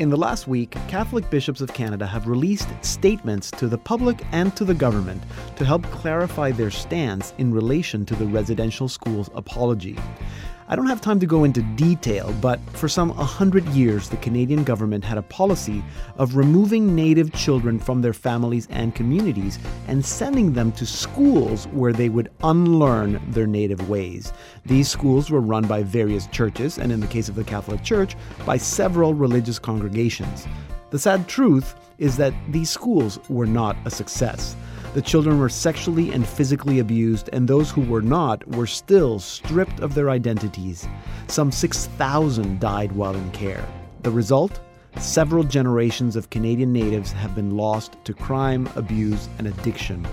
In 0.00 0.08
the 0.08 0.16
last 0.16 0.48
week, 0.48 0.70
Catholic 0.88 1.28
bishops 1.28 1.60
of 1.60 1.74
Canada 1.74 2.06
have 2.06 2.26
released 2.26 2.70
statements 2.80 3.50
to 3.50 3.68
the 3.68 3.76
public 3.76 4.24
and 4.32 4.56
to 4.56 4.64
the 4.64 4.72
government 4.72 5.22
to 5.56 5.64
help 5.66 5.82
clarify 5.90 6.52
their 6.52 6.70
stance 6.70 7.34
in 7.36 7.52
relation 7.52 8.06
to 8.06 8.16
the 8.16 8.24
residential 8.24 8.88
schools 8.88 9.28
apology. 9.34 9.98
I 10.70 10.76
don't 10.76 10.86
have 10.86 11.00
time 11.00 11.18
to 11.18 11.26
go 11.26 11.42
into 11.42 11.62
detail, 11.74 12.32
but 12.40 12.60
for 12.74 12.88
some 12.88 13.08
100 13.08 13.66
years, 13.70 14.08
the 14.08 14.16
Canadian 14.18 14.62
government 14.62 15.04
had 15.04 15.18
a 15.18 15.22
policy 15.22 15.82
of 16.16 16.36
removing 16.36 16.94
Native 16.94 17.32
children 17.32 17.80
from 17.80 18.02
their 18.02 18.12
families 18.12 18.68
and 18.70 18.94
communities 18.94 19.58
and 19.88 20.06
sending 20.06 20.52
them 20.52 20.70
to 20.72 20.86
schools 20.86 21.66
where 21.72 21.92
they 21.92 22.08
would 22.08 22.30
unlearn 22.44 23.20
their 23.32 23.48
Native 23.48 23.88
ways. 23.88 24.32
These 24.64 24.88
schools 24.88 25.28
were 25.28 25.40
run 25.40 25.66
by 25.66 25.82
various 25.82 26.28
churches, 26.28 26.78
and 26.78 26.92
in 26.92 27.00
the 27.00 27.08
case 27.08 27.28
of 27.28 27.34
the 27.34 27.42
Catholic 27.42 27.82
Church, 27.82 28.14
by 28.46 28.56
several 28.56 29.12
religious 29.12 29.58
congregations. 29.58 30.46
The 30.90 31.00
sad 31.00 31.26
truth 31.26 31.74
is 31.98 32.16
that 32.18 32.32
these 32.48 32.70
schools 32.70 33.18
were 33.28 33.44
not 33.44 33.76
a 33.86 33.90
success. 33.90 34.54
The 34.92 35.02
children 35.02 35.38
were 35.38 35.48
sexually 35.48 36.10
and 36.10 36.26
physically 36.26 36.80
abused, 36.80 37.30
and 37.32 37.46
those 37.46 37.70
who 37.70 37.82
were 37.82 38.02
not 38.02 38.44
were 38.48 38.66
still 38.66 39.20
stripped 39.20 39.78
of 39.78 39.94
their 39.94 40.10
identities. 40.10 40.88
Some 41.28 41.52
6,000 41.52 42.58
died 42.58 42.90
while 42.90 43.14
in 43.14 43.30
care. 43.30 43.64
The 44.02 44.10
result? 44.10 44.58
Several 44.98 45.44
generations 45.44 46.16
of 46.16 46.30
Canadian 46.30 46.72
natives 46.72 47.12
have 47.12 47.36
been 47.36 47.56
lost 47.56 47.98
to 48.02 48.12
crime, 48.12 48.68
abuse, 48.74 49.28
and 49.38 49.46
addiction. 49.46 50.04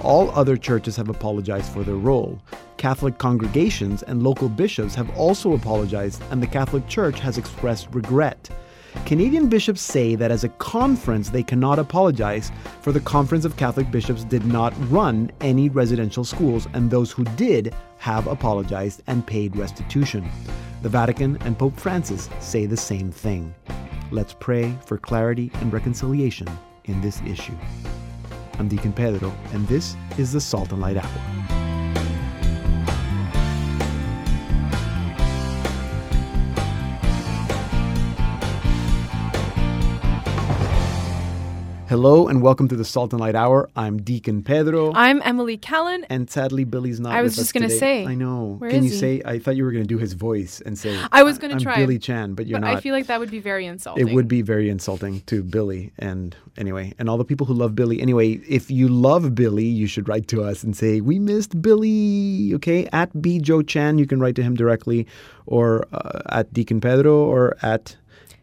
All 0.00 0.30
other 0.30 0.56
churches 0.56 0.96
have 0.96 1.10
apologized 1.10 1.70
for 1.70 1.82
their 1.82 1.96
role. 1.96 2.40
Catholic 2.78 3.18
congregations 3.18 4.02
and 4.02 4.22
local 4.22 4.48
bishops 4.48 4.94
have 4.94 5.14
also 5.18 5.52
apologized, 5.52 6.22
and 6.30 6.42
the 6.42 6.46
Catholic 6.46 6.88
Church 6.88 7.20
has 7.20 7.36
expressed 7.36 7.88
regret. 7.92 8.48
Canadian 9.04 9.48
bishops 9.48 9.80
say 9.80 10.14
that 10.14 10.30
as 10.30 10.44
a 10.44 10.48
conference, 10.48 11.28
they 11.28 11.42
cannot 11.42 11.78
apologize 11.78 12.50
for 12.80 12.92
the 12.92 13.00
Conference 13.00 13.44
of 13.44 13.56
Catholic 13.56 13.90
Bishops 13.90 14.24
did 14.24 14.44
not 14.46 14.72
run 14.90 15.30
any 15.40 15.68
residential 15.68 16.24
schools, 16.24 16.66
and 16.72 16.90
those 16.90 17.12
who 17.12 17.24
did 17.36 17.74
have 17.98 18.26
apologized 18.26 19.02
and 19.06 19.26
paid 19.26 19.56
restitution. 19.56 20.28
The 20.82 20.88
Vatican 20.88 21.36
and 21.42 21.58
Pope 21.58 21.76
Francis 21.78 22.28
say 22.40 22.66
the 22.66 22.76
same 22.76 23.10
thing. 23.12 23.54
Let's 24.10 24.34
pray 24.38 24.76
for 24.84 24.98
clarity 24.98 25.50
and 25.54 25.72
reconciliation 25.72 26.48
in 26.84 27.00
this 27.00 27.20
issue. 27.22 27.56
I'm 28.58 28.68
Deacon 28.68 28.92
Pedro, 28.92 29.32
and 29.52 29.66
this 29.68 29.96
is 30.18 30.32
the 30.32 30.40
Salt 30.40 30.72
and 30.72 30.80
Light 30.80 30.96
Hour. 30.96 31.65
Hello 41.88 42.26
and 42.26 42.42
welcome 42.42 42.66
to 42.66 42.74
the 42.74 42.84
Salt 42.84 43.12
and 43.12 43.20
Light 43.20 43.36
Hour. 43.36 43.70
I'm 43.76 44.02
Deacon 44.02 44.42
Pedro. 44.42 44.92
I'm 44.92 45.22
Emily 45.24 45.56
Callan. 45.56 46.04
And 46.10 46.28
sadly, 46.28 46.64
Billy's 46.64 46.98
not. 46.98 47.12
I 47.12 47.22
was 47.22 47.36
just 47.36 47.54
going 47.54 47.62
to 47.62 47.70
say. 47.70 48.04
I 48.04 48.16
know. 48.16 48.56
Where 48.58 48.70
Can 48.70 48.82
you 48.82 48.90
he? 48.90 48.96
say? 48.96 49.22
I 49.24 49.38
thought 49.38 49.54
you 49.54 49.62
were 49.62 49.70
going 49.70 49.84
to 49.84 49.88
do 49.88 49.96
his 49.96 50.14
voice 50.14 50.60
and 50.66 50.76
say. 50.76 51.00
I 51.12 51.22
was 51.22 51.38
going 51.38 51.50
to 51.50 51.54
I'm 51.54 51.62
try. 51.62 51.76
Billy 51.76 52.00
Chan, 52.00 52.34
but 52.34 52.48
you're 52.48 52.58
not. 52.58 52.66
but 52.66 52.72
not. 52.72 52.78
I 52.78 52.80
feel 52.80 52.92
like 52.92 53.06
that 53.06 53.20
would 53.20 53.30
be 53.30 53.38
very 53.38 53.66
insulting. 53.66 54.08
it 54.08 54.12
would 54.12 54.26
be 54.26 54.42
very 54.42 54.68
insulting 54.68 55.20
to 55.26 55.44
Billy 55.44 55.92
and 55.96 56.34
anyway, 56.56 56.92
and 56.98 57.08
all 57.08 57.18
the 57.18 57.24
people 57.24 57.46
who 57.46 57.54
love 57.54 57.76
Billy. 57.76 58.02
Anyway, 58.02 58.40
if 58.48 58.68
you 58.68 58.88
love 58.88 59.36
Billy, 59.36 59.66
you 59.66 59.86
should 59.86 60.08
write 60.08 60.26
to 60.26 60.42
us 60.42 60.64
and 60.64 60.76
say 60.76 61.00
we 61.00 61.20
missed 61.20 61.62
Billy. 61.62 62.52
Okay, 62.54 62.88
at 62.92 63.22
B 63.22 63.38
Joe 63.38 63.62
Chan, 63.62 63.98
you 63.98 64.06
can 64.06 64.18
write 64.18 64.34
to 64.34 64.42
him 64.42 64.56
directly, 64.56 65.06
or 65.46 65.86
uh, 65.92 66.22
at 66.30 66.52
Deacon 66.52 66.80
Pedro, 66.80 67.14
or 67.14 67.56
at 67.62 67.94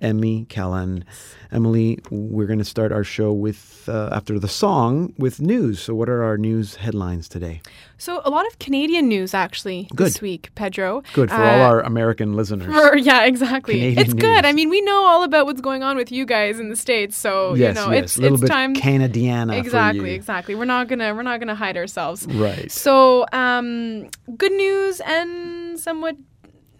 Emmy 0.03 0.45
Callan. 0.49 1.05
Emily, 1.51 1.99
we're 2.09 2.47
going 2.47 2.59
to 2.59 2.65
start 2.65 2.91
our 2.91 3.03
show 3.03 3.31
with 3.31 3.87
uh, 3.87 4.09
after 4.11 4.39
the 4.39 4.47
song 4.47 5.13
with 5.17 5.39
news. 5.39 5.79
So, 5.81 5.93
what 5.93 6.09
are 6.09 6.23
our 6.23 6.37
news 6.37 6.75
headlines 6.75 7.27
today? 7.29 7.61
So 7.97 8.21
a 8.25 8.29
lot 8.29 8.45
of 8.47 8.59
Canadian 8.59 9.07
news 9.07 9.33
actually 9.33 9.87
Good. 9.95 10.07
this 10.07 10.21
week, 10.21 10.49
Pedro. 10.55 11.03
Good 11.13 11.29
for 11.29 11.35
Uh, 11.35 11.51
all 11.51 11.61
our 11.61 11.79
American 11.81 12.33
listeners. 12.33 12.73
for- 12.73 12.97
yeah, 13.09 13.23
exactly. 13.25 13.75
Canadian 13.75 13.99
it's 13.99 14.13
good. 14.13 14.45
I 14.45 14.51
mean, 14.51 14.69
we 14.69 14.81
know 14.81 15.05
all 15.05 15.23
about 15.23 15.45
what's 15.45 15.61
going 15.61 15.83
on 15.83 15.95
with 15.95 16.11
you 16.11 16.25
guys 16.25 16.59
in 16.59 16.69
the 16.69 16.75
states, 16.75 17.15
so 17.15 17.53
yes, 17.53 17.75
you 17.77 17.81
know, 17.85 17.91
yes, 17.93 18.03
it's 18.03 18.17
a 18.17 18.21
little 18.21 18.35
it's 18.35 18.41
bit 18.41 18.47
time. 18.49 18.75
Canadiana. 18.75 19.57
exactly, 19.57 19.99
for 20.01 20.07
you. 20.07 20.13
exactly. 20.13 20.55
We're 20.55 20.65
not 20.65 20.87
gonna 20.89 21.13
we're 21.15 21.21
not 21.23 21.39
gonna 21.39 21.55
hide 21.55 21.77
ourselves. 21.77 22.25
Right. 22.27 22.69
So, 22.71 23.25
um, 23.31 24.09
good 24.35 24.51
news 24.53 24.99
and 25.05 25.79
somewhat 25.79 26.17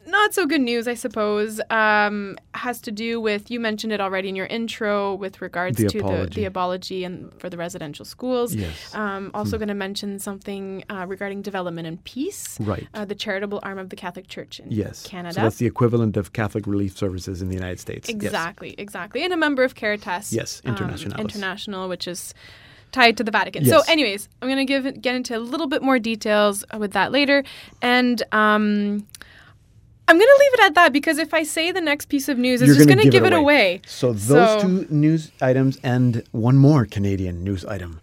not 0.08 0.34
so 0.34 0.46
good 0.46 0.62
news, 0.62 0.88
I 0.88 0.94
suppose, 0.94 1.60
um, 1.70 2.38
has 2.54 2.82
to 2.82 2.92
do 2.92 3.20
with 3.22 3.50
you 3.50 3.60
mentioned 3.60 3.94
it 3.94 4.02
already 4.02 4.30
in 4.30 4.36
your 4.36 4.46
intro 4.48 5.16
with 5.16 5.42
regards 5.42 5.78
The 5.78 5.88
to 5.90 6.00
apology. 6.00 6.26
the 6.26 6.36
the 6.42 6.46
apology 6.46 7.04
and 7.04 7.32
for 7.40 7.50
the 7.50 7.58
residential 7.58 8.06
schools. 8.06 8.54
Yes. 8.54 8.94
Hmm. 8.94 9.00
Um, 9.00 9.32
also, 9.34 9.58
going 9.58 9.68
to 9.70 9.74
mention 9.74 10.20
something 10.20 10.84
uh, 10.90 11.06
regarding 11.08 11.42
development 11.42 11.88
and 11.88 12.04
peace. 12.04 12.58
Right. 12.60 12.88
Uh, 12.94 13.06
the 13.06 13.16
charitable 13.16 13.60
arm 13.64 13.80
of 13.80 13.90
the 13.90 13.96
Catholic 13.96 14.28
Church 14.28 14.60
in 14.60 14.72
Yes. 14.72 15.06
Canada. 15.06 15.36
So 15.36 15.42
that's 15.42 15.58
the 15.58 15.66
equivalent 15.66 16.18
of 16.18 16.34
Catholic 16.34 16.68
Relief 16.68 16.98
Services 16.98 17.42
in 17.42 17.48
the 17.50 17.56
United 17.56 17.80
States. 17.80 18.10
Yes. 18.10 18.16
Exactly, 18.16 18.76
exactly. 18.78 19.24
And 19.24 19.34
a 19.34 19.38
member 19.38 19.64
of 19.64 19.76
Caritas. 19.76 20.34
Yes, 20.34 20.62
um, 20.66 20.76
international, 21.18 21.88
which 21.90 22.08
is 22.08 22.34
tied 22.92 23.18
to 23.18 23.24
the 23.24 23.32
Vatican. 23.32 23.64
Yes. 23.66 23.74
So, 23.86 23.92
anyways, 23.92 24.30
I'm 24.42 24.48
going 24.48 24.66
to 24.66 24.66
give 24.66 25.02
get 25.02 25.16
into 25.16 25.36
a 25.36 25.40
little 25.40 25.68
bit 25.68 25.82
more 25.82 26.00
details 26.00 26.64
with 26.78 26.92
that 26.94 27.12
later, 27.12 27.44
and 27.82 28.22
um, 28.32 29.08
I'm 30.08 30.18
going 30.18 30.28
to 30.28 30.38
leave 30.40 30.54
it 30.56 30.60
at 30.66 30.76
that 30.76 30.94
because 30.94 31.18
if 31.18 31.34
I 31.34 31.44
say 31.44 31.72
the 31.72 31.82
next 31.82 32.08
piece 32.08 32.28
of 32.30 32.38
news, 32.38 32.62
it's 32.62 32.68
You're 32.68 32.76
just 32.76 32.90
gonna 32.90 33.04
give 33.04 33.12
give 33.14 33.24
it 33.24 33.34
it 33.34 33.38
away. 33.40 33.42
away. 33.76 33.82
So 33.88 34.12
those 34.14 34.62
So- 34.62 34.68
two 34.68 34.88
news 34.90 35.32
items 35.42 35.80
and 35.84 36.24
one 36.32 36.58
more 36.58 36.86
Canadian 36.86 37.44
news 37.44 37.64
item 37.66 38.00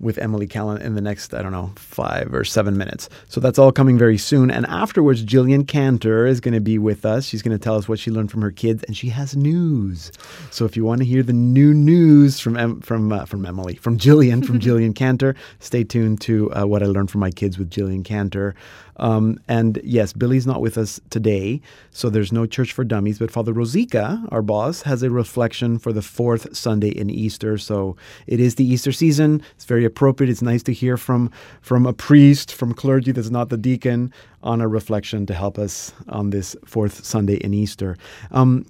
with 0.00 0.18
Emily 0.18 0.46
Callan 0.48 0.82
in 0.82 0.96
the 0.96 1.00
next, 1.00 1.32
I 1.32 1.40
don't 1.40 1.52
know, 1.52 1.70
five 1.76 2.34
or 2.34 2.44
seven 2.44 2.76
minutes. 2.76 3.08
So 3.28 3.40
that's 3.40 3.58
all 3.60 3.70
coming 3.70 3.96
very 3.96 4.18
soon. 4.18 4.50
And 4.50 4.66
afterwards, 4.66 5.24
Jillian 5.24 5.66
Cantor 5.66 6.26
is 6.26 6.40
going 6.40 6.52
to 6.52 6.60
be 6.60 6.76
with 6.78 7.06
us. 7.06 7.24
She's 7.24 7.40
going 7.42 7.56
to 7.56 7.62
tell 7.62 7.76
us 7.76 7.88
what 7.88 8.00
she 8.00 8.10
learned 8.10 8.30
from 8.32 8.42
her 8.42 8.50
kids, 8.50 8.82
and 8.82 8.96
she 8.96 9.08
has 9.10 9.36
news. 9.36 10.10
So 10.50 10.64
if 10.64 10.76
you 10.76 10.84
want 10.84 10.98
to 10.98 11.04
hear 11.06 11.22
the 11.22 11.32
new 11.32 11.72
news 11.72 12.40
from 12.40 12.56
em- 12.56 12.80
from 12.80 13.12
uh, 13.12 13.24
from 13.24 13.46
Emily, 13.46 13.76
from 13.76 13.96
Jillian, 13.96 14.44
from 14.44 14.58
Jillian 14.66 14.94
Cantor, 14.96 15.36
stay 15.60 15.84
tuned 15.84 16.20
to 16.22 16.52
uh, 16.52 16.66
what 16.66 16.82
I 16.82 16.86
learned 16.86 17.10
from 17.12 17.20
my 17.20 17.30
kids 17.30 17.56
with 17.56 17.70
Jillian 17.70 18.04
Cantor. 18.04 18.56
Um, 18.96 19.38
and 19.48 19.80
yes, 19.84 20.12
Billy's 20.12 20.46
not 20.46 20.60
with 20.60 20.78
us 20.78 21.00
today, 21.10 21.60
so 21.90 22.10
there's 22.10 22.32
no 22.32 22.46
church 22.46 22.72
for 22.72 22.84
dummies. 22.84 23.18
But 23.18 23.30
Father 23.30 23.52
Rosica, 23.52 24.26
our 24.30 24.42
boss, 24.42 24.82
has 24.82 25.02
a 25.02 25.10
reflection 25.10 25.78
for 25.78 25.92
the 25.92 26.02
fourth 26.02 26.56
Sunday 26.56 26.88
in 26.90 27.10
Easter. 27.10 27.58
So 27.58 27.96
it 28.26 28.40
is 28.40 28.54
the 28.54 28.64
Easter 28.64 28.92
season. 28.92 29.42
It's 29.56 29.64
very 29.64 29.84
appropriate. 29.84 30.30
It's 30.30 30.42
nice 30.42 30.62
to 30.64 30.72
hear 30.72 30.96
from 30.96 31.30
from 31.60 31.86
a 31.86 31.92
priest, 31.92 32.52
from 32.52 32.72
clergy 32.72 33.12
that's 33.12 33.30
not 33.30 33.48
the 33.48 33.56
deacon, 33.56 34.12
on 34.42 34.60
a 34.60 34.68
reflection 34.68 35.26
to 35.26 35.34
help 35.34 35.58
us 35.58 35.92
on 36.08 36.30
this 36.30 36.54
fourth 36.64 37.04
Sunday 37.04 37.36
in 37.36 37.54
Easter. 37.54 37.96
Um, 38.30 38.66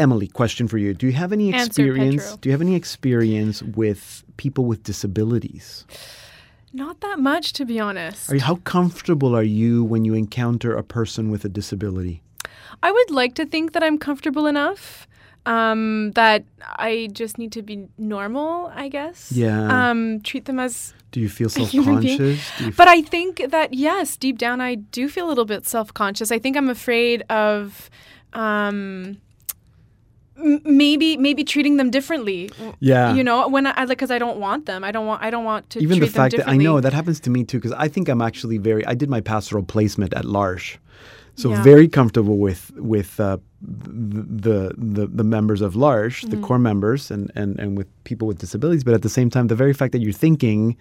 Emily, 0.00 0.26
question 0.26 0.66
for 0.66 0.78
you: 0.78 0.94
Do 0.94 1.06
you 1.06 1.12
have 1.12 1.32
any 1.32 1.54
experience? 1.54 2.24
Pedro. 2.24 2.38
Do 2.40 2.48
you 2.48 2.52
have 2.52 2.62
any 2.62 2.74
experience 2.74 3.62
with 3.62 4.24
people 4.36 4.64
with 4.64 4.82
disabilities? 4.82 5.84
Not 6.72 7.00
that 7.00 7.18
much, 7.18 7.52
to 7.54 7.64
be 7.64 7.80
honest. 7.80 8.30
Are 8.30 8.34
you, 8.34 8.40
how 8.40 8.56
comfortable 8.56 9.34
are 9.34 9.42
you 9.42 9.84
when 9.84 10.04
you 10.04 10.14
encounter 10.14 10.76
a 10.76 10.82
person 10.82 11.30
with 11.30 11.44
a 11.44 11.48
disability? 11.48 12.22
I 12.82 12.92
would 12.92 13.10
like 13.10 13.34
to 13.36 13.46
think 13.46 13.72
that 13.72 13.82
I'm 13.82 13.98
comfortable 13.98 14.46
enough. 14.46 15.06
Um, 15.46 16.10
that 16.12 16.44
I 16.60 17.08
just 17.12 17.38
need 17.38 17.52
to 17.52 17.62
be 17.62 17.88
normal, 17.96 18.70
I 18.74 18.88
guess. 18.88 19.32
Yeah. 19.32 19.90
Um, 19.90 20.20
treat 20.20 20.44
them 20.44 20.60
as 20.60 20.92
Do 21.10 21.20
you 21.20 21.28
feel 21.30 21.48
self 21.58 21.72
conscious? 21.72 22.40
But 22.76 22.86
I 22.86 23.00
think 23.00 23.42
that 23.48 23.72
yes, 23.72 24.16
deep 24.18 24.36
down, 24.36 24.60
I 24.60 24.74
do 24.74 25.08
feel 25.08 25.26
a 25.26 25.30
little 25.30 25.46
bit 25.46 25.66
self 25.66 25.94
conscious. 25.94 26.30
I 26.30 26.38
think 26.38 26.56
I'm 26.56 26.68
afraid 26.68 27.22
of. 27.30 27.88
Um, 28.34 29.18
maybe 30.64 31.16
maybe 31.16 31.42
treating 31.44 31.76
them 31.78 31.90
differently 31.90 32.50
Yeah. 32.80 33.14
you 33.14 33.24
know 33.24 33.48
when 33.48 33.66
i 33.66 33.72
like 33.84 33.88
because 33.98 34.10
i 34.10 34.18
don't 34.18 34.38
want 34.38 34.66
them 34.66 34.84
i 34.84 34.90
don't 34.92 35.06
want 35.06 35.22
i 35.22 35.30
don't 35.30 35.44
want 35.44 35.68
to 35.70 35.80
even 35.80 35.98
the 36.00 36.06
fact 36.06 36.36
that 36.36 36.48
I 36.48 36.56
know 36.56 36.80
that 36.80 36.92
happens 36.92 37.18
to 37.20 37.30
me 37.30 37.44
too, 37.44 37.58
because 37.58 37.72
I 37.72 37.88
think 37.88 38.08
I'm 38.08 38.22
actually 38.22 38.58
very. 38.58 38.82
I 38.86 38.94
did 38.94 39.08
my 39.10 39.20
pastoral 39.20 39.64
placement 39.64 40.14
at 40.14 40.24
L'Arche, 40.24 40.78
so 41.34 41.50
Yeah. 41.50 41.62
very 41.72 41.88
comfortable 41.88 42.38
with 42.46 42.62
with 42.94 43.18
uh, 43.20 43.38
the, 43.62 44.72
the 44.76 45.06
the 45.20 45.24
members 45.24 45.60
of 45.60 45.74
L'Arche, 45.76 46.20
Mm-hmm. 46.22 46.30
the 46.30 46.46
core 46.46 46.58
members, 46.70 47.10
and, 47.10 47.30
and 47.34 47.58
and 47.58 47.76
with 47.78 47.88
people 48.04 48.26
with 48.28 48.38
disabilities. 48.38 48.84
But 48.84 48.94
at 48.94 49.02
the 49.02 49.08
same 49.18 49.28
time, 49.30 49.46
the 49.48 49.56
very 49.64 49.72
fact 49.80 49.90
that 49.92 50.00
you're 50.04 50.12
thinking 50.26 50.76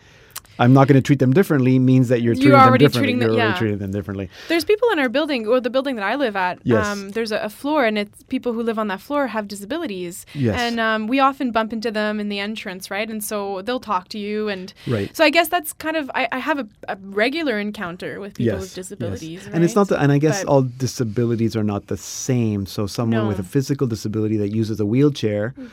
I'm 0.60 0.74
not 0.74 0.88
going 0.88 0.96
to 0.96 1.02
treat 1.02 1.20
them 1.20 1.34
differently 1.34 1.78
means 1.78 2.08
that 2.10 2.22
you're 2.24 2.34
You're 2.34 2.52
treating 2.58 2.72
them 2.72 2.78
differently. 2.78 3.00
treating 3.02 3.20
them- 3.20 3.32
you're 3.34 3.42
already 3.42 3.58
treating 3.60 3.78
them 3.78 3.92
differently. 3.92 4.30
There's 4.48 4.66
people 4.66 4.90
in 4.92 4.98
our 5.00 5.08
building, 5.10 5.46
or 5.48 5.60
the 5.62 5.70
building 5.70 5.96
that 5.98 6.06
I 6.06 6.16
live 6.16 6.36
at. 6.36 6.60
Yes. 6.64 6.86
Um, 6.86 7.10
there's 7.12 7.32
a, 7.32 7.38
a 7.38 7.50
floor, 7.50 7.86
and 7.86 7.98
it's 7.98 8.24
people 8.24 8.54
who 8.54 8.64
live 8.64 8.80
on 8.80 8.88
that 8.88 9.00
floor 9.00 9.28
have 9.28 9.48
disabilities. 9.48 10.26
Yes. 10.34 10.60
And 10.60 10.80
um, 10.80 11.06
we 11.08 11.20
often 11.20 11.52
bump 11.52 11.74
into 11.74 11.92
them 11.92 12.20
in 12.20 12.30
the 12.30 12.40
entrance, 12.40 12.90
right? 12.90 13.08
And 13.10 13.24
so 13.24 13.62
they'll 13.62 13.80
talk 13.80 14.08
to 14.10 14.18
you, 14.20 14.48
and 14.50 14.74
Right. 14.88 15.16
so 15.16 15.24
I 15.24 15.30
guess 15.30 15.48
that's 15.50 15.74
kind 15.74 15.96
of 15.96 16.10
I, 16.16 16.28
I 16.32 16.40
have 16.40 16.58
a, 16.60 16.68
a 16.90 16.98
regular 17.04 17.60
encounter 17.60 18.20
with 18.20 18.34
people 18.36 18.54
yes, 18.54 18.62
with 18.62 18.74
disabilities, 18.76 19.44
yes. 19.46 19.54
and 19.54 19.64
it's 19.64 19.76
not. 19.76 19.92
right? 19.92 19.98
The, 19.98 20.04
and 20.04 20.12
I 20.12 20.18
guess 20.18 20.44
But- 20.44 20.50
all 20.52 20.62
disabilities 20.64 21.56
are 21.56 21.64
not 21.64 21.88
the 21.88 21.98
same. 21.98 22.66
So 22.66 22.88
someone 22.88 23.28
with 23.28 23.40
a 23.40 23.44
physical 23.44 23.86
disability 23.88 24.38
that 24.38 24.50
uses 24.50 24.80
a 24.80 24.86
wheelchair. 24.86 25.54
It's 25.58 25.72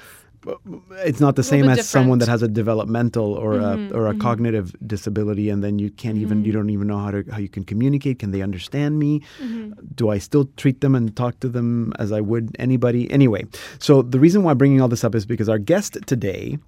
not 1.21 1.37
the 1.37 1.43
same 1.43 1.69
as 1.69 1.89
someone 1.89 2.19
that 2.19 2.29
has 2.29 2.43
a 2.43 2.49
developmental 2.49 3.33
or 3.35 3.55
Mhm, 3.55 3.91
a 3.91 3.95
or 3.95 4.07
a 4.09 4.15
mhm. 4.15 4.21
cognitive 4.21 4.75
disability, 4.87 5.49
and 5.49 5.63
then 5.65 5.79
you 5.79 5.91
can't 5.91 6.19
even 6.19 6.45
you 6.45 6.53
don't 6.53 6.71
even 6.71 6.87
know 6.87 6.99
how 6.99 7.11
to 7.11 7.25
how 7.31 7.39
you 7.39 7.49
can 7.49 7.65
communicate. 7.65 8.19
Can 8.19 8.31
they 8.31 8.43
understand 8.43 8.99
me? 8.99 9.21
Mm-hmm. 9.43 9.73
Do 9.95 10.11
I 10.11 10.19
still 10.19 10.49
treat 10.57 10.81
them 10.81 10.95
and 10.95 11.15
talk 11.17 11.41
to 11.41 11.49
them 11.49 11.93
as 11.99 12.13
I 12.13 12.21
would 12.21 12.55
anybody? 12.59 13.11
Anyway, 13.11 13.45
so 13.79 14.03
the 14.03 14.21
reason 14.21 14.43
why 14.43 14.53
I'm 14.53 14.59
bringing 14.59 14.81
all 14.81 14.89
this 14.89 15.05
up 15.05 15.15
is 15.15 15.27
because 15.27 15.49
our 15.49 15.59
guest 15.59 15.99
today 16.07 16.59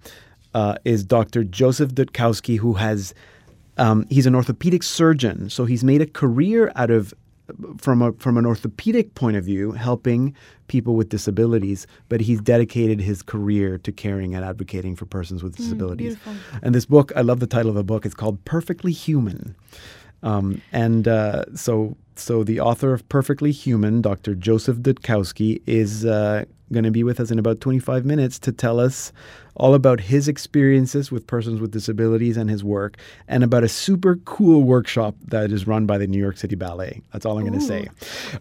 uh, 0.54 0.76
is 0.84 1.04
Dr. 1.04 1.44
Joseph 1.44 1.94
Dutkowski, 1.94 2.58
who 2.58 2.74
has 2.74 3.12
um, 3.78 4.06
he's 4.08 4.26
an 4.26 4.34
orthopedic 4.34 4.82
surgeon, 4.82 5.50
so 5.50 5.64
he's 5.66 5.84
made 5.84 6.00
a 6.00 6.06
career 6.06 6.72
out 6.76 6.90
of 6.90 7.12
from 7.78 8.02
a 8.02 8.12
from 8.12 8.36
an 8.36 8.46
orthopedic 8.46 9.14
point 9.14 9.36
of 9.36 9.44
view, 9.44 9.72
helping 9.72 10.34
people 10.68 10.96
with 10.96 11.08
disabilities, 11.08 11.86
but 12.08 12.20
he's 12.20 12.40
dedicated 12.40 13.00
his 13.00 13.22
career 13.22 13.78
to 13.78 13.92
caring 13.92 14.34
and 14.34 14.44
advocating 14.44 14.96
for 14.96 15.06
persons 15.06 15.42
with 15.42 15.56
disabilities. 15.56 16.16
beautiful. 16.16 16.34
And 16.62 16.74
this 16.74 16.86
book, 16.86 17.12
I 17.14 17.22
love 17.22 17.40
the 17.40 17.46
title 17.46 17.70
of 17.70 17.76
the 17.76 17.84
book. 17.84 18.04
It's 18.04 18.14
called 18.14 18.44
Perfectly 18.44 18.92
Human. 18.92 19.54
Um, 20.22 20.60
and 20.72 21.06
uh, 21.06 21.44
so, 21.54 21.96
so 22.18 22.42
the 22.44 22.60
author 22.60 22.92
of 22.92 23.08
Perfectly 23.08 23.52
Human, 23.52 24.00
Dr. 24.02 24.34
Joseph 24.34 24.78
Dutkowski, 24.78 25.62
is 25.66 26.04
uh, 26.04 26.44
going 26.72 26.84
to 26.84 26.90
be 26.90 27.04
with 27.04 27.20
us 27.20 27.30
in 27.30 27.38
about 27.38 27.60
25 27.60 28.04
minutes 28.04 28.38
to 28.40 28.52
tell 28.52 28.80
us 28.80 29.12
all 29.58 29.72
about 29.72 30.00
his 30.00 30.28
experiences 30.28 31.10
with 31.10 31.26
persons 31.26 31.60
with 31.62 31.70
disabilities 31.70 32.36
and 32.36 32.50
his 32.50 32.62
work, 32.62 32.98
and 33.26 33.42
about 33.42 33.64
a 33.64 33.68
super 33.68 34.16
cool 34.26 34.62
workshop 34.62 35.14
that 35.28 35.50
is 35.50 35.66
run 35.66 35.86
by 35.86 35.96
the 35.96 36.06
New 36.06 36.18
York 36.18 36.36
City 36.36 36.54
Ballet. 36.56 37.00
That's 37.12 37.24
all 37.24 37.38
I'm 37.38 37.46
going 37.46 37.58
to 37.58 37.64
say. 37.64 37.88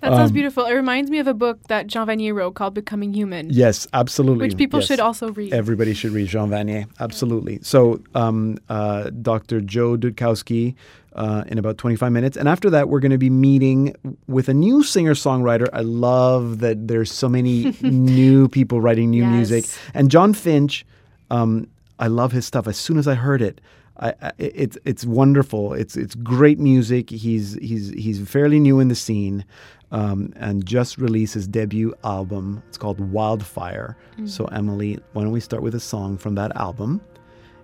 that 0.02 0.12
sounds 0.12 0.32
um, 0.32 0.34
beautiful. 0.34 0.66
It 0.66 0.74
reminds 0.74 1.10
me 1.10 1.20
of 1.20 1.28
a 1.28 1.34
book 1.34 1.60
that 1.68 1.88
Jean 1.88 2.08
Vanier 2.08 2.34
wrote 2.36 2.56
called 2.56 2.74
Becoming 2.74 3.14
Human, 3.14 3.50
Yes, 3.50 3.88
absolutely. 3.94 4.48
which 4.48 4.58
people 4.58 4.80
Yes. 4.82 4.88
should 4.88 5.00
also 5.00 5.32
read. 5.32 5.54
Everybody 5.54 5.94
should 5.94 6.12
read 6.12 6.28
Jean 6.28 6.50
Vanier. 6.50 6.88
Absolutely. 7.00 7.60
So, 7.62 8.02
um, 8.14 8.58
uh, 8.68 9.10
Dr. 9.22 9.62
Joe 9.62 9.96
Dutkowski 9.96 10.76
uh, 11.16 11.44
in 11.48 11.58
about 11.58 11.78
25 11.78 12.12
minutes. 12.12 12.38
And 12.38 12.48
after 12.48 12.70
that, 12.70 12.90
we're 12.90 13.00
going 13.00 13.12
to 13.12 13.18
be 13.18 13.30
meeting 13.30 13.96
with 14.28 14.50
a 14.50 14.54
new 14.54 14.84
singer 14.84 15.14
songwriter. 15.14 15.68
I 15.74 15.82
love 15.82 16.60
that 16.60 16.88
there's 16.88 17.12
so 17.12 17.28
many 17.30 17.76
new 17.82 18.48
people 18.50 18.82
writing 18.82 19.10
new 19.12 19.24
Yes. 19.24 19.32
music. 19.34 19.66
And 19.94 20.12
John 20.12 20.34
Finch, 20.34 20.86
um, 21.32 21.68
I 22.00 22.08
love 22.08 22.32
his 22.34 22.46
stuff. 22.46 22.68
As 22.68 22.78
soon 22.78 22.98
as 22.98 23.08
I 23.08 23.16
heard 23.16 23.42
it, 23.42 23.62
I, 23.98 24.14
I, 24.22 24.32
it's 24.38 24.78
it's 24.84 25.06
wonderful. 25.06 25.74
It's 25.74 25.96
it's 25.96 26.16
great 26.16 26.60
music. 26.60 27.10
He's 27.10 27.54
he's 27.62 27.92
he's 27.92 28.20
fairly 28.28 28.60
new 28.60 28.82
in 28.82 28.90
the 28.90 28.96
scene, 28.96 29.46
um, 29.94 30.34
and 30.36 30.66
just 30.66 30.98
released 30.98 31.34
his 31.36 31.48
debut 31.48 31.94
album. 32.04 32.62
It's 32.68 32.78
called 32.78 33.00
Wildfire. 33.00 33.96
So 34.26 34.46
Emily, 34.46 35.00
why 35.14 35.24
don't 35.24 35.32
we 35.32 35.40
start 35.40 35.64
with 35.64 35.76
a 35.76 35.80
song 35.80 36.18
from 36.18 36.36
that 36.36 36.54
album? 36.58 37.00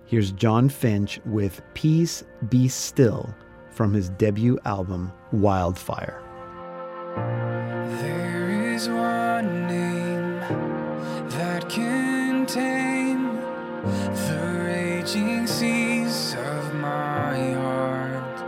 Here's 0.06 0.32
John 0.32 0.70
Finch 0.70 1.20
with 1.26 1.60
"Peace 1.74 2.24
Be 2.48 2.66
Still" 2.66 3.34
from 3.72 3.92
his 3.92 4.10
debut 4.10 4.58
album 4.64 5.12
Wildfire. 5.32 6.22
There 8.02 8.72
is 8.74 8.88
one 8.88 9.66
name 9.66 10.40
that 11.30 11.68
can 11.68 12.46
tame 12.46 13.36
the 14.28 14.62
raging 14.64 15.46
seas 15.46 16.34
of 16.34 16.74
my 16.74 17.52
heart. 17.54 18.38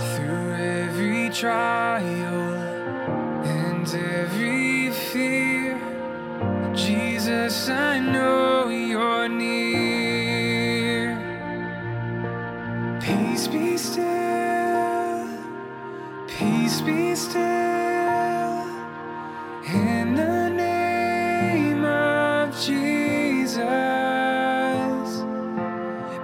Through 0.00 0.54
every 0.54 1.30
trial 1.30 2.54
and 3.44 3.86
every 3.94 4.90
fear, 4.90 5.78
Jesus, 6.74 7.68
I 7.68 7.98
know 8.00 8.55
Peace 13.46 13.54
be 13.54 13.76
still. 13.78 15.28
Peace 16.26 16.80
be 16.80 17.14
still 17.14 17.42
in 19.72 20.16
the 20.16 20.48
name 20.48 21.84
of 21.84 22.52
Jesus. 22.58 23.62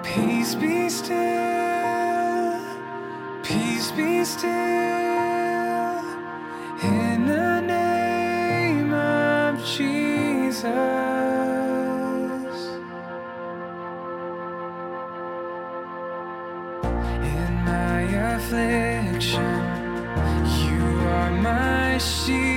Peace 0.02 0.56
be 0.56 0.88
still. 0.88 2.58
Peace 3.44 3.92
be 3.92 4.24
still 4.24 5.01
affliction, 18.52 19.43
you 20.66 21.08
are 21.08 21.31
my 21.31 21.96
shield. 21.99 22.51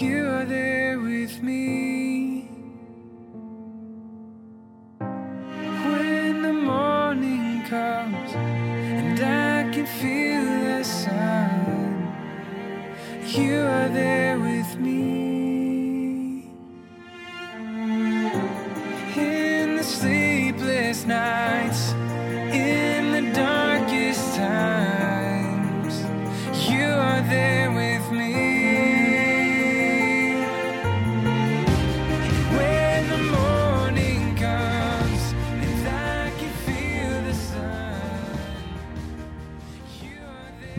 You 0.00 0.28
are 0.28 0.44
there 0.44 0.98
with 0.98 1.42
me. 1.42 1.85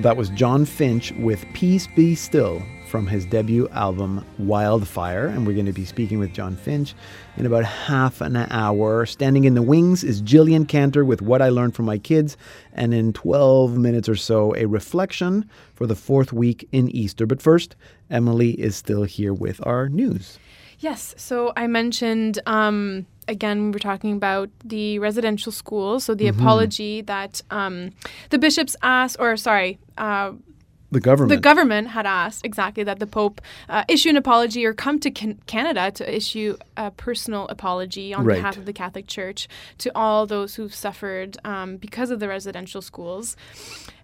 That 0.07 0.15
was 0.15 0.29
John 0.29 0.63
Finch 0.63 1.11
with 1.19 1.45
Peace 1.51 1.85
Be 1.85 2.15
Still 2.15 2.63
from 2.87 3.07
his 3.07 3.25
debut 3.25 3.67
album 3.73 4.23
Wildfire. 4.39 5.27
And 5.27 5.45
we're 5.45 5.51
going 5.51 5.65
to 5.65 5.73
be 5.73 5.83
speaking 5.83 6.17
with 6.17 6.31
John 6.31 6.55
Finch 6.55 6.95
in 7.35 7.45
about 7.45 7.65
half 7.65 8.21
an 8.21 8.37
hour. 8.37 9.05
Standing 9.05 9.43
in 9.43 9.53
the 9.53 9.61
wings 9.61 10.05
is 10.05 10.21
Jillian 10.21 10.65
Cantor 10.65 11.03
with 11.03 11.21
What 11.21 11.41
I 11.41 11.49
Learned 11.49 11.75
from 11.75 11.87
My 11.87 11.97
Kids. 11.97 12.37
And 12.71 12.93
in 12.93 13.11
12 13.11 13.77
minutes 13.77 14.07
or 14.07 14.15
so, 14.15 14.55
a 14.55 14.65
reflection 14.65 15.49
for 15.73 15.85
the 15.85 15.93
fourth 15.93 16.31
week 16.31 16.69
in 16.71 16.87
Easter. 16.87 17.25
But 17.25 17.41
first, 17.41 17.75
Emily 18.09 18.51
is 18.51 18.77
still 18.77 19.03
here 19.03 19.33
with 19.33 19.59
our 19.67 19.89
news. 19.89 20.39
Yes. 20.79 21.15
So 21.17 21.51
I 21.57 21.67
mentioned 21.67 22.39
um, 22.45 23.05
again 23.27 23.65
we 23.65 23.71
were 23.71 23.79
talking 23.79 24.13
about 24.13 24.49
the 24.63 24.99
residential 24.99 25.51
schools. 25.51 26.03
So 26.05 26.15
the 26.15 26.27
apology 26.27 27.01
that 27.01 27.41
um, 27.51 27.91
the 28.29 28.37
bishops 28.39 28.75
asked, 28.81 29.17
or 29.19 29.37
sorry. 29.37 29.77
Uh, 29.97 30.31
The 30.89 31.01
government. 31.01 31.29
the 31.35 31.41
government 31.49 31.87
had 31.89 32.05
asked 32.05 32.45
exactly 32.45 32.83
that 32.85 32.99
the 32.99 33.07
Pope 33.07 33.41
uh, 33.67 33.83
issue 33.89 34.09
an 34.09 34.15
apology 34.15 34.65
or 34.65 34.73
come 34.73 34.99
to 35.05 35.11
can- 35.11 35.39
Canada 35.45 35.91
to 35.99 36.03
issue 36.19 36.55
a 36.77 36.91
personal 36.91 37.43
apology 37.55 38.13
on 38.13 38.23
Right. 38.23 38.35
behalf 38.37 38.55
of 38.57 38.65
the 38.65 38.71
Catholic 38.71 39.05
Church 39.07 39.49
to 39.83 39.87
all 40.01 40.25
those 40.25 40.55
who've 40.55 40.73
suffered 40.73 41.31
um, 41.43 41.75
because 41.85 42.09
of 42.13 42.19
the 42.21 42.27
residential 42.29 42.81
schools. 42.81 43.35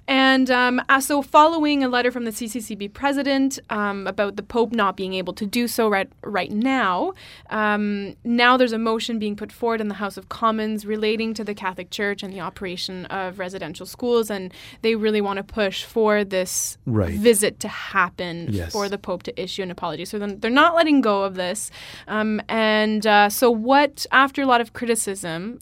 And 0.07 0.51
um, 0.51 0.81
uh, 0.89 0.99
so, 0.99 1.21
following 1.21 1.83
a 1.83 1.87
letter 1.87 2.11
from 2.11 2.25
the 2.25 2.31
CCCB 2.31 2.91
president 2.93 3.57
um, 3.69 4.05
about 4.05 4.35
the 4.35 4.43
Pope 4.43 4.73
not 4.73 4.97
being 4.97 5.13
able 5.13 5.33
to 5.33 5.45
do 5.45 5.67
so 5.67 5.87
right 5.87 6.09
right 6.23 6.51
now, 6.51 7.13
um, 7.49 8.15
now 8.25 8.57
there's 8.57 8.73
a 8.73 8.77
motion 8.77 9.17
being 9.17 9.35
put 9.35 9.51
forward 9.51 9.79
in 9.79 9.87
the 9.87 9.93
House 9.95 10.17
of 10.17 10.27
Commons 10.29 10.85
relating 10.85 11.33
to 11.35 11.43
the 11.43 11.53
Catholic 11.55 11.89
Church 11.89 12.21
and 12.21 12.33
the 12.33 12.41
operation 12.41 13.05
of 13.05 13.39
residential 13.39 13.85
schools, 13.85 14.29
and 14.29 14.53
they 14.81 14.95
really 14.95 15.21
want 15.21 15.37
to 15.37 15.43
push 15.43 15.83
for 15.85 16.23
this 16.25 16.77
Right. 16.85 17.13
visit 17.13 17.59
to 17.61 17.67
happen 17.69 18.49
Yes. 18.51 18.73
for 18.73 18.89
the 18.89 18.97
Pope 18.97 19.23
to 19.23 19.41
issue 19.41 19.63
an 19.63 19.71
apology. 19.71 20.03
So 20.05 20.19
then 20.19 20.39
they're 20.41 20.51
not 20.51 20.75
letting 20.75 20.99
go 21.01 21.23
of 21.23 21.35
this, 21.35 21.71
um, 22.09 22.41
and 22.49 23.07
uh, 23.07 23.29
so 23.29 23.49
what? 23.49 24.05
After 24.11 24.41
a 24.41 24.45
lot 24.45 24.59
of 24.59 24.73
criticism. 24.73 25.59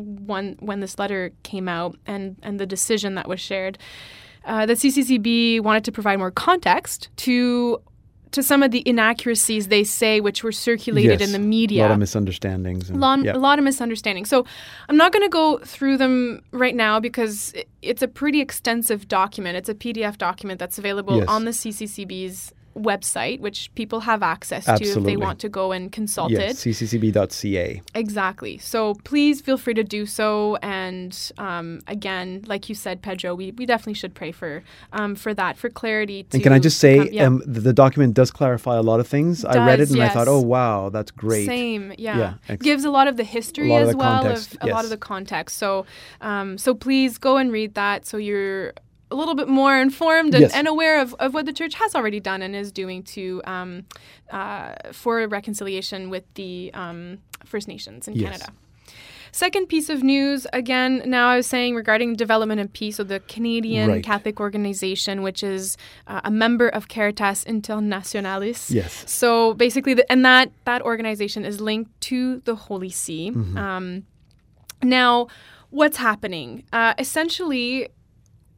When 0.00 0.56
when 0.60 0.80
this 0.80 0.98
letter 0.98 1.30
came 1.42 1.68
out 1.68 1.96
and 2.06 2.36
and 2.42 2.58
the 2.58 2.66
decision 2.66 3.14
that 3.16 3.28
was 3.28 3.40
shared, 3.40 3.78
uh, 4.44 4.66
the 4.66 4.74
CCCB 4.74 5.60
wanted 5.60 5.84
to 5.84 5.92
provide 5.92 6.18
more 6.18 6.30
context 6.30 7.08
to 7.18 7.80
to 8.32 8.44
some 8.44 8.62
of 8.62 8.70
the 8.70 8.80
inaccuracies 8.86 9.66
they 9.68 9.82
say, 9.82 10.20
which 10.20 10.44
were 10.44 10.52
circulated 10.52 11.18
Yes. 11.18 11.28
in 11.28 11.32
the 11.32 11.44
media. 11.44 11.82
A 11.82 11.86
lot 11.86 11.90
of 11.90 11.98
misunderstandings. 11.98 12.88
And, 12.88 12.98
A 12.98 13.00
lot, 13.00 13.24
yeah. 13.24 13.34
a 13.34 13.38
lot 13.38 13.58
of 13.58 13.64
misunderstanding. 13.64 14.24
So 14.24 14.44
I'm 14.88 14.96
not 14.96 15.10
going 15.12 15.24
to 15.24 15.28
go 15.28 15.58
through 15.64 15.96
them 15.96 16.40
right 16.52 16.76
now 16.76 17.00
because 17.00 17.52
it's 17.82 18.02
a 18.02 18.06
pretty 18.06 18.40
extensive 18.40 19.08
document. 19.08 19.56
It's 19.56 19.68
a 19.68 19.74
PDF 19.74 20.16
document 20.16 20.60
that's 20.60 20.78
available 20.78 21.16
Yes. 21.18 21.26
on 21.28 21.44
the 21.44 21.50
CCCB's 21.52 22.52
website, 22.76 23.40
which 23.40 23.70
people 23.74 24.00
have 24.00 24.22
access 24.22 24.64
to 24.64 24.72
if 24.82 25.02
they 25.04 25.16
want 25.16 25.38
to 25.40 25.48
go 25.48 25.72
and 25.72 25.90
consult 25.90 26.30
Yes, 26.30 26.64
it. 26.64 26.70
cccb.ca. 26.70 27.82
Exactly. 27.94 28.58
So 28.58 28.94
please 29.04 29.40
feel 29.40 29.56
free 29.58 29.74
to 29.74 29.82
do 29.84 30.06
so. 30.06 30.56
And 30.62 31.16
um, 31.38 31.80
again, 31.86 32.44
like 32.46 32.68
you 32.68 32.74
said, 32.74 33.02
Pedro, 33.02 33.34
we, 33.34 33.50
we 33.52 33.66
definitely 33.66 33.94
should 33.94 34.14
pray 34.14 34.32
for 34.32 34.62
um, 34.92 35.14
for 35.14 35.34
that, 35.34 35.56
for 35.56 35.68
clarity. 35.68 36.22
To 36.24 36.36
And 36.36 36.42
can 36.42 36.52
I 36.52 36.58
just 36.58 36.78
say, 36.78 36.98
come- 36.98 37.08
yeah. 37.12 37.24
um, 37.26 37.42
the, 37.46 37.60
the 37.60 37.72
document 37.72 38.14
does 38.14 38.30
clarify 38.30 38.76
a 38.76 38.82
lot 38.82 39.00
of 39.00 39.06
things. 39.08 39.44
I 39.44 39.64
read 39.66 39.80
it 39.80 39.86
Does, 39.86 39.92
and 39.92 40.02
I 40.02 40.08
thought, 40.08 40.28
oh 40.28 40.40
wow, 40.40 40.88
that's 40.90 41.10
great. 41.10 41.46
Same, 41.46 41.92
yeah. 41.98 42.18
Yeah, 42.18 42.34
ex- 42.48 42.62
Gives 42.62 42.84
a 42.84 42.90
lot 42.90 43.08
of 43.08 43.16
the 43.16 43.24
history 43.24 43.68
lot 43.68 43.82
of 43.82 43.88
as 43.88 43.92
the 43.92 43.98
well 43.98 44.22
context, 44.22 44.54
of 44.60 44.68
a 44.68 44.72
lot 44.72 44.84
of 44.84 44.90
the 44.90 44.96
context. 44.96 45.58
So, 45.58 45.86
um, 46.20 46.56
so 46.58 46.74
please 46.74 47.18
go 47.18 47.36
and 47.36 47.50
read 47.50 47.74
that 47.74 48.06
so 48.06 48.16
you're 48.16 48.72
a 49.10 49.14
little 49.16 49.34
bit 49.34 49.48
more 49.48 49.78
informed 49.80 50.34
and, 50.34 50.42
Yes. 50.42 50.54
and 50.54 50.68
aware 50.68 51.00
of, 51.00 51.14
of 51.14 51.34
what 51.34 51.46
the 51.46 51.52
church 51.52 51.74
has 51.74 51.94
already 51.94 52.20
done 52.20 52.42
and 52.42 52.54
is 52.54 52.70
doing 52.72 53.02
to 53.02 53.42
um, 53.44 53.84
uh, 54.30 54.74
for 54.92 55.26
reconciliation 55.28 56.10
with 56.10 56.24
the 56.34 56.70
um, 56.74 57.18
First 57.44 57.68
Nations 57.68 58.06
in 58.08 58.14
Yes. 58.14 58.24
Canada. 58.24 58.52
Second 59.32 59.68
piece 59.68 59.88
of 59.88 60.02
news, 60.02 60.44
again, 60.52 61.02
now 61.06 61.28
I 61.28 61.36
was 61.36 61.46
saying 61.46 61.76
regarding 61.76 62.14
development 62.16 62.60
and 62.60 62.72
peace, 62.72 62.96
so 62.96 63.04
the 63.04 63.20
Canadian 63.20 63.88
Right. 63.88 64.02
Catholic 64.04 64.40
organization, 64.40 65.22
which 65.22 65.44
is 65.44 65.76
uh, 66.08 66.20
a 66.24 66.32
member 66.32 66.68
of 66.68 66.88
Caritas 66.88 67.44
Internationalis. 67.44 68.72
Yes. 68.74 69.04
So 69.08 69.54
basically, 69.54 69.94
the, 69.94 70.10
and 70.10 70.24
that 70.24 70.50
that 70.64 70.82
organization 70.82 71.44
is 71.44 71.60
linked 71.60 71.92
to 72.10 72.40
the 72.40 72.56
Holy 72.56 72.90
See. 72.90 73.30
Mm-hmm. 73.30 73.56
Um, 73.56 74.02
now, 74.82 75.28
what's 75.70 75.98
happening? 75.98 76.64
Uh, 76.72 76.94
essentially, 76.98 77.88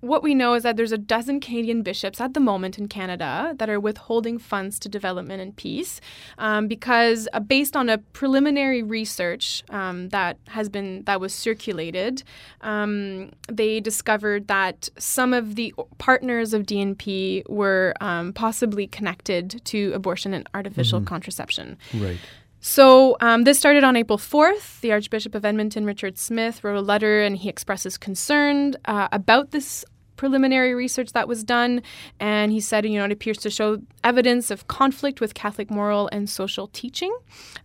what 0.02 0.22
we 0.22 0.34
know 0.34 0.54
is 0.54 0.64
that 0.64 0.76
there's 0.76 0.90
a 0.90 0.98
dozen 0.98 1.38
Canadian 1.38 1.82
bishops 1.82 2.20
at 2.20 2.34
the 2.34 2.40
moment 2.40 2.76
in 2.76 2.88
Canada 2.88 3.54
that 3.58 3.70
are 3.70 3.78
withholding 3.78 4.36
funds 4.36 4.80
to 4.80 4.88
development 4.88 5.40
and 5.40 5.56
peace 5.56 6.00
um, 6.38 6.66
because, 6.66 7.28
uh, 7.32 7.38
based 7.38 7.76
on 7.76 7.88
a 7.88 7.98
preliminary 7.98 8.82
research 8.82 9.62
um, 9.70 10.08
that 10.08 10.38
has 10.48 10.68
been 10.68 11.04
that 11.04 11.20
was 11.20 11.32
circulated, 11.32 12.24
um, 12.62 13.30
they 13.48 13.78
discovered 13.78 14.48
that 14.48 14.88
some 14.98 15.32
of 15.32 15.54
the 15.54 15.72
partners 15.98 16.52
of 16.52 16.64
DNP 16.64 17.48
were 17.48 17.94
um, 18.00 18.32
possibly 18.32 18.88
connected 18.88 19.64
to 19.66 19.92
abortion 19.94 20.34
and 20.34 20.48
artificial 20.52 21.00
contraception. 21.00 21.78
Right. 21.94 22.18
So 22.64 23.16
um, 23.20 23.42
this 23.42 23.58
started 23.58 23.82
on 23.82 23.96
April 23.96 24.18
4th. 24.18 24.80
The 24.82 24.92
Archbishop 24.92 25.34
of 25.34 25.44
Edmonton, 25.44 25.84
Richard 25.84 26.16
Smith, 26.16 26.62
wrote 26.62 26.76
a 26.76 26.80
letter 26.80 27.20
and 27.20 27.36
he 27.36 27.48
expresses 27.48 27.98
concern 27.98 28.76
uh, 28.84 29.08
about 29.10 29.50
this 29.50 29.84
preliminary 30.22 30.72
research 30.72 31.10
that 31.14 31.26
was 31.26 31.42
done. 31.42 31.82
And 32.20 32.52
he 32.52 32.60
said, 32.60 32.86
you 32.86 32.96
know, 32.96 33.06
it 33.06 33.10
appears 33.10 33.38
to 33.38 33.50
show 33.50 33.82
evidence 34.04 34.52
of 34.52 34.68
conflict 34.68 35.20
with 35.20 35.34
Catholic 35.34 35.68
moral 35.68 36.08
and 36.12 36.30
social 36.30 36.68
teaching, 36.68 37.12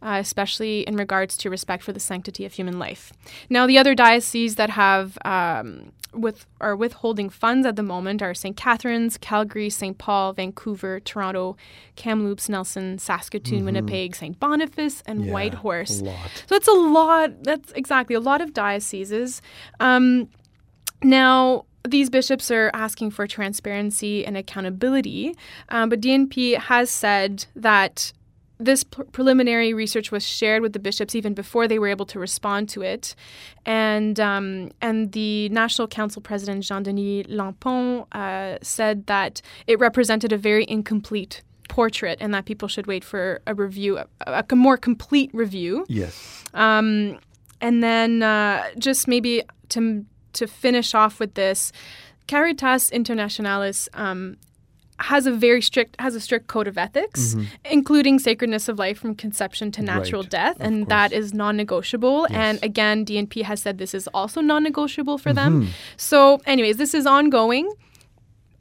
uh, 0.01 0.17
especially 0.19 0.81
in 0.81 0.95
regards 0.95 1.37
to 1.37 1.51
respect 1.51 1.83
for 1.83 1.93
the 1.93 1.99
sanctity 1.99 2.45
of 2.45 2.53
human 2.53 2.79
life. 2.79 3.13
Now, 3.47 3.67
the 3.67 3.77
other 3.77 3.93
dioceses 3.93 4.55
that 4.55 4.71
have 4.71 5.19
um, 5.23 5.91
with 6.13 6.47
are 6.59 6.75
withholding 6.75 7.29
funds 7.29 7.67
at 7.67 7.75
the 7.75 7.83
moment 7.83 8.23
are 8.23 8.33
St. 8.33 8.57
Catharines, 8.57 9.19
Calgary, 9.19 9.69
St. 9.69 9.95
Paul, 9.95 10.33
Vancouver, 10.33 10.99
Toronto, 10.99 11.57
Kamloops, 11.95 12.49
Nelson, 12.49 12.97
Saskatoon, 12.97 13.65
Winnipeg, 13.65 14.15
St. 14.15 14.39
Boniface, 14.39 15.03
and 15.05 15.25
Yeah, 15.25 15.31
Whitehorse. 15.31 16.01
So 16.47 16.55
that's 16.55 16.67
a 16.67 16.73
lot. 16.73 17.43
That's 17.43 17.71
exactly 17.73 18.15
a 18.15 18.19
lot 18.19 18.41
of 18.41 18.51
dioceses. 18.51 19.43
Um, 19.79 20.29
now, 21.03 21.66
these 21.91 22.09
bishops 22.09 22.51
are 22.51 22.71
asking 22.73 23.11
for 23.11 23.27
transparency 23.27 24.25
and 24.25 24.37
accountability, 24.37 25.35
um, 25.69 25.89
but 25.89 26.01
DNP 26.01 26.57
has 26.57 26.89
said 26.89 27.45
that 27.55 28.11
this 28.59 28.83
pr- 28.83 29.03
preliminary 29.03 29.73
research 29.73 30.11
was 30.11 30.23
shared 30.23 30.61
with 30.61 30.73
the 30.73 30.79
bishops 30.79 31.15
even 31.15 31.33
before 31.33 31.67
they 31.67 31.77
were 31.77 31.87
able 31.87 32.05
to 32.07 32.19
respond 32.19 32.69
to 32.69 32.81
it, 32.81 33.15
and 33.65 34.19
um, 34.19 34.71
and 34.81 35.11
the 35.11 35.49
National 35.49 35.87
Council 35.87 36.21
President 36.21 36.63
Jean 36.63 36.83
Denis 36.83 37.27
Lampron 37.27 38.07
uh, 38.13 38.57
said 38.61 39.05
that 39.07 39.41
it 39.67 39.79
represented 39.79 40.31
a 40.31 40.37
very 40.37 40.65
incomplete 40.67 41.43
portrait 41.69 42.17
and 42.21 42.33
that 42.33 42.45
people 42.45 42.67
should 42.67 42.87
wait 42.87 43.03
for 43.03 43.41
a 43.45 43.53
review, 43.53 43.97
a, 43.97 44.43
a 44.49 44.55
more 44.55 44.77
complete 44.77 45.29
review. 45.33 45.85
Yes. 45.87 46.43
Um, 46.53 47.19
and 47.61 47.83
then 47.83 48.23
uh, 48.23 48.63
just 48.77 49.07
maybe 49.07 49.43
to 49.69 50.05
to 50.37 50.47
finish 50.47 50.93
off 50.95 51.19
with 51.19 51.33
this, 51.35 51.71
Caritas 52.27 52.89
Internationalis 52.91 53.87
um, 53.93 54.37
has 54.99 55.27
a 55.27 55.31
very 55.31 55.61
strict 55.61 55.95
has 55.99 56.15
a 56.15 56.19
strict 56.19 56.47
code 56.47 56.67
of 56.67 56.77
ethics, 56.77 57.35
including 57.63 58.17
sacredness 58.19 58.67
of 58.67 58.79
life 58.79 58.97
from 58.97 59.13
conception 59.15 59.71
to 59.71 59.81
natural 59.83 60.23
Right, 60.23 60.31
death, 60.31 60.57
and 60.59 60.75
course. 60.85 60.89
that 60.89 61.13
is 61.13 61.33
non-negotiable. 61.33 62.27
And 62.31 62.57
again, 62.63 63.05
DNP 63.05 63.43
has 63.43 63.61
said 63.61 63.77
this 63.77 63.93
is 63.93 64.07
also 64.13 64.41
non-negotiable 64.41 65.17
for 65.19 65.29
Mm-hmm. 65.33 65.59
them. 65.61 65.67
So, 65.97 66.41
anyways, 66.45 66.77
this 66.77 66.93
is 66.93 67.05
ongoing. 67.05 67.71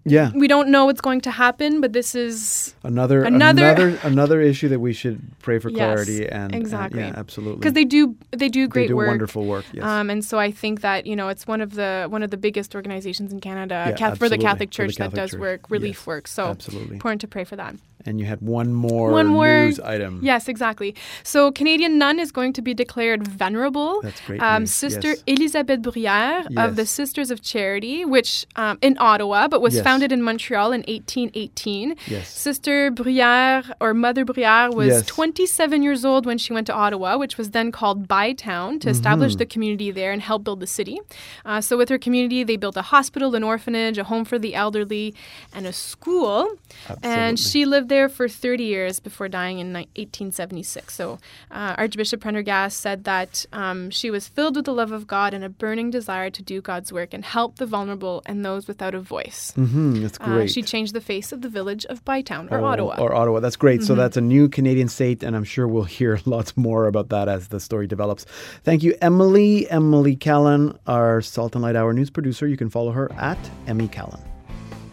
Yeah. 0.08 0.30
We 0.34 0.46
don't 0.46 0.68
know 0.68 0.84
what's 0.86 1.00
going 1.00 1.20
to 1.22 1.30
happen, 1.32 1.80
but 1.80 1.92
this 1.92 2.14
is 2.14 2.74
Another 2.84 3.24
Another- 3.24 3.64
another 3.70 3.98
another 4.04 4.40
issue 4.40 4.68
that 4.68 4.78
we 4.78 4.92
should 4.92 5.18
pray 5.40 5.58
for 5.58 5.70
clarity 5.70 6.28
and 6.28 6.54
and- 6.54 6.54
exactly. 6.54 7.00
yeah, 7.00 7.12
absolutely. 7.16 7.58
because 7.58 7.72
they 7.72 7.84
do 7.84 8.14
they 8.30 8.48
do 8.48 8.68
great 8.68 8.82
they 8.84 8.88
do 8.88 8.96
work. 8.96 9.08
wonderful 9.08 9.44
work. 9.44 9.64
Yes. 9.72 9.84
Um, 9.84 10.08
and 10.10 10.24
so 10.24 10.38
I 10.38 10.50
think 10.52 10.80
that 10.82 11.06
you 11.06 11.16
know 11.16 11.28
it's 11.28 11.46
one 11.46 11.60
of 11.60 11.74
the 11.74 12.06
one 12.08 12.22
of 12.22 12.30
the 12.30 12.36
biggest 12.36 12.74
organizations 12.74 13.32
in 13.32 13.40
Canada 13.40 13.86
Yeah, 13.88 13.96
Cath- 13.96 14.18
for 14.18 14.28
the. 14.28 14.38
Catholic 14.38 14.72
For 14.72 14.82
the 14.82 14.88
Church 14.92 14.96
that 14.96 15.12
does 15.14 15.30
Church. 15.32 15.40
work, 15.40 15.70
relief 15.70 15.98
Yes, 16.02 16.06
work. 16.06 16.28
So 16.28 16.42
absolutely. 16.46 16.94
important 16.94 17.20
to 17.22 17.26
pray 17.28 17.44
for 17.44 17.56
that. 17.56 17.74
And 18.06 18.20
you 18.20 18.26
had 18.26 18.40
one 18.40 18.72
more 18.72 19.10
One 19.10 19.26
more- 19.26 19.66
news 19.66 19.80
item. 19.80 20.20
Yes, 20.22 20.48
exactly. 20.48 20.94
So 21.22 21.50
Canadian 21.50 21.98
nun 21.98 22.18
is 22.20 22.30
going 22.32 22.52
to 22.54 22.62
be 22.62 22.72
declared 22.74 23.26
venerable. 23.26 24.00
That's 24.02 24.20
great 24.26 24.40
Um, 24.42 24.62
news, 24.62 24.72
Sister 24.72 25.08
yes. 25.08 25.22
Elisabeth 25.26 25.80
Bruyère 25.82 26.46
of 26.56 26.76
the 26.76 26.86
Sisters 26.86 27.30
of 27.30 27.42
Charity, 27.42 28.04
which 28.04 28.46
um, 28.56 28.78
in 28.82 28.96
Ottawa, 28.98 29.48
but 29.48 29.60
was 29.60 29.74
Yes. 29.74 29.84
founded 29.84 30.12
in 30.12 30.22
Montreal 30.22 30.72
in 30.72 30.82
1818. 30.88 31.96
Yes. 32.06 32.28
Sister 32.28 32.90
Bruyère 32.90 33.70
or 33.80 33.94
Mother 33.94 34.24
Bruyère 34.24 34.74
was 34.74 34.88
Yes. 34.88 35.06
27 35.06 35.82
years 35.82 36.04
old 36.04 36.26
when 36.26 36.38
she 36.38 36.52
went 36.52 36.66
to 36.68 36.74
Ottawa, 36.74 37.16
which 37.16 37.36
was 37.38 37.50
then 37.50 37.72
called 37.72 38.06
Bytown, 38.08 38.80
to 38.82 38.88
establish 38.90 39.32
Mm-hmm. 39.32 39.38
the 39.38 39.46
community 39.46 39.90
there 39.90 40.12
and 40.12 40.20
help 40.22 40.44
build 40.44 40.60
the 40.60 40.66
city. 40.66 41.00
Uh, 41.44 41.60
so 41.60 41.76
with 41.76 41.88
her 41.88 41.98
community, 41.98 42.44
they 42.44 42.56
built 42.56 42.76
a 42.76 42.82
hospital, 42.82 43.34
an 43.34 43.42
orphanage, 43.42 43.96
a 43.98 44.04
home 44.04 44.24
for 44.24 44.38
the 44.38 44.54
elderly, 44.54 45.14
and 45.54 45.66
a 45.66 45.72
school. 45.72 46.48
Absolutely. 46.88 47.08
And 47.10 47.38
she 47.40 47.64
lived 47.64 47.88
there 47.88 47.95
for 48.08 48.28
30 48.28 48.64
years 48.64 49.00
before 49.00 49.28
dying 49.28 49.58
in 49.58 49.72
1876. 49.72 50.94
So 50.94 51.18
uh, 51.50 51.74
Archbishop 51.78 52.20
Prendergast 52.20 52.78
said 52.80 53.04
that 53.04 53.44
um, 53.52 53.90
she 53.90 54.10
was 54.10 54.28
filled 54.28 54.56
with 54.56 54.64
the 54.66 54.72
love 54.72 54.92
of 54.92 55.06
God 55.06 55.32
and 55.34 55.42
a 55.42 55.48
burning 55.48 55.90
desire 55.90 56.30
to 56.30 56.42
do 56.42 56.60
God's 56.60 56.92
work 56.92 57.14
and 57.14 57.24
help 57.24 57.56
the 57.56 57.66
vulnerable 57.66 58.22
and 58.26 58.44
those 58.44 58.68
without 58.68 58.94
a 58.94 59.00
voice. 59.00 59.52
Mm-hmm, 59.56 60.02
that's 60.02 60.18
Uh, 60.20 60.24
great. 60.26 60.50
she 60.50 60.62
changed 60.62 60.92
the 60.94 61.00
face 61.00 61.32
of 61.32 61.40
the 61.42 61.48
village 61.48 61.84
of 61.86 62.04
Bytown 62.04 62.50
or 62.52 62.58
Oh, 62.60 62.64
Ottawa. 62.66 62.92
Mm-hmm. 62.94 63.02
Or 63.02 63.14
Ottawa. 63.14 63.40
That's 63.40 63.56
great. 63.56 63.82
So 63.82 63.94
that's 63.94 64.16
a 64.16 64.20
new 64.20 64.48
Canadian 64.48 64.88
state, 64.88 65.22
and 65.22 65.34
I'm 65.36 65.44
sure 65.44 65.66
we'll 65.66 65.84
hear 65.84 66.20
lots 66.26 66.56
more 66.56 66.86
about 66.86 67.08
that 67.10 67.28
as 67.28 67.48
the 67.48 67.60
story 67.60 67.86
develops. 67.86 68.24
Thank 68.64 68.82
you, 68.82 68.94
Emily. 69.00 69.68
Emily 69.70 70.16
Callan, 70.16 70.78
our 70.86 71.20
Salt 71.22 71.54
and 71.54 71.62
Light 71.62 71.76
Hour 71.76 71.92
news 71.92 72.10
producer. 72.10 72.46
You 72.46 72.56
can 72.56 72.70
follow 72.70 72.92
her 72.92 73.10
at 73.14 73.38
Emmy 73.66 73.88
Callan. 73.88 74.20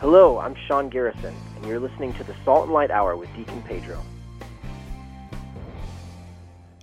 Hello, 0.03 0.37
I'm 0.37 0.53
Sean 0.67 0.89
Garrison, 0.89 1.33
and 1.55 1.65
you're 1.65 1.79
listening 1.79 2.13
to 2.15 2.25
the 2.25 2.35
Salt 2.43 2.65
and 2.65 2.73
Light 2.73 2.91
Hour 2.91 3.15
with 3.15 3.33
Deacon 3.37 3.61
Pedro. 3.61 4.03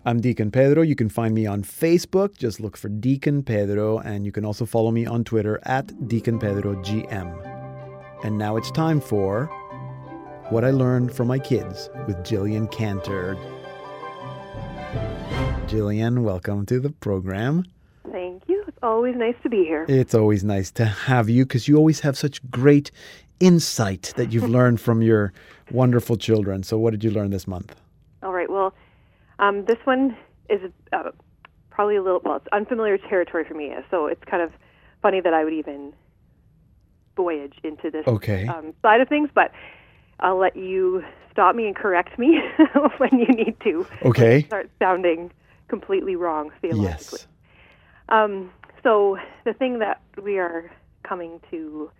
I'm 0.06 0.22
Deacon 0.22 0.50
Pedro. 0.50 0.80
You 0.80 0.96
can 0.96 1.10
find 1.10 1.34
me 1.34 1.44
on 1.44 1.62
Facebook. 1.62 2.38
Just 2.38 2.60
look 2.60 2.78
for 2.78 2.88
Deacon 2.88 3.42
Pedro, 3.42 3.98
and 3.98 4.24
you 4.24 4.32
can 4.32 4.46
also 4.46 4.64
follow 4.64 4.90
me 4.90 5.04
on 5.04 5.22
Twitter 5.22 5.60
at 5.64 6.08
Deacon 6.08 6.38
Pedro 6.38 6.76
GM. 6.76 8.24
And 8.24 8.38
now 8.38 8.56
it's 8.56 8.70
time 8.70 9.02
for 9.02 9.44
What 10.48 10.64
I 10.64 10.70
Learned 10.70 11.12
from 11.12 11.28
My 11.28 11.38
Kids 11.38 11.90
with 12.06 12.16
Jillian 12.24 12.72
Cantor. 12.72 13.36
Jillian, 15.66 16.22
welcome 16.22 16.64
to 16.64 16.80
the 16.80 16.88
program. 16.88 17.66
Thank 18.80 18.92
you. 18.92 19.04
It's 19.06 19.14
always 19.14 19.16
nice 19.16 19.34
to 19.42 19.48
be 19.48 19.64
here. 19.64 19.84
It's 19.88 20.14
always 20.14 20.44
nice 20.44 20.70
to 20.72 20.84
have 20.84 21.28
you 21.28 21.44
because 21.44 21.68
you 21.68 21.76
always 21.76 22.00
have 22.00 22.16
such 22.16 22.48
great 22.50 22.90
insight 23.38 24.12
that 24.16 24.32
you've 24.32 24.48
learned 24.58 24.80
from 24.80 25.02
your 25.02 25.32
wonderful 25.70 26.16
children. 26.16 26.62
So, 26.62 26.78
what 26.78 26.90
did 26.90 27.04
you 27.04 27.10
learn 27.10 27.30
this 27.30 27.46
month? 27.46 27.74
All 28.22 28.32
right. 28.32 28.50
Well, 28.50 28.74
um, 29.38 29.64
this 29.66 29.78
one 29.84 30.16
is 30.48 30.60
uh, 30.92 31.10
probably 31.70 31.96
a 31.96 32.02
little 32.02 32.20
well, 32.24 32.36
it's 32.36 32.48
unfamiliar 32.52 32.98
territory 32.98 33.44
for 33.44 33.54
me. 33.54 33.72
So 33.90 34.06
it's 34.06 34.22
kind 34.24 34.42
of 34.42 34.52
funny 35.02 35.20
that 35.20 35.32
I 35.32 35.44
would 35.44 35.54
even 35.54 35.92
voyage 37.16 37.54
into 37.64 37.90
this 37.90 38.06
Okay. 38.06 38.46
um, 38.46 38.72
side 38.82 39.00
of 39.00 39.08
things. 39.08 39.30
But 39.34 39.52
I'll 40.20 40.38
let 40.38 40.56
you 40.56 41.02
stop 41.30 41.54
me 41.54 41.66
and 41.66 41.76
correct 41.76 42.18
me 42.18 42.40
when 42.98 43.18
you 43.18 43.26
need 43.28 43.56
to. 43.64 43.86
Okay. 44.04 44.42
Start 44.44 44.70
sounding 44.78 45.30
completely 45.68 46.16
wrong 46.16 46.50
theologically. 46.60 47.18
Yes. 47.20 47.26
Um, 48.08 48.50
so 48.82 49.18
the 49.44 49.52
thing 49.52 49.78
that 49.80 50.00
we 50.22 50.38
are 50.38 50.70
coming 51.02 51.40
to, 51.50 51.90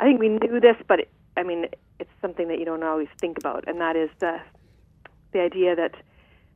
I 0.00 0.04
think 0.04 0.20
we 0.20 0.28
knew 0.28 0.60
this, 0.60 0.76
but 0.88 1.00
it, 1.00 1.10
I 1.36 1.42
mean, 1.42 1.66
it's 1.98 2.10
something 2.20 2.48
that 2.48 2.58
you 2.58 2.64
don't 2.64 2.82
always 2.82 3.08
think 3.20 3.38
about, 3.38 3.64
and 3.68 3.80
that 3.80 3.96
is 3.96 4.10
the 4.20 4.38
the 5.32 5.40
idea 5.40 5.74
that 5.74 5.94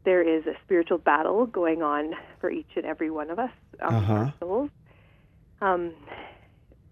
there 0.05 0.21
is 0.23 0.47
a 0.47 0.53
spiritual 0.65 0.99
battle 0.99 1.47
going 1.47 1.83
on 1.83 2.15
for 2.41 2.51
each 2.51 2.69
and 2.77 2.85
every 2.85 3.11
one 3.11 3.31
of 3.31 3.39
us, 3.39 3.51
um, 3.81 3.95
Uh-huh. 3.97 4.13
our 4.15 4.35
souls. 4.39 4.71
Um, 5.63 5.93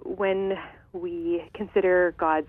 when 0.02 0.58
we 0.94 1.44
consider 1.54 2.14
God's 2.16 2.48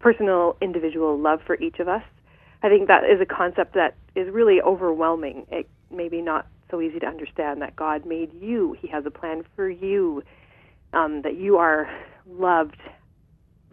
personal, 0.00 0.56
individual 0.60 1.16
love 1.18 1.40
for 1.46 1.56
each 1.60 1.78
of 1.78 1.88
us, 1.88 2.02
I 2.62 2.68
think 2.68 2.88
that 2.88 3.04
is 3.04 3.20
a 3.20 3.26
concept 3.26 3.74
that 3.74 3.94
is 4.16 4.28
really 4.30 4.60
overwhelming. 4.60 5.46
It 5.50 5.68
maybe 5.90 6.20
not 6.20 6.46
so 6.70 6.80
easy 6.80 6.98
to 7.00 7.06
understand 7.06 7.62
that 7.62 7.76
God 7.76 8.04
made 8.06 8.32
you. 8.40 8.76
He 8.80 8.88
has 8.88 9.04
a 9.06 9.10
plan 9.10 9.44
for 9.54 9.68
you. 9.68 10.22
Um, 10.92 11.22
that 11.22 11.36
you 11.36 11.58
are 11.58 11.88
loved 12.28 12.76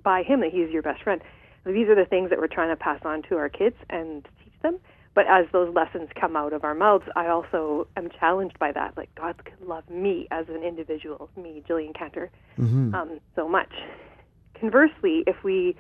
by 0.04 0.24
Him. 0.24 0.42
That 0.42 0.52
He's 0.52 0.70
your 0.72 0.82
best 0.82 1.02
friend. 1.04 1.22
These 1.66 1.88
are 1.88 1.96
the 1.96 2.06
things 2.06 2.30
that 2.30 2.40
we're 2.40 2.48
trying 2.48 2.70
to 2.70 2.76
pass 2.76 3.00
on 3.06 3.22
to 3.30 3.38
our 3.38 3.48
kids 3.50 3.76
and 3.90 4.28
teach 4.44 4.54
them. 4.62 4.78
But 5.16 5.28
as 5.28 5.46
those 5.54 5.74
lessons 5.74 6.10
come 6.20 6.36
out 6.36 6.54
of 6.54 6.64
our 6.64 6.74
mouths, 6.74 7.06
I 7.16 7.28
also 7.28 7.88
am 7.96 8.10
challenged 8.20 8.58
by 8.60 8.72
that. 8.72 8.98
Like 8.98 9.14
God 9.16 9.36
could 9.46 9.66
love 9.66 9.88
me 9.90 10.28
as 10.32 10.48
an 10.50 10.64
individual, 10.64 11.30
me, 11.38 11.64
Jillian 11.68 11.94
Cantor, 11.98 12.32
Mm-hmm. 12.60 12.94
um, 12.94 13.20
so 13.36 13.48
much. 13.48 13.72
Conversely, 14.60 15.24
if 15.28 15.44
we, 15.44 15.76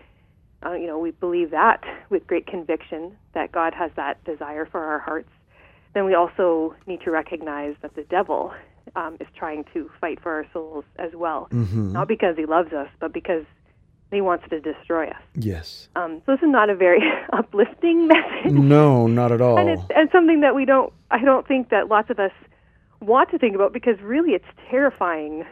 uh, 0.65 0.73
you 0.73 0.87
know, 0.87 0.99
we 0.99 1.11
believe 1.11 1.51
that 1.51 1.83
with 2.09 2.25
great 2.27 2.47
conviction 2.47 3.11
that 3.33 3.51
God 3.51 3.73
has 3.73 3.91
that 3.95 4.23
desire 4.23 4.65
for 4.65 4.83
our 4.83 4.99
hearts, 4.99 5.29
then 5.93 6.05
we 6.05 6.13
also 6.15 6.75
need 6.87 7.01
to 7.01 7.11
recognize 7.11 7.75
that 7.81 7.95
the 7.95 8.03
devil 8.03 8.53
um, 8.95 9.17
is 9.19 9.27
trying 9.35 9.63
to 9.73 9.89
fight 10.01 10.19
for 10.21 10.31
our 10.33 10.45
souls 10.53 10.85
as 10.97 11.11
well, 11.15 11.47
Mm-hmm. 11.51 11.93
not 11.93 12.07
because 12.07 12.35
he 12.35 12.45
loves 12.45 12.73
us, 12.73 12.89
but 12.99 13.13
because 13.13 13.45
he 14.11 14.21
wants 14.21 14.45
to 14.49 14.59
destroy 14.59 15.07
us. 15.07 15.21
Yes. 15.35 15.89
Um, 15.95 16.21
so 16.25 16.33
this 16.33 16.41
is 16.43 16.49
not 16.51 16.69
a 16.69 16.75
very 16.75 16.99
uplifting 17.33 18.07
message 18.07 18.51
No, 18.51 19.07
not 19.07 19.31
at 19.31 19.41
all. 19.41 19.57
and 19.57 19.69
it's 19.69 19.81
and 19.95 20.09
something 20.11 20.41
that 20.41 20.53
we 20.55 20.65
don't 20.65 20.93
I 21.09 21.19
don't 21.23 21.47
think 21.47 21.69
that 21.69 21.87
lots 21.89 22.09
of 22.11 22.19
us 22.19 22.31
want 23.01 23.31
to 23.31 23.39
think 23.39 23.55
about 23.55 23.73
because 23.73 23.99
really 24.01 24.31
it's 24.33 24.45
terrifying 24.69 25.45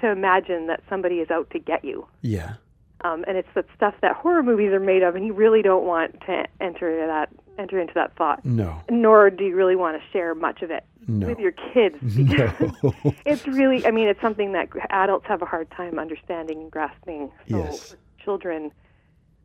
to 0.00 0.10
imagine 0.10 0.66
that 0.66 0.80
somebody 0.90 1.16
is 1.16 1.30
out 1.30 1.48
to 1.50 1.58
get 1.58 1.84
you. 1.84 2.06
yeah. 2.20 2.54
Um, 3.04 3.24
and 3.26 3.36
it's 3.36 3.48
the 3.54 3.64
stuff 3.74 3.94
that 4.02 4.14
horror 4.14 4.42
movies 4.42 4.72
are 4.72 4.80
made 4.80 5.02
of, 5.02 5.16
and 5.16 5.26
you 5.26 5.32
really 5.32 5.60
don't 5.62 5.84
want 5.84 6.20
to 6.26 6.44
enter 6.60 7.06
that 7.06 7.28
enter 7.58 7.78
into 7.80 7.92
that 7.94 8.14
thought. 8.16 8.44
No. 8.44 8.80
Nor 8.90 9.28
do 9.30 9.44
you 9.44 9.54
really 9.56 9.76
want 9.76 9.96
to 10.00 10.02
share 10.12 10.34
much 10.34 10.62
of 10.62 10.70
it 10.70 10.84
No. 11.08 11.26
with 11.26 11.38
your 11.38 11.52
kids. 11.52 11.96
No. 12.16 12.74
it's 13.26 13.46
really, 13.46 13.84
I 13.84 13.90
mean, 13.90 14.08
it's 14.08 14.20
something 14.20 14.52
that 14.52 14.68
adults 14.90 15.26
have 15.28 15.42
a 15.42 15.46
hard 15.46 15.68
time 15.76 15.98
understanding 15.98 16.60
and 16.62 16.70
grasping. 16.70 17.30
So 17.50 17.56
Yes. 17.58 17.94
children, 18.24 18.70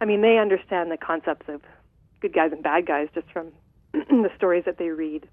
I 0.02 0.06
mean, 0.06 0.22
they 0.22 0.38
understand 0.38 0.89
the 0.91 0.98
concepts 0.98 1.48
of 1.50 1.62
good 2.22 2.34
guys 2.34 2.52
and 2.54 2.63
bad 2.63 2.86
guys 2.86 3.08
just 3.13 3.28
from 3.32 3.48
the 3.93 4.30
stories 4.36 4.63
that 4.65 4.78
they 4.78 4.89
read 4.89 5.28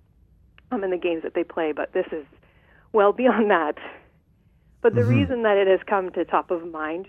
um, 0.70 0.82
and 0.82 0.92
the 0.92 0.98
games 0.98 1.22
that 1.22 1.34
they 1.34 1.44
play. 1.44 1.72
But 1.72 1.92
this 1.92 2.06
is 2.10 2.24
well 2.92 3.12
beyond 3.12 3.50
that. 3.50 3.76
But 4.82 4.94
the 4.94 5.00
Mm-hmm. 5.02 5.10
reason 5.10 5.42
that 5.44 5.56
it 5.58 5.66
has 5.68 5.80
come 5.86 6.10
to 6.12 6.24
top 6.24 6.50
of 6.50 6.66
mind 6.70 7.06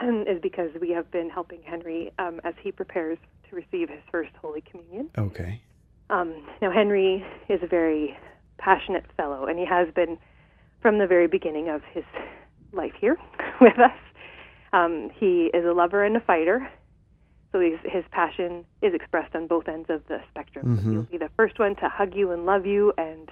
is 0.00 0.40
because 0.42 0.70
we 0.80 0.90
have 0.90 1.10
been 1.10 1.30
helping 1.30 1.62
Henry 1.62 2.12
um, 2.18 2.40
as 2.44 2.54
he 2.62 2.72
prepares 2.72 3.18
to 3.48 3.56
receive 3.56 3.88
his 3.88 4.00
first 4.10 4.30
Holy 4.40 4.62
Communion. 4.62 5.10
Okay. 5.16 5.60
Um, 6.10 6.34
now, 6.60 6.70
Henry 6.70 7.24
is 7.48 7.62
a 7.62 7.66
very 7.66 8.16
passionate 8.58 9.04
fellow, 9.16 9.46
and 9.46 9.58
he 9.58 9.64
has 9.64 9.88
been 9.94 10.18
from 10.80 10.98
the 10.98 11.06
very 11.06 11.26
beginning 11.26 11.68
of 11.68 11.82
his 11.92 12.04
life 12.72 12.92
here 13.00 13.16
with 13.60 13.78
us. 13.78 13.96
Um, 14.72 15.10
he 15.14 15.50
is 15.54 15.64
a 15.64 15.72
lover 15.72 16.04
and 16.04 16.16
a 16.16 16.20
fighter, 16.20 16.68
so 17.52 17.60
his 17.60 18.04
passion 18.10 18.64
is 18.82 18.92
expressed 18.92 19.34
on 19.34 19.46
both 19.46 19.68
ends 19.68 19.88
of 19.88 20.02
the 20.08 20.20
spectrum. 20.28 20.76
Mhm. 20.78 20.90
He'll 20.92 21.02
be 21.02 21.18
the 21.18 21.30
first 21.36 21.58
one 21.58 21.76
to 21.76 21.88
hug 21.88 22.14
you 22.14 22.32
and 22.32 22.44
love 22.44 22.66
you 22.66 22.92
and 22.98 23.30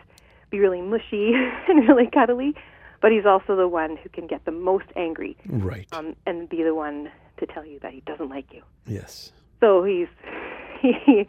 be 0.51 0.61
really 0.61 0.81
mushy 0.81 1.33
and 1.69 1.89
really 1.89 2.09
cuddly, 2.13 2.55
but 3.03 3.13
he's 3.13 3.27
also 3.27 3.57
the 3.57 3.69
one 3.69 3.97
who 4.03 4.09
can 4.09 4.27
get 4.27 4.45
the 4.47 4.51
most 4.53 4.87
angry 4.97 5.37
Right. 5.47 5.87
um, 5.93 6.15
and 6.25 6.49
be 6.49 6.63
the 6.63 6.75
one 6.75 7.11
to 7.39 7.47
tell 7.47 7.67
you 7.67 7.79
that 7.81 7.93
he 7.93 8.01
doesn't 8.07 8.31
like 8.31 8.47
you. 8.53 8.63
yes. 8.87 9.33
So 9.61 9.85
he's, 9.85 10.09
he, 10.81 11.27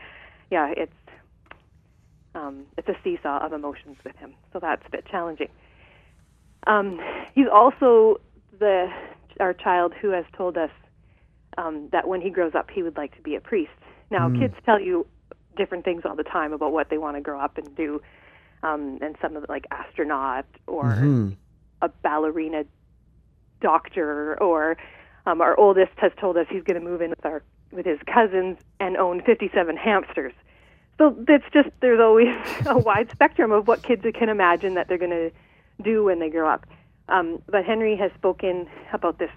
yeah, 0.50 0.74
it's 0.76 0.94
um, 2.36 2.64
it's 2.78 2.88
a 2.88 2.96
seesaw 3.04 3.46
of 3.46 3.54
emotions 3.54 3.98
with 4.04 4.16
him. 4.16 4.34
So 4.52 4.60
that's 4.60 4.82
a 4.88 4.90
bit 4.90 5.06
challenging. 5.06 5.50
Um, 6.66 7.00
he's 7.36 7.46
also 7.54 8.20
the 8.58 8.88
our 9.40 9.54
child 9.54 9.94
who 10.02 10.10
has 10.12 10.26
told 10.36 10.58
us 10.58 10.72
um, 11.58 11.90
that 11.92 12.08
when 12.08 12.22
he 12.22 12.30
grows 12.32 12.54
up, 12.56 12.70
he 12.72 12.82
would 12.82 12.98
like 12.98 13.16
to 13.16 13.22
be 13.22 13.36
a 13.36 13.40
priest. 13.42 13.72
Now, 14.10 14.30
kids 14.40 14.54
tell 14.66 14.80
you 14.80 15.06
different 15.58 15.86
things 15.86 16.04
all 16.06 16.16
the 16.16 16.24
time 16.24 16.54
about 16.54 16.72
what 16.72 16.90
they 16.90 16.98
want 16.98 17.16
to 17.18 17.22
grow 17.22 17.40
up 17.40 17.58
and 17.58 17.76
do, 17.76 18.02
um, 18.64 18.98
and 19.02 19.16
some 19.22 19.36
of 19.36 19.44
it 19.44 19.50
like 19.50 19.66
astronaut 19.72 20.46
or 20.68 20.86
Mhm. 20.86 21.38
A 21.84 21.90
ballerina 21.90 22.64
doctor 23.62 24.42
or 24.42 24.78
um, 25.26 25.42
our 25.42 25.58
oldest 25.60 25.92
has 25.98 26.12
told 26.20 26.38
us 26.38 26.48
he's 26.50 26.64
going 26.64 26.80
to 26.80 26.86
move 26.86 27.02
in 27.02 27.12
with 27.12 27.26
our 27.26 27.44
with 27.72 27.86
his 27.86 28.00
cousins 28.06 28.58
and 28.80 28.98
own 28.98 29.22
57 29.24 29.76
hamsters. 29.76 30.34
So 30.98 31.16
it's 31.28 31.46
just 31.52 31.70
there's 31.82 32.00
always 32.00 32.28
a 32.66 32.78
wide 32.78 33.10
spectrum 33.12 33.52
of 33.52 33.68
what 33.68 33.84
kids 33.84 34.04
can 34.14 34.30
imagine 34.30 34.76
that 34.76 34.88
they're 34.88 34.98
going 34.98 35.12
to 35.12 35.32
do 35.84 36.04
when 36.04 36.20
they 36.20 36.30
grow 36.30 36.48
up. 36.48 36.66
Um, 37.10 37.42
but 37.48 37.66
Henry 37.66 37.98
has 37.98 38.12
spoken 38.14 38.68
about 38.94 39.20
this 39.20 39.32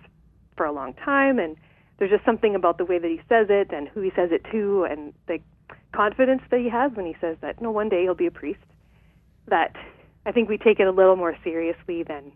for 0.57 0.67
a 0.67 0.73
long 0.73 0.95
time, 0.95 1.39
and 1.39 1.57
there's 1.99 2.11
just 2.11 2.25
something 2.25 2.55
about 2.55 2.79
the 2.79 2.85
way 2.85 2.99
that 2.99 3.11
he 3.11 3.21
says 3.29 3.47
it 3.49 3.73
and 3.73 3.89
who 3.89 4.01
he 4.01 4.13
says 4.15 4.31
it 4.33 4.45
to 4.53 4.85
and 4.85 5.13
the 5.27 5.39
confidence 5.93 6.43
that 6.51 6.61
he 6.61 6.69
has 6.69 6.93
when 6.95 7.07
he 7.07 7.17
says 7.21 7.37
that 7.41 7.61
no 7.61 7.71
one 7.71 7.89
day 7.89 8.03
he'll 8.03 8.15
be 8.15 8.27
a 8.27 8.31
priest 8.31 8.61
that 9.49 9.75
I 10.27 10.33
think 10.33 10.49
we 10.49 10.59
take 10.59 10.81
it 10.81 10.89
a 10.89 10.91
little 10.91 11.17
more 11.17 11.37
seriously 11.45 12.03
than 12.03 12.33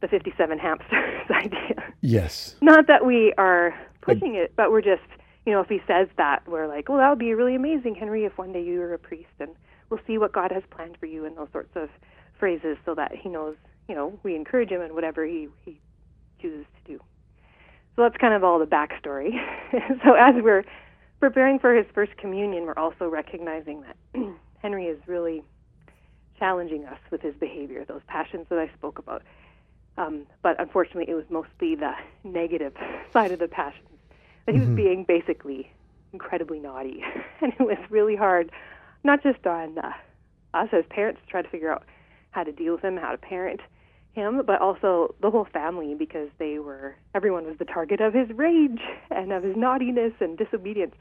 the 0.00 0.08
57 0.08 0.58
hamsters 0.58 1.30
idea. 1.30 1.92
Yes. 2.00 2.54
Not 2.62 2.86
that 2.86 3.04
we 3.04 3.34
are 3.36 3.74
pushing 4.02 4.36
it, 4.36 4.52
but 4.56 4.70
we're 4.70 4.82
just, 4.82 5.02
you 5.44 5.52
know, 5.52 5.60
if 5.60 5.68
he 5.68 5.80
says 5.86 6.06
that, 6.16 6.46
we're 6.46 6.68
like, 6.68 6.88
well, 6.88 6.98
that 6.98 7.10
would 7.10 7.18
be 7.18 7.34
really 7.34 7.56
amazing, 7.56 7.96
Henry, 7.96 8.24
if 8.24 8.38
one 8.38 8.52
day 8.52 8.62
you 8.62 8.78
were 8.78 8.94
a 8.94 8.98
priest, 8.98 9.26
and 9.40 9.50
we'll 9.90 10.00
see 10.06 10.16
what 10.16 10.32
God 10.32 10.52
has 10.52 10.62
planned 10.70 10.96
for 11.00 11.06
you, 11.06 11.24
and 11.24 11.36
those 11.36 11.48
sorts 11.50 11.74
of 11.74 11.88
phrases, 12.38 12.76
so 12.84 12.94
that 12.94 13.12
he 13.16 13.28
knows, 13.28 13.56
you 13.88 13.96
know, 13.96 14.16
we 14.22 14.36
encourage 14.36 14.70
him 14.70 14.80
in 14.80 14.94
whatever 14.94 15.26
he, 15.26 15.48
he 15.64 15.80
chooses 16.40 16.66
to 16.76 16.92
do. 16.92 17.00
So 17.96 18.02
that's 18.02 18.16
kind 18.18 18.34
of 18.34 18.44
all 18.44 18.60
the 18.60 18.66
backstory. 18.66 19.30
so 20.04 20.14
as 20.14 20.34
we're 20.40 20.64
preparing 21.18 21.58
for 21.58 21.74
his 21.74 21.86
first 21.94 22.16
communion, 22.16 22.64
we're 22.64 22.74
also 22.78 23.08
recognizing 23.08 23.82
that 23.82 23.96
Henry 24.62 24.84
is 24.84 25.00
really 25.08 25.42
challenging 26.38 26.84
us 26.84 26.98
with 27.10 27.22
his 27.22 27.34
behavior, 27.34 27.84
those 27.84 28.02
passions 28.06 28.46
that 28.50 28.58
I 28.58 28.70
spoke 28.74 28.98
about. 28.98 29.22
Um, 29.98 30.26
but 30.42 30.60
unfortunately, 30.60 31.06
it 31.08 31.14
was 31.14 31.24
mostly 31.30 31.74
the 31.74 31.92
negative 32.24 32.74
side 33.12 33.32
of 33.32 33.38
the 33.38 33.48
passions. 33.48 33.82
That 34.44 34.54
he 34.54 34.60
was 34.60 34.68
being 34.76 35.04
basically 35.04 35.72
incredibly 36.12 36.60
naughty, 36.60 37.02
and 37.40 37.52
it 37.52 37.62
was 37.62 37.78
really 37.90 38.14
hard, 38.14 38.52
not 39.02 39.22
just 39.22 39.44
on 39.46 39.78
uh, 39.78 39.92
us 40.54 40.68
as 40.72 40.84
parents 40.88 41.20
to 41.24 41.30
try 41.30 41.42
to 41.42 41.48
figure 41.48 41.72
out 41.72 41.84
how 42.30 42.44
to 42.44 42.52
deal 42.52 42.74
with 42.74 42.84
him, 42.84 42.96
how 42.96 43.10
to 43.10 43.18
parent 43.18 43.60
him, 44.12 44.42
but 44.46 44.60
also 44.60 45.14
the 45.20 45.30
whole 45.30 45.46
family 45.52 45.94
because 45.94 46.28
they 46.38 46.58
were 46.58 46.96
everyone 47.14 47.44
was 47.44 47.56
the 47.58 47.64
target 47.64 48.00
of 48.00 48.14
his 48.14 48.28
rage 48.30 48.80
and 49.10 49.32
of 49.32 49.42
his 49.42 49.56
naughtiness 49.56 50.12
and 50.20 50.38
disobedience. 50.38 50.94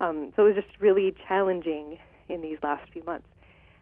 Um, 0.00 0.32
so 0.34 0.46
it 0.46 0.54
was 0.54 0.64
just 0.64 0.80
really 0.80 1.14
challenging 1.28 1.98
in 2.28 2.40
these 2.40 2.58
last 2.62 2.90
few 2.92 3.04
months. 3.04 3.26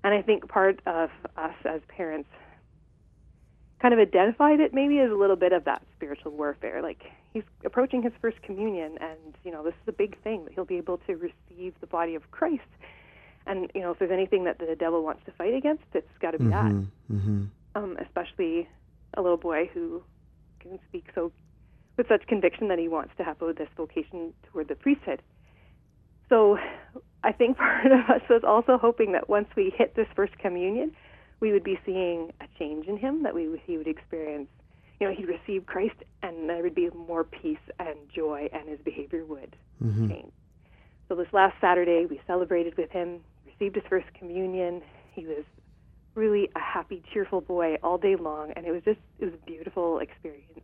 And 0.05 0.15
I 0.15 0.23
think 0.23 0.49
part 0.49 0.81
of 0.87 1.11
us 1.37 1.55
as 1.65 1.81
parents 1.89 2.29
kind 3.81 3.93
of 3.93 4.01
identified 4.01 4.61
it 4.61 4.73
maybe 4.73 5.01
as 5.01 5.11
a 5.11 5.15
little 5.15 5.37
bit 5.37 5.53
of 5.53 5.65
that 5.65 5.83
spiritual 5.97 6.33
warfare. 6.33 6.83
Like 6.83 7.03
he's 7.33 7.43
approaching 7.65 8.03
his 8.03 8.13
first 8.21 8.41
communion, 8.43 8.97
and 9.01 9.35
you 9.45 9.51
know 9.51 9.65
this 9.65 9.75
is 9.83 9.89
a 9.89 9.93
big 9.93 10.21
thing 10.23 10.45
that 10.45 10.55
he'll 10.55 10.65
be 10.65 10.77
able 10.77 10.99
to 11.07 11.15
receive 11.15 11.75
the 11.81 11.87
body 11.87 12.15
of 12.15 12.31
Christ. 12.31 12.63
And 13.47 13.71
you 13.75 13.81
know 13.81 13.91
if 13.91 13.99
there's 13.99 14.13
anything 14.13 14.45
that 14.45 14.59
the 14.59 14.77
devil 14.79 15.03
wants 15.03 15.23
to 15.27 15.33
fight 15.33 15.55
against, 15.55 15.85
it's 15.95 16.07
got 16.21 16.31
to 16.33 16.39
be 16.39 16.49
that. 16.49 16.73
Mm-hmm. 17.11 17.45
Um, 17.75 17.97
especially 18.05 18.69
a 19.15 19.23
little 19.23 19.39
boy 19.39 19.71
who 19.73 20.03
can 20.61 20.79
speak 20.89 21.07
so 21.15 21.33
with 21.97 22.07
such 22.09 22.27
conviction 22.27 22.69
that 22.69 22.79
he 22.79 22.89
wants 22.89 23.13
to 23.17 23.25
have 23.25 23.39
this 23.39 23.69
vocation 23.77 24.33
toward 24.51 24.69
the 24.69 24.75
priesthood. 24.75 25.23
So 26.29 26.59
I 27.25 27.33
think 27.33 27.57
part 27.59 27.87
of 27.87 28.01
us 28.09 28.23
was 28.29 28.43
also 28.45 28.79
hoping 28.79 29.13
that 29.13 29.29
once 29.29 29.49
we 29.57 29.73
hit 29.77 29.95
this 29.95 30.09
first 30.15 30.37
communion, 30.39 30.93
we 31.41 31.53
would 31.53 31.65
be 31.65 31.79
seeing 31.85 32.33
a 32.41 32.47
change 32.59 32.87
in 32.87 32.97
him, 32.97 33.23
that 33.25 33.35
we 33.35 33.61
he 33.67 33.77
would 33.77 33.89
experience, 33.89 34.49
you 35.01 35.09
know, 35.09 35.15
he'd 35.15 35.29
receive 35.29 35.67
Christ, 35.67 35.97
and 36.23 36.49
there 36.49 36.63
would 36.63 36.75
be 36.75 36.89
more 36.91 37.25
peace 37.25 37.59
and 37.79 37.99
joy, 38.15 38.49
and 38.53 38.69
his 38.69 38.79
behavior 38.85 39.25
would 39.25 39.57
change. 40.09 40.33
So 41.09 41.17
this 41.17 41.27
last 41.33 41.55
Saturday, 41.61 42.07
we 42.09 42.21
celebrated 42.27 42.77
with 42.77 42.91
him, 42.91 43.21
received 43.45 43.75
his 43.75 43.85
first 43.89 44.07
communion. 44.15 44.83
He 45.13 45.27
was 45.27 45.45
really 46.15 46.49
a 46.55 46.61
happy, 46.61 47.03
cheerful 47.13 47.41
boy 47.41 47.77
all 47.83 47.99
day 47.99 48.17
long, 48.17 48.53
and 48.55 48.65
it 48.67 48.71
was 48.71 48.83
just 48.85 49.01
it 49.19 49.25
was 49.25 49.35
a 49.35 49.47
beautiful 49.47 49.99
experience. 49.99 50.61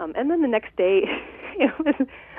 Um, 0.00 0.12
and 0.16 0.30
then 0.30 0.42
the 0.42 0.48
next 0.48 0.74
day, 0.76 1.02
it 1.58 1.72
was 1.78 1.94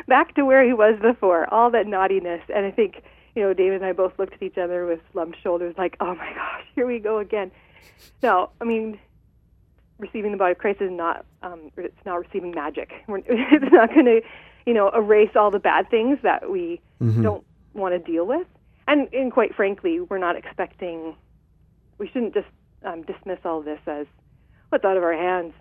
back 0.08 0.36
to 0.36 0.45
where 0.45 0.65
he 0.65 0.74
was 0.74 1.00
before, 1.02 1.52
all 1.54 1.71
that 1.71 1.88
naughtiness. 1.88 2.41
And 2.54 2.65
I 2.65 2.71
think, 2.71 3.04
you 3.36 3.41
know, 3.41 3.54
David 3.54 3.76
and 3.76 3.86
I 3.86 3.91
both 3.91 4.17
looked 4.17 4.34
at 4.34 4.41
each 4.41 4.58
other 4.58 4.86
with 4.86 5.00
slumped 5.12 5.38
shoulders, 5.43 5.76
like, 5.78 5.98
oh 6.00 6.15
my 6.15 6.34
gosh, 6.34 6.63
here 6.74 6.88
we 6.88 7.00
go 7.00 7.19
again. 7.19 7.52
No, 8.24 8.50
I 8.62 8.63
mean, 8.63 9.00
receiving 10.00 10.32
the 10.32 10.38
body 10.38 10.54
of 10.54 10.58
Christ 10.58 10.82
is 10.82 10.91
not, 10.91 11.26
um, 11.43 11.71
it's 11.78 12.06
not 12.06 12.15
receiving 12.15 12.52
magic. 12.52 12.91
We're, 13.08 13.17
it's 13.28 13.71
not 13.74 13.89
going 13.93 14.06
to, 14.06 14.21
you 14.65 14.74
know, 14.74 14.89
erase 14.89 15.36
all 15.36 15.52
the 15.52 15.60
bad 15.60 15.89
things 15.89 16.17
that 16.24 16.50
we 16.50 16.82
don't 17.21 17.43
want 17.74 17.93
to 17.93 18.00
deal 18.00 18.26
with. 18.26 18.48
And, 18.88 19.13
and 19.13 19.32
quite 19.32 19.56
frankly, 19.56 20.00
we're 20.00 20.19
not 20.19 20.36
expecting, 20.36 21.15
we 21.98 22.08
shouldn't 22.08 22.34
just 22.34 22.48
um, 22.84 23.02
dismiss 23.02 23.39
all 23.43 23.62
this 23.62 23.80
as 23.88 24.06
what's 24.69 24.86
out 24.86 24.95
of 24.95 25.04
our 25.04 25.13
hands 25.13 25.54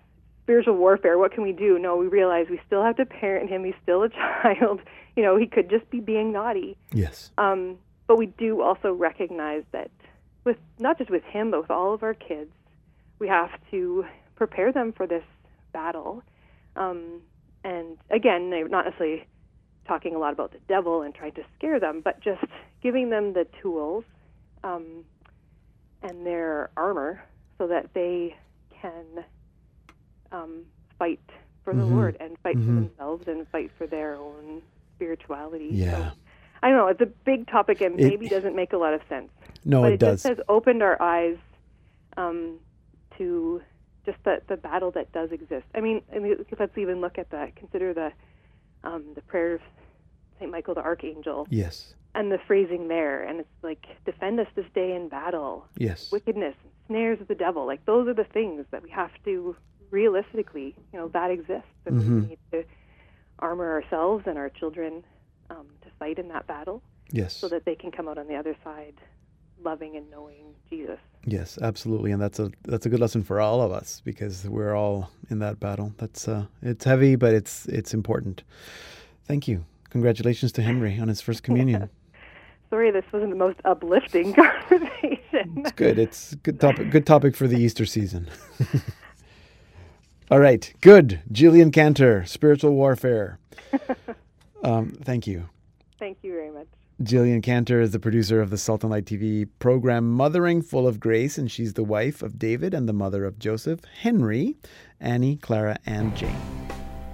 spiritual 0.45 0.77
warfare. 0.77 1.19
What 1.19 1.33
can 1.33 1.43
we 1.43 1.53
do? 1.53 1.79
No, 1.79 1.97
we 1.97 2.07
realize 2.07 2.47
we 2.51 2.61
still 2.67 2.83
have 2.83 2.97
to 2.97 3.07
parent 3.07 3.51
him. 3.51 3.65
He's 3.65 3.75
still 3.83 4.03
a 4.03 4.09
child. 4.43 4.81
You 5.17 5.23
know, 5.23 5.37
he 5.37 5.47
could 5.47 5.69
just 5.71 5.89
be 5.91 6.01
being 6.01 6.33
naughty. 6.33 6.77
Yes. 6.93 7.31
Um, 7.39 7.79
but 8.07 8.19
we 8.19 8.27
do 8.27 8.61
also 8.61 8.93
recognize 8.93 9.63
that 9.73 9.91
with 10.45 10.59
not 10.79 10.99
just 10.99 11.11
with 11.11 11.25
him, 11.25 11.51
but 11.51 11.63
with 11.63 11.71
all 11.71 11.95
of 11.95 12.03
our 12.03 12.15
kids, 12.15 12.51
we 13.19 13.29
have 13.29 13.51
to 13.71 14.05
prepare 14.37 14.73
them 14.73 14.93
for 14.93 15.07
this 15.07 15.25
battle. 15.73 16.23
Um, 16.77 17.23
and 17.63 17.97
again, 18.11 18.51
not 18.51 18.85
necessarily 18.85 19.27
talking 19.87 20.15
a 20.15 20.19
lot 20.19 20.33
about 20.33 20.53
the 20.53 20.59
devil 20.69 21.03
and 21.03 21.15
trying 21.15 21.33
to 21.33 21.43
scare 21.57 21.81
them, 21.81 22.03
but 22.05 22.21
just 22.21 22.45
giving 22.83 23.09
them 23.11 23.33
the 23.33 23.47
tools 23.63 24.05
um, 24.63 25.05
and 26.03 26.27
their 26.27 26.71
armor 26.77 27.23
so 27.57 27.67
that 27.67 27.89
they 27.95 28.37
can 28.81 29.25
um, 30.35 30.65
fight 30.99 31.21
for 31.65 31.75
the 31.75 31.83
Mhm. 31.83 31.91
Lord 31.93 32.17
and 32.21 32.39
fight 32.41 32.57
Mhm. 32.57 32.67
for 32.67 32.73
themselves 32.73 33.29
and 33.29 33.49
fight 33.49 33.71
for 33.79 33.87
their 33.87 34.15
own 34.17 34.63
spirituality. 34.97 35.69
Yeah. 35.73 36.11
So, 36.13 36.17
I 36.63 36.69
don't 36.69 36.79
know. 36.79 36.87
It's 36.89 37.01
a 37.01 37.07
big 37.07 37.47
topic 37.47 37.81
and 37.81 37.99
It- 37.99 38.09
maybe 38.09 38.29
doesn't 38.29 38.55
make 38.57 38.73
a 38.73 38.77
lot 38.77 38.95
of 38.95 39.03
sense. 39.09 39.31
No, 39.65 39.83
but 39.83 39.93
it, 39.93 39.95
it, 39.95 40.01
does. 40.01 40.23
just 40.23 40.37
has 40.39 40.45
opened 40.49 40.83
our 40.83 41.01
eyes 41.01 41.39
um, 42.17 42.59
to 43.19 43.61
just 44.07 44.23
the, 44.25 44.41
the 44.47 44.57
battle 44.57 44.91
that 44.93 45.11
does 45.13 45.33
exist. 45.33 45.67
I 45.75 45.81
mean, 45.81 46.03
I 46.15 46.19
mean, 46.19 46.37
let's 46.59 46.77
even 46.79 47.01
look 47.01 47.19
at 47.19 47.31
the 47.31 47.51
consider 47.57 47.93
the 47.95 48.13
um, 48.85 49.05
the 49.15 49.23
prayer 49.23 49.55
of 49.55 49.63
Saint 50.39 50.51
Michael 50.51 50.75
the 50.75 50.83
Archangel 50.83 51.47
yes. 51.51 51.95
and 52.15 52.31
the 52.31 52.39
phrasing 52.47 52.87
there, 52.89 53.23
and 53.25 53.41
it's 53.41 53.49
like 53.63 53.87
defend 54.05 54.39
us 54.39 54.47
this 54.55 54.67
day 54.75 54.95
in 54.95 55.09
battle, 55.09 55.67
Yes. 55.79 56.13
wickedness, 56.13 56.55
and 56.63 56.73
snares 56.87 57.21
of 57.21 57.29
the 57.29 57.35
devil. 57.35 57.65
Like 57.67 57.85
those 57.87 58.07
are 58.07 58.15
the 58.15 58.25
things 58.25 58.65
that 58.71 58.83
we 58.83 58.91
have 58.91 59.11
to 59.25 59.57
realistically, 59.95 60.75
you 60.93 60.99
know, 60.99 61.09
that 61.09 61.31
exists, 61.31 61.69
and 61.87 62.01
Mhm. 62.01 62.23
we 62.23 62.29
need 62.31 62.39
to 62.51 62.65
armor 63.39 63.71
ourselves 63.73 64.25
and 64.27 64.37
our 64.37 64.51
children 64.51 65.05
um, 65.51 65.67
to 65.83 65.89
fight 65.99 66.19
in 66.19 66.29
that 66.29 66.47
battle 66.47 66.83
Yes. 67.13 67.33
so 67.35 67.49
that 67.49 67.65
they 67.65 67.75
can 67.77 67.91
come 67.93 68.09
out 68.09 68.19
on 68.19 68.27
the 68.27 68.35
other 68.35 68.57
side 68.65 68.95
loving 69.63 69.97
and 69.97 70.11
knowing 70.11 70.45
Jesus. 70.69 70.99
Yes, 71.27 71.59
absolutely, 71.63 72.11
and 72.13 72.21
that's 72.21 72.39
a 72.41 72.51
that's 72.65 72.87
a 72.87 72.89
good 72.89 73.01
lesson 73.01 73.23
for 73.23 73.41
all 73.41 73.61
of 73.63 73.71
us 73.73 74.03
because 74.05 74.49
we're 74.49 74.75
all 74.75 75.11
in 75.31 75.39
that 75.39 75.61
battle. 75.61 75.93
That's 75.99 76.27
uh, 76.29 76.47
it's 76.61 76.85
heavy, 76.85 77.15
but 77.17 77.33
it's 77.35 77.67
it's 77.67 77.95
important. 77.95 78.43
Thank 79.27 79.47
you. 79.49 79.65
Congratulations 79.91 80.51
to 80.53 80.63
Henry 80.63 80.99
on 80.99 81.09
his 81.09 81.21
first 81.21 81.43
communion. 81.43 81.89
Sorry, 82.71 82.91
this 82.91 83.05
wasn't 83.13 83.31
the 83.31 83.37
most 83.37 83.61
uplifting 83.65 84.33
conversation. 84.43 85.45
It's 85.59 85.73
good. 85.73 85.99
It's 85.99 86.35
good 86.37 86.59
topic. 86.61 86.91
Good 86.91 87.07
topic 87.07 87.37
for 87.37 87.47
the 87.47 87.57
Easter 87.59 87.87
season. 87.87 88.29
all 90.31 90.41
right, 90.41 90.73
good. 90.81 91.21
Jillian 91.33 91.73
Cantor, 91.73 92.25
spiritual 92.25 92.73
warfare. 92.73 93.39
Um, 94.65 94.93
thank 95.03 95.27
you. 95.27 95.51
Thank 95.99 96.19
you 96.23 96.33
very 96.33 96.51
much. 96.51 96.67
Jillian 97.03 97.43
Cantor 97.43 97.81
is 97.81 97.91
the 97.91 97.99
producer 97.99 98.41
of 98.41 98.49
the 98.49 98.57
Salt 98.57 98.83
and 98.83 98.91
Light 98.91 99.05
TV 99.05 99.47
program 99.59 100.11
Mothering 100.11 100.63
Full 100.63 100.89
of 100.89 100.99
Grace, 100.99 101.37
and 101.37 101.51
she's 101.51 101.75
the 101.75 101.85
wife 101.85 102.23
of 102.23 102.39
David 102.39 102.73
and 102.73 102.89
the 102.89 102.93
mother 102.95 103.27
of 103.27 103.39
Joseph, 103.39 103.81
Henry, 104.01 104.57
Annie, 105.01 105.37
Clara, 105.37 105.77
and 105.85 106.17
Jane. 106.17 106.35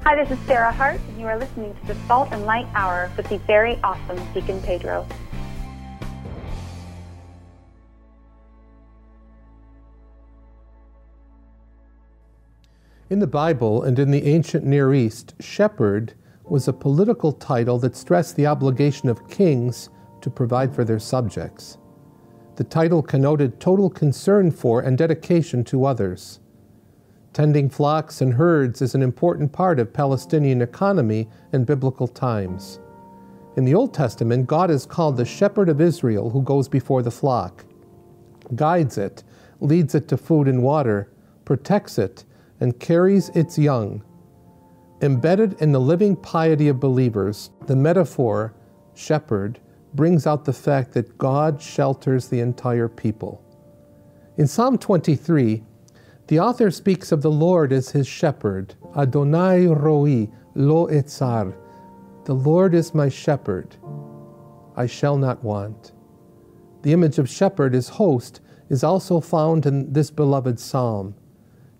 Hi, 0.05 0.14
this 0.14 0.31
is 0.31 0.38
Sarah 0.46 0.70
Hart, 0.70 1.01
and 1.09 1.20
you 1.20 1.27
are 1.27 1.38
listening 1.38 1.75
to 1.75 1.87
the 1.87 1.96
Salt 2.07 2.29
and 2.31 2.44
Light 2.44 2.68
Hour 2.75 3.11
with 3.16 3.29
the 3.29 3.38
very 3.38 3.81
awesome 3.83 4.18
Deacon 4.33 4.62
Pedro. 4.62 5.09
In 13.11 13.18
the 13.18 13.27
Bible 13.27 13.83
and 13.83 13.99
in 13.99 14.12
the 14.12 14.25
ancient 14.25 14.64
Near 14.64 14.94
East, 14.94 15.35
shepherd 15.40 16.14
was 16.44 16.68
a 16.68 16.73
political 16.73 17.33
title 17.33 17.77
that 17.81 17.96
stressed 17.96 18.37
the 18.37 18.46
obligation 18.46 19.09
of 19.09 19.29
kings 19.29 19.90
to 20.20 20.31
provide 20.31 20.73
for 20.73 20.85
their 20.85 21.01
subjects. 21.01 21.77
The 22.55 22.62
title 22.62 23.03
connoted 23.03 23.59
total 23.59 23.90
concern 23.90 24.53
for 24.53 24.83
and 24.83 24.96
dedication 24.96 25.64
to 25.64 25.87
others. 25.87 26.38
Tending 27.33 27.68
flocks 27.68 28.20
and 28.20 28.35
herds 28.35 28.81
is 28.81 28.94
an 28.94 29.03
important 29.03 29.51
part 29.51 29.81
of 29.81 29.92
Palestinian 29.92 30.62
economy 30.62 31.29
in 31.53 31.64
biblical 31.64 32.07
times. 32.07 32.79
In 33.57 33.64
the 33.64 33.75
Old 33.75 33.92
Testament, 33.92 34.46
God 34.46 34.70
is 34.70 34.87
called 34.87 35.16
the 35.16 35.25
shepherd 35.25 35.68
of 35.68 35.81
Israel 35.81 36.31
who 36.31 36.42
goes 36.42 36.68
before 36.68 37.03
the 37.03 37.11
flock, 37.11 37.64
guides 38.55 38.99
it, 38.99 39.25
leads 39.59 39.96
it 39.96 40.07
to 40.07 40.16
food 40.16 40.46
and 40.46 40.62
water, 40.62 41.11
protects 41.44 41.99
it, 41.99 42.25
and 42.61 42.79
carries 42.79 43.31
its 43.31 43.59
young. 43.59 44.03
Embedded 45.03 45.61
in 45.61 45.73
the 45.73 45.81
living 45.81 46.14
piety 46.14 46.68
of 46.68 46.79
believers, 46.79 47.51
the 47.66 47.77
metaphor, 47.77 48.55
shepherd, 48.94 49.59
brings 49.94 50.27
out 50.27 50.44
the 50.44 50.53
fact 50.53 50.92
that 50.92 51.18
God 51.18 51.61
shelters 51.61 52.29
the 52.29 52.40
entire 52.40 52.88
people. 52.88 53.42
In 54.37 54.46
Psalm 54.46 54.79
23, 54.79 55.64
the 56.29 56.38
author 56.38 56.70
speaks 56.70 57.11
of 57.11 57.23
the 57.23 57.31
Lord 57.31 57.73
as 57.73 57.90
his 57.90 58.07
shepherd, 58.07 58.75
Adonai 58.96 59.66
Roi 59.66 60.29
Lo 60.55 60.87
Etzar. 60.87 61.55
The 62.25 62.35
Lord 62.35 62.75
is 62.75 62.94
my 62.94 63.09
shepherd, 63.09 63.77
I 64.77 64.87
shall 64.87 65.16
not 65.16 65.42
want. 65.42 65.92
The 66.83 66.92
image 66.92 67.18
of 67.18 67.29
shepherd 67.29 67.75
as 67.75 67.88
host 67.88 68.40
is 68.68 68.85
also 68.85 69.20
found 69.20 69.66
in 69.66 69.92
this 69.92 70.11
beloved 70.11 70.61
psalm. 70.61 71.14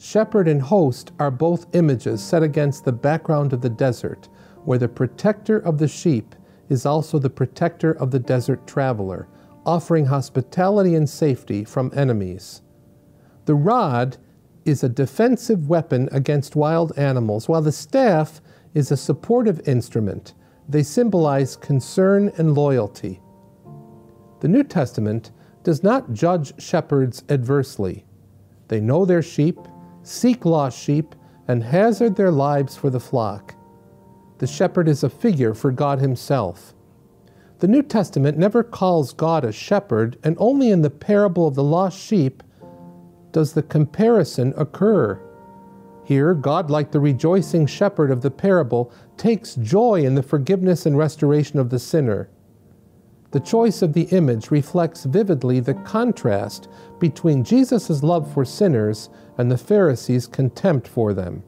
Shepherd 0.03 0.49
and 0.49 0.63
host 0.63 1.13
are 1.19 1.31
both 1.31 1.67
images 1.75 2.23
set 2.23 2.43
against 2.43 2.87
the 2.87 2.93
background 2.93 3.53
of 3.53 3.61
the 3.61 3.69
desert, 3.69 4.31
where 4.65 4.79
the 4.79 4.89
protector 4.89 5.59
of 5.59 5.77
the 5.77 5.89
sheep 5.89 6.35
is 6.71 6.87
also 6.87 7.19
the 7.19 7.29
protector 7.29 7.93
of 7.93 8.11
the 8.11 8.19
desert 8.19 8.67
traveler, 8.67 9.29
offering 9.67 10.07
hospitality 10.07 10.95
and 10.95 11.07
safety 11.07 11.65
from 11.65 11.93
enemies. 11.95 12.63
The 13.45 13.55
rod 13.55 14.17
is 14.65 14.83
a 14.83 14.89
defensive 14.89 15.69
weapon 15.69 16.09
against 16.13 16.57
wild 16.57 16.97
animals, 16.97 17.47
while 17.47 17.61
the 17.61 17.71
staff 17.71 18.41
is 18.73 18.91
a 18.91 18.97
supportive 18.97 19.69
instrument. 19.69 20.33
They 20.67 20.83
symbolize 20.83 21.57
concern 21.57 22.33
and 22.39 22.55
loyalty. 22.55 23.21
The 24.41 24.49
New 24.49 24.65
Testament 24.65 25.31
does 25.63 25.83
not 25.83 26.15
judge 26.15 26.59
shepherds 26.59 27.23
adversely. 27.29 28.07
They 28.69 28.81
know 28.81 29.05
their 29.05 29.21
sheep, 29.21 29.59
seek 30.11 30.45
lost 30.45 30.79
sheep, 30.79 31.15
and 31.47 31.63
hazard 31.63 32.17
their 32.17 32.31
lives 32.31 32.77
for 32.77 32.91
the 32.91 33.01
flock. 33.01 33.55
The 34.39 34.47
shepherd 34.47 34.89
is 34.89 35.05
a 35.05 35.11
figure 35.11 35.55
for 35.55 35.71
God 35.71 36.01
Himself. 36.01 36.75
The 37.61 37.69
New 37.69 37.83
Testament 37.83 38.39
never 38.39 38.63
calls 38.63 39.13
God 39.13 39.45
a 39.45 39.53
shepherd, 39.53 40.19
and 40.25 40.37
only 40.39 40.71
in 40.71 40.83
the 40.83 40.91
parable 40.91 41.47
of 41.47 41.55
the 41.55 41.65
lost 41.65 41.99
sheep 41.99 42.43
does 43.33 43.53
the 43.53 43.63
comparison 43.63 44.53
occur. 44.57 45.21
Here, 46.05 46.35
God, 46.35 46.71
like 46.71 46.91
the 46.91 47.01
rejoicing 47.01 47.67
shepherd 47.67 48.11
of 48.11 48.23
the 48.23 48.31
parable, 48.31 48.93
takes 49.17 49.55
joy 49.55 50.03
in 50.03 50.15
the 50.15 50.23
forgiveness 50.23 50.87
and 50.87 50.99
restoration 50.99 51.59
of 51.59 51.71
the 51.71 51.79
sinner. 51.79 52.31
The 53.33 53.41
choice 53.41 53.81
of 53.81 53.93
the 53.93 54.09
image 54.11 54.51
reflects 54.51 55.05
vividly 55.05 55.61
the 55.61 55.75
contrast 55.75 56.69
between 56.99 57.45
Jesus' 57.45 58.03
love 58.03 58.33
for 58.33 58.45
sinners 58.45 59.09
and 59.39 59.49
the 59.49 59.57
Pharisees' 59.57 60.27
contempt 60.27 60.89
for 60.89 61.15
them. 61.15 61.45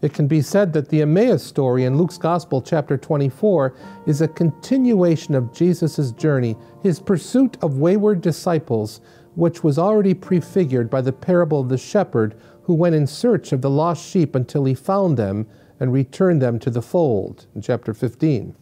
It 0.00 0.14
can 0.14 0.26
be 0.26 0.40
said 0.40 0.72
that 0.72 0.88
the 0.88 1.02
Emmaus 1.02 1.42
story 1.42 1.84
in 1.84 1.98
Luke's 1.98 2.16
Gospel, 2.18 2.62
chapter 2.62 2.96
24, 2.96 3.74
is 4.06 4.22
a 4.22 4.28
continuation 4.28 5.34
of 5.34 5.52
Jesus' 5.52 6.12
journey, 6.12 6.56
his 6.82 7.00
pursuit 7.00 7.56
of 7.62 7.78
wayward 7.78 8.20
disciples, 8.22 9.02
which 9.34 9.62
was 9.62 9.78
already 9.78 10.14
prefigured 10.14 10.88
by 10.88 11.00
the 11.02 11.12
parable 11.12 11.60
of 11.60 11.68
the 11.68 11.78
shepherd 11.78 12.34
who 12.62 12.74
went 12.74 12.94
in 12.94 13.06
search 13.06 13.52
of 13.52 13.60
the 13.60 13.70
lost 13.70 14.06
sheep 14.06 14.34
until 14.34 14.64
he 14.64 14.74
found 14.74 15.16
them 15.18 15.46
and 15.80 15.92
returned 15.92 16.40
them 16.40 16.58
to 16.58 16.70
the 16.70 16.82
fold, 16.82 17.46
in 17.54 17.60
chapter 17.60 17.92
15. 17.92 18.54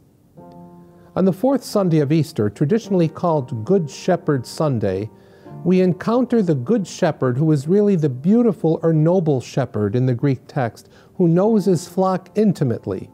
On 1.14 1.26
the 1.26 1.32
fourth 1.32 1.62
Sunday 1.62 1.98
of 1.98 2.10
Easter, 2.10 2.48
traditionally 2.48 3.06
called 3.06 3.66
Good 3.66 3.90
Shepherd 3.90 4.46
Sunday, 4.46 5.10
we 5.62 5.82
encounter 5.82 6.40
the 6.40 6.54
Good 6.54 6.86
Shepherd 6.86 7.36
who 7.36 7.52
is 7.52 7.68
really 7.68 7.96
the 7.96 8.08
beautiful 8.08 8.80
or 8.82 8.94
noble 8.94 9.38
shepherd 9.38 9.94
in 9.94 10.06
the 10.06 10.14
Greek 10.14 10.40
text, 10.48 10.88
who 11.16 11.28
knows 11.28 11.66
his 11.66 11.86
flock 11.86 12.30
intimately. 12.34 13.10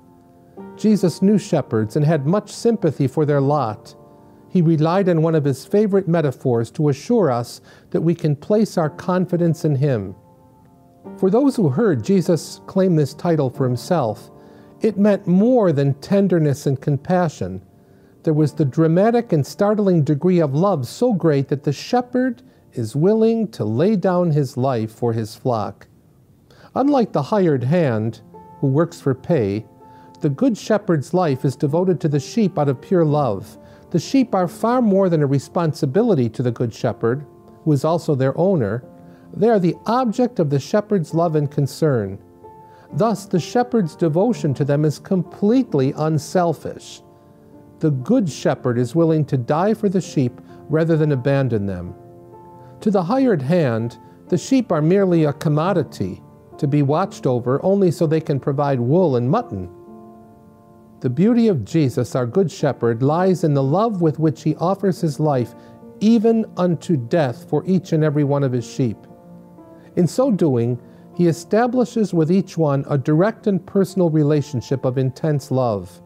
Jesus 0.76 1.22
knew 1.22 1.38
shepherds 1.38 1.96
and 1.96 2.04
had 2.04 2.24
much 2.24 2.52
sympathy 2.52 3.08
for 3.08 3.26
their 3.26 3.40
lot. 3.40 3.96
He 4.48 4.62
relied 4.62 5.08
on 5.08 5.20
one 5.20 5.34
of 5.34 5.44
his 5.44 5.66
favorite 5.66 6.06
metaphors 6.06 6.70
to 6.72 6.90
assure 6.90 7.32
us 7.32 7.60
that 7.90 8.00
we 8.00 8.14
can 8.14 8.36
place 8.36 8.78
our 8.78 8.90
confidence 8.90 9.64
in 9.64 9.74
him. 9.74 10.14
For 11.18 11.30
those 11.30 11.56
who 11.56 11.68
heard 11.68 12.04
Jesus 12.04 12.60
claim 12.68 12.94
this 12.94 13.12
title 13.12 13.50
for 13.50 13.64
himself, 13.64 14.30
it 14.82 14.96
meant 14.96 15.26
more 15.26 15.72
than 15.72 15.94
tenderness 15.94 16.68
and 16.68 16.80
compassion 16.80 17.60
there 18.28 18.34
was 18.34 18.52
the 18.52 18.64
dramatic 18.66 19.32
and 19.32 19.46
startling 19.46 20.04
degree 20.04 20.38
of 20.38 20.54
love 20.54 20.86
so 20.86 21.14
great 21.14 21.48
that 21.48 21.64
the 21.64 21.72
shepherd 21.72 22.42
is 22.74 22.94
willing 22.94 23.48
to 23.48 23.64
lay 23.64 23.96
down 23.96 24.30
his 24.30 24.54
life 24.54 24.90
for 24.92 25.14
his 25.14 25.34
flock. 25.34 25.86
Unlike 26.74 27.14
the 27.14 27.22
hired 27.22 27.64
hand, 27.64 28.20
who 28.60 28.66
works 28.66 29.00
for 29.00 29.14
pay, 29.14 29.64
the 30.20 30.28
good 30.28 30.58
shepherd's 30.58 31.14
life 31.14 31.42
is 31.42 31.56
devoted 31.56 32.02
to 32.02 32.08
the 32.08 32.20
sheep 32.20 32.58
out 32.58 32.68
of 32.68 32.82
pure 32.82 33.02
love. 33.02 33.56
The 33.92 33.98
sheep 33.98 34.34
are 34.34 34.46
far 34.46 34.82
more 34.82 35.08
than 35.08 35.22
a 35.22 35.26
responsibility 35.26 36.28
to 36.28 36.42
the 36.42 36.52
good 36.52 36.74
shepherd, 36.74 37.24
who 37.64 37.72
is 37.72 37.82
also 37.82 38.14
their 38.14 38.36
owner. 38.36 38.84
They 39.32 39.48
are 39.48 39.58
the 39.58 39.76
object 39.86 40.38
of 40.38 40.50
the 40.50 40.60
shepherd's 40.60 41.14
love 41.14 41.34
and 41.34 41.50
concern. 41.50 42.18
Thus, 42.92 43.24
the 43.24 43.40
shepherd's 43.40 43.96
devotion 43.96 44.52
to 44.52 44.66
them 44.66 44.84
is 44.84 44.98
completely 44.98 45.94
unselfish. 45.96 47.00
The 47.80 47.90
good 47.90 48.28
shepherd 48.28 48.78
is 48.78 48.94
willing 48.94 49.24
to 49.26 49.36
die 49.36 49.74
for 49.74 49.88
the 49.88 50.00
sheep 50.00 50.40
rather 50.68 50.96
than 50.96 51.12
abandon 51.12 51.66
them. 51.66 51.94
To 52.80 52.90
the 52.90 53.02
hired 53.02 53.42
hand, 53.42 53.98
the 54.28 54.38
sheep 54.38 54.72
are 54.72 54.82
merely 54.82 55.24
a 55.24 55.32
commodity 55.32 56.22
to 56.58 56.66
be 56.66 56.82
watched 56.82 57.26
over 57.26 57.64
only 57.64 57.90
so 57.90 58.06
they 58.06 58.20
can 58.20 58.40
provide 58.40 58.80
wool 58.80 59.16
and 59.16 59.30
mutton. 59.30 59.70
The 61.00 61.10
beauty 61.10 61.46
of 61.46 61.64
Jesus, 61.64 62.16
our 62.16 62.26
Good 62.26 62.50
Shepherd, 62.50 63.02
lies 63.02 63.44
in 63.44 63.54
the 63.54 63.62
love 63.62 64.02
with 64.02 64.18
which 64.18 64.42
he 64.42 64.56
offers 64.56 65.00
his 65.00 65.20
life, 65.20 65.54
even 66.00 66.44
unto 66.56 66.96
death, 66.96 67.48
for 67.48 67.64
each 67.66 67.92
and 67.92 68.02
every 68.02 68.24
one 68.24 68.42
of 68.42 68.52
his 68.52 68.68
sheep. 68.68 68.98
In 69.94 70.08
so 70.08 70.32
doing, 70.32 70.80
he 71.14 71.28
establishes 71.28 72.12
with 72.12 72.32
each 72.32 72.58
one 72.58 72.84
a 72.90 72.98
direct 72.98 73.46
and 73.46 73.64
personal 73.64 74.10
relationship 74.10 74.84
of 74.84 74.98
intense 74.98 75.52
love. 75.52 76.02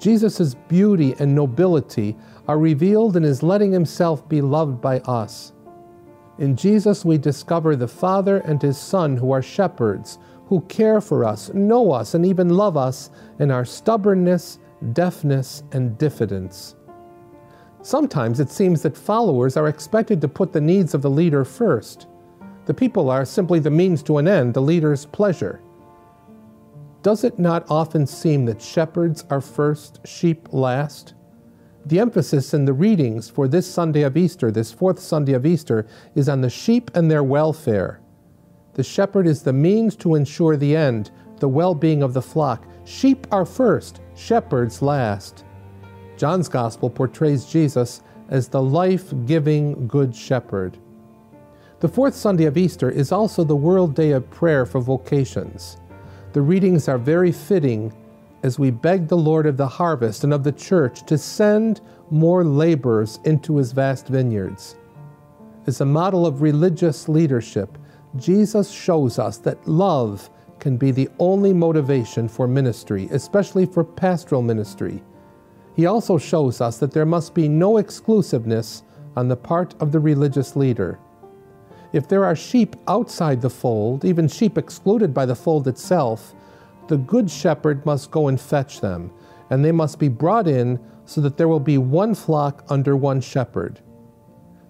Jesus' 0.00 0.54
beauty 0.54 1.14
and 1.18 1.34
nobility 1.34 2.16
are 2.48 2.58
revealed 2.58 3.16
in 3.16 3.22
his 3.22 3.42
letting 3.42 3.70
himself 3.70 4.26
be 4.28 4.40
loved 4.40 4.80
by 4.80 4.98
us. 5.00 5.52
In 6.38 6.56
Jesus, 6.56 7.04
we 7.04 7.18
discover 7.18 7.76
the 7.76 7.86
Father 7.86 8.38
and 8.38 8.60
his 8.60 8.78
Son 8.78 9.18
who 9.18 9.30
are 9.30 9.42
shepherds, 9.42 10.18
who 10.46 10.62
care 10.62 11.02
for 11.02 11.24
us, 11.24 11.52
know 11.52 11.92
us, 11.92 12.14
and 12.14 12.24
even 12.24 12.48
love 12.48 12.78
us 12.78 13.10
in 13.38 13.50
our 13.50 13.64
stubbornness, 13.66 14.58
deafness, 14.94 15.62
and 15.72 15.98
diffidence. 15.98 16.76
Sometimes 17.82 18.40
it 18.40 18.50
seems 18.50 18.80
that 18.82 18.96
followers 18.96 19.58
are 19.58 19.68
expected 19.68 20.20
to 20.22 20.28
put 20.28 20.52
the 20.52 20.60
needs 20.62 20.94
of 20.94 21.02
the 21.02 21.10
leader 21.10 21.44
first. 21.44 22.06
The 22.64 22.74
people 22.74 23.10
are 23.10 23.26
simply 23.26 23.58
the 23.58 23.70
means 23.70 24.02
to 24.04 24.16
an 24.16 24.26
end, 24.26 24.54
the 24.54 24.62
leader's 24.62 25.04
pleasure. 25.04 25.60
Does 27.02 27.24
it 27.24 27.38
not 27.38 27.64
often 27.70 28.06
seem 28.06 28.44
that 28.44 28.60
shepherds 28.60 29.24
are 29.30 29.40
first, 29.40 30.06
sheep 30.06 30.52
last? 30.52 31.14
The 31.86 31.98
emphasis 31.98 32.52
in 32.52 32.66
the 32.66 32.74
readings 32.74 33.30
for 33.30 33.48
this 33.48 33.66
Sunday 33.66 34.02
of 34.02 34.18
Easter, 34.18 34.50
this 34.50 34.70
fourth 34.70 34.98
Sunday 34.98 35.32
of 35.32 35.46
Easter, 35.46 35.86
is 36.14 36.28
on 36.28 36.42
the 36.42 36.50
sheep 36.50 36.90
and 36.94 37.10
their 37.10 37.24
welfare. 37.24 38.02
The 38.74 38.84
shepherd 38.84 39.26
is 39.26 39.42
the 39.42 39.52
means 39.54 39.96
to 39.96 40.14
ensure 40.14 40.58
the 40.58 40.76
end, 40.76 41.10
the 41.38 41.48
well 41.48 41.74
being 41.74 42.02
of 42.02 42.12
the 42.12 42.20
flock. 42.20 42.66
Sheep 42.84 43.26
are 43.32 43.46
first, 43.46 44.02
shepherds 44.14 44.82
last. 44.82 45.44
John's 46.18 46.50
Gospel 46.50 46.90
portrays 46.90 47.46
Jesus 47.46 48.02
as 48.28 48.46
the 48.46 48.60
life 48.60 49.14
giving 49.24 49.88
Good 49.88 50.14
Shepherd. 50.14 50.76
The 51.80 51.88
fourth 51.88 52.14
Sunday 52.14 52.44
of 52.44 52.58
Easter 52.58 52.90
is 52.90 53.10
also 53.10 53.42
the 53.42 53.56
World 53.56 53.94
Day 53.94 54.10
of 54.10 54.30
Prayer 54.30 54.66
for 54.66 54.82
Vocations. 54.82 55.79
The 56.32 56.42
readings 56.42 56.86
are 56.86 56.98
very 56.98 57.32
fitting 57.32 57.92
as 58.44 58.58
we 58.58 58.70
beg 58.70 59.08
the 59.08 59.16
Lord 59.16 59.46
of 59.46 59.56
the 59.56 59.66
harvest 59.66 60.22
and 60.22 60.32
of 60.32 60.44
the 60.44 60.52
church 60.52 61.04
to 61.06 61.18
send 61.18 61.80
more 62.10 62.44
laborers 62.44 63.18
into 63.24 63.56
his 63.56 63.72
vast 63.72 64.06
vineyards. 64.06 64.76
As 65.66 65.80
a 65.80 65.84
model 65.84 66.26
of 66.26 66.40
religious 66.40 67.08
leadership, 67.08 67.76
Jesus 68.16 68.70
shows 68.70 69.18
us 69.18 69.38
that 69.38 69.66
love 69.66 70.30
can 70.60 70.76
be 70.76 70.92
the 70.92 71.08
only 71.18 71.52
motivation 71.52 72.28
for 72.28 72.46
ministry, 72.46 73.08
especially 73.10 73.66
for 73.66 73.82
pastoral 73.82 74.42
ministry. 74.42 75.02
He 75.74 75.86
also 75.86 76.16
shows 76.16 76.60
us 76.60 76.78
that 76.78 76.92
there 76.92 77.06
must 77.06 77.34
be 77.34 77.48
no 77.48 77.78
exclusiveness 77.78 78.84
on 79.16 79.26
the 79.26 79.36
part 79.36 79.74
of 79.80 79.90
the 79.90 80.00
religious 80.00 80.54
leader. 80.54 80.98
If 81.92 82.06
there 82.08 82.24
are 82.24 82.36
sheep 82.36 82.76
outside 82.86 83.40
the 83.40 83.50
fold, 83.50 84.04
even 84.04 84.28
sheep 84.28 84.56
excluded 84.56 85.12
by 85.12 85.26
the 85.26 85.34
fold 85.34 85.66
itself, 85.66 86.34
the 86.88 86.98
good 86.98 87.30
shepherd 87.30 87.84
must 87.84 88.10
go 88.10 88.28
and 88.28 88.40
fetch 88.40 88.80
them, 88.80 89.12
and 89.50 89.64
they 89.64 89.72
must 89.72 89.98
be 89.98 90.08
brought 90.08 90.46
in 90.46 90.78
so 91.04 91.20
that 91.20 91.36
there 91.36 91.48
will 91.48 91.60
be 91.60 91.78
one 91.78 92.14
flock 92.14 92.64
under 92.68 92.96
one 92.96 93.20
shepherd. 93.20 93.80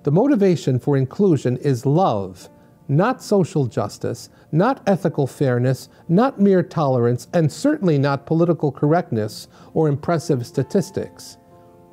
The 0.03 0.11
motivation 0.11 0.79
for 0.79 0.97
inclusion 0.97 1.59
is 1.59 1.85
love, 1.85 2.49
not 2.89 3.23
social 3.23 3.67
justice, 3.67 4.31
not 4.51 4.83
ethical 4.87 5.27
fairness, 5.27 5.91
not 6.09 6.41
mere 6.41 6.63
tolerance, 6.63 7.29
and 7.35 7.53
certainly 7.53 7.99
not 7.99 8.25
political 8.25 8.73
correctness 8.73 9.47
or 9.75 9.89
impressive 9.89 10.47
statistics. 10.47 11.37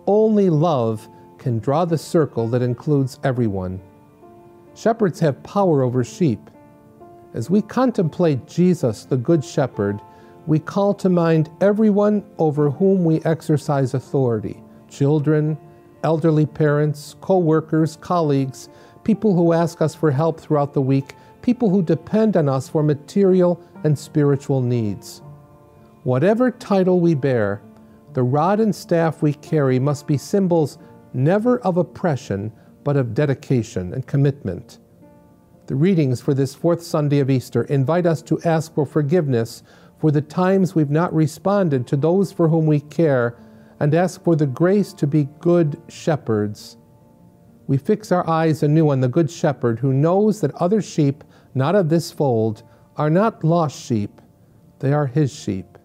Only 0.08 0.50
love 0.50 1.10
can 1.38 1.60
draw 1.60 1.84
the 1.84 1.98
circle 1.98 2.48
that 2.48 2.62
includes 2.62 3.20
everyone. 3.24 3.82
Shepherds 4.78 5.20
have 5.22 5.42
power 5.42 5.82
over 5.82 6.04
sheep. 6.04 6.52
As 7.34 7.50
we 7.50 7.64
contemplate 7.64 8.46
Jesus, 8.46 9.06
the 9.06 9.18
Good 9.18 9.44
Shepherd, 9.44 10.00
we 10.46 10.60
call 10.60 10.94
to 10.94 11.10
mind 11.10 11.50
everyone 11.62 12.24
over 12.38 12.70
whom 12.70 13.04
we 13.04 13.20
exercise 13.22 13.96
authority 13.96 14.62
children, 14.88 15.58
elderly 16.04 16.46
parents, 16.46 17.16
co 17.22 17.40
workers, 17.40 17.98
colleagues, 18.02 18.70
people 19.04 19.36
who 19.36 19.52
ask 19.52 19.82
us 19.82 19.96
for 19.96 20.12
help 20.12 20.40
throughout 20.40 20.76
the 20.76 20.82
week, 20.82 21.16
people 21.42 21.72
who 21.72 21.82
depend 21.82 22.38
on 22.38 22.48
us 22.48 22.70
for 22.70 22.84
material 22.84 23.60
and 23.84 23.98
spiritual 23.98 24.62
needs. 24.62 25.24
Whatever 26.04 26.52
title 26.52 27.00
we 27.00 27.16
bear, 27.16 27.64
the 28.14 28.22
rod 28.24 28.60
and 28.60 28.76
staff 28.76 29.24
we 29.24 29.34
carry 29.34 29.80
must 29.80 30.06
be 30.06 30.18
symbols 30.18 30.78
never 31.14 31.58
of 31.62 31.78
oppression, 31.78 32.52
but 32.88 32.96
of 32.96 33.14
dedication 33.14 33.94
and 33.94 34.08
commitment. 34.08 34.80
The 35.66 35.76
readings 35.76 36.22
for 36.22 36.34
this 36.34 36.56
fourth 36.56 36.82
Sunday 36.82 37.20
of 37.20 37.30
Easter 37.30 37.64
invite 37.64 38.06
us 38.06 38.22
to 38.22 38.40
ask 38.46 38.74
for 38.74 38.86
forgiveness 38.86 39.62
for 40.00 40.10
the 40.10 40.22
times 40.22 40.74
we've 40.74 40.90
not 40.90 41.14
responded 41.14 41.86
to 41.88 41.98
those 41.98 42.32
for 42.32 42.48
whom 42.48 42.66
we 42.66 42.80
care 42.80 43.38
and 43.82 43.94
ask 43.94 44.24
for 44.24 44.38
the 44.38 44.48
grace 44.48 44.94
to 44.94 45.06
be 45.06 45.28
good 45.42 45.82
shepherds. 45.90 46.78
We 47.68 47.78
fix 47.78 48.10
our 48.14 48.26
eyes 48.26 48.64
anew 48.64 48.90
on 48.92 49.02
the 49.02 49.10
Good 49.10 49.30
Shepherd 49.30 49.80
who 49.80 49.92
knows 49.92 50.40
that 50.40 50.56
other 50.56 50.82
sheep, 50.82 51.26
not 51.56 51.76
of 51.76 51.90
this 51.90 52.10
fold, 52.10 52.64
are 52.96 53.10
not 53.10 53.44
lost 53.44 53.78
sheep, 53.78 54.22
they 54.80 54.94
are 54.94 55.08
his 55.08 55.36
sheep. 55.36 55.78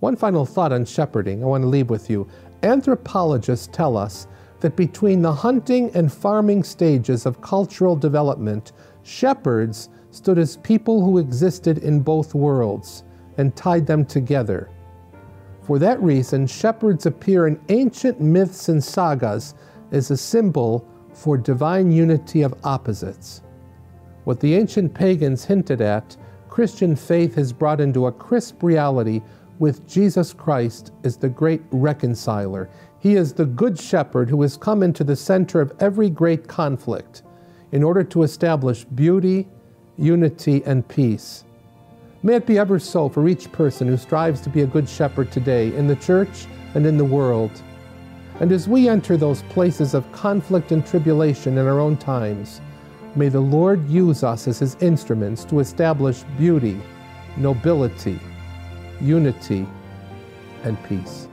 One 0.00 0.16
final 0.16 0.44
thought 0.44 0.72
on 0.72 0.86
shepherding 0.86 1.44
I 1.44 1.46
want 1.46 1.62
to 1.62 1.68
leave 1.68 1.88
with 1.88 2.10
you. 2.10 2.28
Anthropologists 2.64 3.68
tell 3.70 3.96
us 3.96 4.26
that 4.64 4.76
between 4.76 5.20
the 5.20 5.30
hunting 5.30 5.90
and 5.92 6.10
farming 6.10 6.64
stages 6.64 7.26
of 7.26 7.42
cultural 7.42 7.94
development, 7.94 8.72
shepherds 9.02 9.90
stood 10.10 10.38
as 10.38 10.56
people 10.56 11.04
who 11.04 11.18
existed 11.18 11.76
in 11.76 12.00
both 12.00 12.34
worlds 12.34 13.04
and 13.36 13.54
tied 13.54 13.86
them 13.86 14.06
together. 14.06 14.70
For 15.64 15.78
that 15.80 16.02
reason, 16.02 16.46
shepherds 16.46 17.04
appear 17.04 17.46
in 17.46 17.60
ancient 17.68 18.22
myths 18.22 18.70
and 18.70 18.82
sagas 18.82 19.54
as 19.92 20.10
a 20.10 20.16
symbol 20.16 20.88
for 21.12 21.36
divine 21.36 21.92
unity 21.92 22.40
of 22.40 22.54
opposites. 22.64 23.42
What 24.24 24.40
the 24.40 24.54
ancient 24.54 24.94
pagans 24.94 25.44
hinted 25.44 25.82
at, 25.82 26.16
Christian 26.48 26.96
faith 26.96 27.34
has 27.34 27.52
brought 27.52 27.82
into 27.82 28.06
a 28.06 28.12
crisp 28.12 28.62
reality 28.62 29.20
with 29.58 29.86
Jesus 29.86 30.32
Christ 30.32 30.92
as 31.04 31.18
the 31.18 31.28
great 31.28 31.60
reconciler. 31.70 32.70
He 33.04 33.16
is 33.16 33.34
the 33.34 33.44
good 33.44 33.78
shepherd 33.78 34.30
who 34.30 34.40
has 34.40 34.56
come 34.56 34.82
into 34.82 35.04
the 35.04 35.14
center 35.14 35.60
of 35.60 35.74
every 35.78 36.08
great 36.08 36.48
conflict 36.48 37.22
in 37.70 37.82
order 37.82 38.02
to 38.02 38.22
establish 38.22 38.84
beauty, 38.84 39.46
unity, 39.98 40.62
and 40.64 40.88
peace. 40.88 41.44
May 42.22 42.36
it 42.36 42.46
be 42.46 42.56
ever 42.58 42.78
so 42.78 43.10
for 43.10 43.28
each 43.28 43.52
person 43.52 43.88
who 43.88 43.98
strives 43.98 44.40
to 44.40 44.48
be 44.48 44.62
a 44.62 44.66
good 44.66 44.88
shepherd 44.88 45.30
today 45.30 45.76
in 45.76 45.86
the 45.86 45.96
church 45.96 46.46
and 46.74 46.86
in 46.86 46.96
the 46.96 47.04
world. 47.04 47.50
And 48.40 48.50
as 48.50 48.68
we 48.68 48.88
enter 48.88 49.18
those 49.18 49.42
places 49.50 49.92
of 49.92 50.10
conflict 50.10 50.72
and 50.72 50.86
tribulation 50.86 51.58
in 51.58 51.66
our 51.66 51.80
own 51.80 51.98
times, 51.98 52.62
may 53.16 53.28
the 53.28 53.38
Lord 53.38 53.86
use 53.86 54.24
us 54.24 54.48
as 54.48 54.60
his 54.60 54.76
instruments 54.76 55.44
to 55.44 55.60
establish 55.60 56.22
beauty, 56.38 56.80
nobility, 57.36 58.18
unity, 58.98 59.66
and 60.62 60.82
peace. 60.84 61.28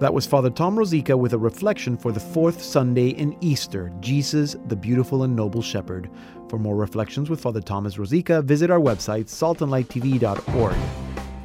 That 0.00 0.14
was 0.14 0.24
Father 0.24 0.48
Tom 0.48 0.76
Rosica 0.76 1.14
with 1.14 1.34
a 1.34 1.38
reflection 1.38 1.94
for 1.94 2.10
the 2.10 2.18
fourth 2.18 2.62
Sunday 2.62 3.10
in 3.10 3.36
Easter 3.42 3.92
Jesus, 4.00 4.56
the 4.68 4.74
Beautiful 4.74 5.24
and 5.24 5.36
Noble 5.36 5.60
Shepherd. 5.60 6.08
For 6.48 6.58
more 6.58 6.74
reflections 6.74 7.28
with 7.28 7.38
Father 7.38 7.60
Thomas 7.60 7.96
Rosica, 7.96 8.42
visit 8.42 8.70
our 8.70 8.78
website, 8.78 9.26
saltandlighttv.org. 9.26 10.76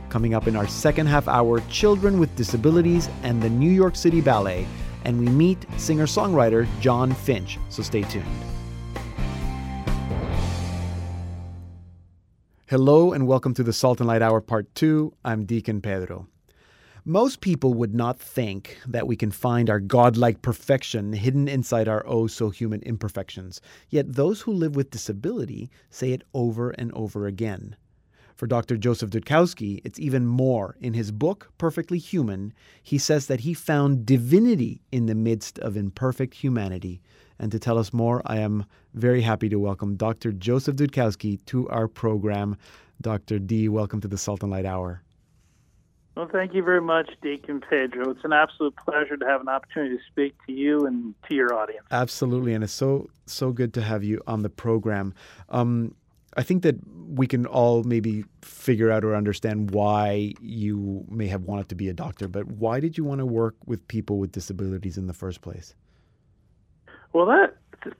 Coming 0.08 0.34
up 0.34 0.48
in 0.48 0.56
our 0.56 0.70
second 0.70 1.08
half 1.08 1.28
hour, 1.28 1.60
Children 1.70 2.18
with 2.18 2.34
Disabilities 2.38 3.10
and 3.24 3.44
the 3.44 3.50
New 3.50 3.70
York 3.70 3.98
City 3.98 4.22
Ballet, 4.22 4.66
and 5.04 5.20
we 5.20 5.26
meet 5.26 5.66
singer 5.76 6.06
songwriter 6.06 6.66
John 6.80 7.12
Finch, 7.12 7.60
so 7.68 7.84
stay 7.84 8.04
tuned. 8.04 8.26
Hello, 12.68 13.12
and 13.12 13.28
welcome 13.28 13.54
to 13.54 13.64
the 13.64 13.74
Salt 13.74 14.00
and 14.00 14.08
Light 14.08 14.22
Hour 14.22 14.40
Part 14.40 14.74
2. 14.76 15.14
I'm 15.26 15.44
Deacon 15.44 15.82
Pedro. 15.82 16.30
Most 17.08 17.40
people 17.40 17.76
would 17.76 17.94
not 17.94 18.18
think 18.18 18.80
that 18.88 19.06
we 19.06 19.16
can 19.16 19.30
find 19.30 19.70
our 19.70 19.80
godlike 19.80 20.42
perfection 20.42 21.14
hidden 21.14 21.48
inside 21.48 21.88
our 21.88 22.04
oh 22.08 22.26
so 22.26 22.50
human 22.50 22.82
imperfections. 22.82 23.62
Yet 23.92 24.14
those 24.14 24.42
who 24.42 24.52
live 24.52 24.76
with 24.76 24.90
disability 24.90 25.70
say 25.92 26.14
it 26.14 26.24
over 26.34 26.72
and 26.72 26.92
over 26.94 27.28
again. 27.28 27.76
For 28.34 28.48
Dr. 28.48 28.76
Joseph 28.76 29.12
Dutkowski, 29.12 29.82
it's 29.84 30.00
even 30.00 30.26
more. 30.26 30.78
In 30.82 30.96
his 30.96 31.12
book, 31.12 31.52
Perfectly 31.60 32.00
Human, 32.00 32.52
he 32.82 32.98
says 32.98 33.28
that 33.28 33.42
he 33.42 33.54
found 33.54 34.08
divinity 34.08 34.82
in 34.92 35.06
the 35.06 35.14
midst 35.14 35.60
of 35.60 35.78
imperfect 35.78 36.34
humanity. 36.34 37.04
And 37.38 37.52
to 37.52 37.60
tell 37.60 37.78
us 37.78 37.94
more, 37.94 38.24
I 38.26 38.38
am 38.40 38.66
very 38.96 39.22
happy 39.22 39.48
to 39.50 39.60
welcome 39.60 39.96
Dr. 39.96 40.32
Joseph 40.32 40.76
Dutkowski 40.76 41.46
to 41.46 41.70
our 41.70 41.88
program. 41.88 42.58
Dr. 43.00 43.38
D, 43.38 43.70
welcome 43.70 44.02
to 44.02 44.08
the 44.08 44.18
Salt 44.18 44.42
and 44.42 44.52
Light 44.52 44.66
Hour. 44.66 45.05
Well, 46.16 46.30
thank 46.32 46.54
you 46.54 46.64
very 46.64 46.82
much, 46.82 47.10
Deacon 47.22 47.60
Pedro. 47.60 48.12
It's 48.12 48.24
an 48.24 48.32
absolute 48.32 48.74
pleasure 48.78 49.18
to 49.18 49.26
have 49.26 49.42
an 49.42 49.50
opportunity 49.50 49.98
to 49.98 50.04
speak 50.10 50.34
to 50.48 50.54
you 50.54 50.86
and 50.86 51.14
to 51.28 51.36
your 51.36 51.54
audience. 51.54 51.86
Absolutely, 51.92 52.54
and 52.54 52.64
it's 52.64 52.72
so 52.72 53.10
so 53.26 53.52
good 53.52 53.74
to 53.74 53.82
have 53.82 54.04
you 54.04 54.22
on 54.26 54.42
the 54.42 54.50
program. 54.50 55.14
Um, 55.50 55.94
I 56.38 56.44
think 56.44 56.64
that 56.64 56.76
we 57.08 57.28
can 57.28 57.46
all 57.46 57.84
maybe 57.84 58.24
figure 58.42 58.92
out 58.92 59.04
or 59.04 59.16
understand 59.16 59.72
why 59.72 60.34
you 60.42 61.06
may 61.10 61.28
have 61.28 61.44
wanted 61.44 61.70
to 61.70 61.76
be 61.76 61.90
a 61.90 61.94
doctor, 61.94 62.28
but 62.28 62.48
why 62.48 62.80
did 62.80 62.98
you 62.98 63.04
want 63.04 63.20
to 63.20 63.26
work 63.26 63.56
with 63.66 63.86
people 63.88 64.18
with 64.18 64.32
disabilities 64.32 64.98
in 64.98 65.08
the 65.08 65.14
first 65.14 65.42
place? 65.42 65.76
Well, 67.14 67.26
that 67.28 67.56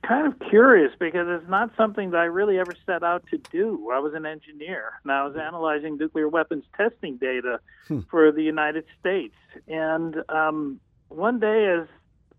kind 0.06 0.26
of 0.26 0.38
curious 0.48 0.92
because 0.98 1.26
it's 1.28 1.48
not 1.48 1.70
something 1.76 2.10
that 2.10 2.18
I 2.18 2.24
really 2.24 2.58
ever 2.58 2.74
set 2.84 3.02
out 3.02 3.24
to 3.30 3.38
do. 3.38 3.90
I 3.92 3.98
was 3.98 4.14
an 4.14 4.26
engineer 4.26 4.92
and 5.02 5.12
I 5.12 5.24
was 5.26 5.36
analyzing 5.36 5.96
nuclear 5.98 6.28
weapons 6.28 6.64
testing 6.76 7.16
data 7.16 7.60
Hmm. 7.88 8.00
for 8.10 8.32
the 8.32 8.42
United 8.42 8.84
States. 8.98 9.36
And 9.68 10.16
um, 10.28 10.80
one 11.08 11.38
day, 11.38 11.66
as 11.80 11.86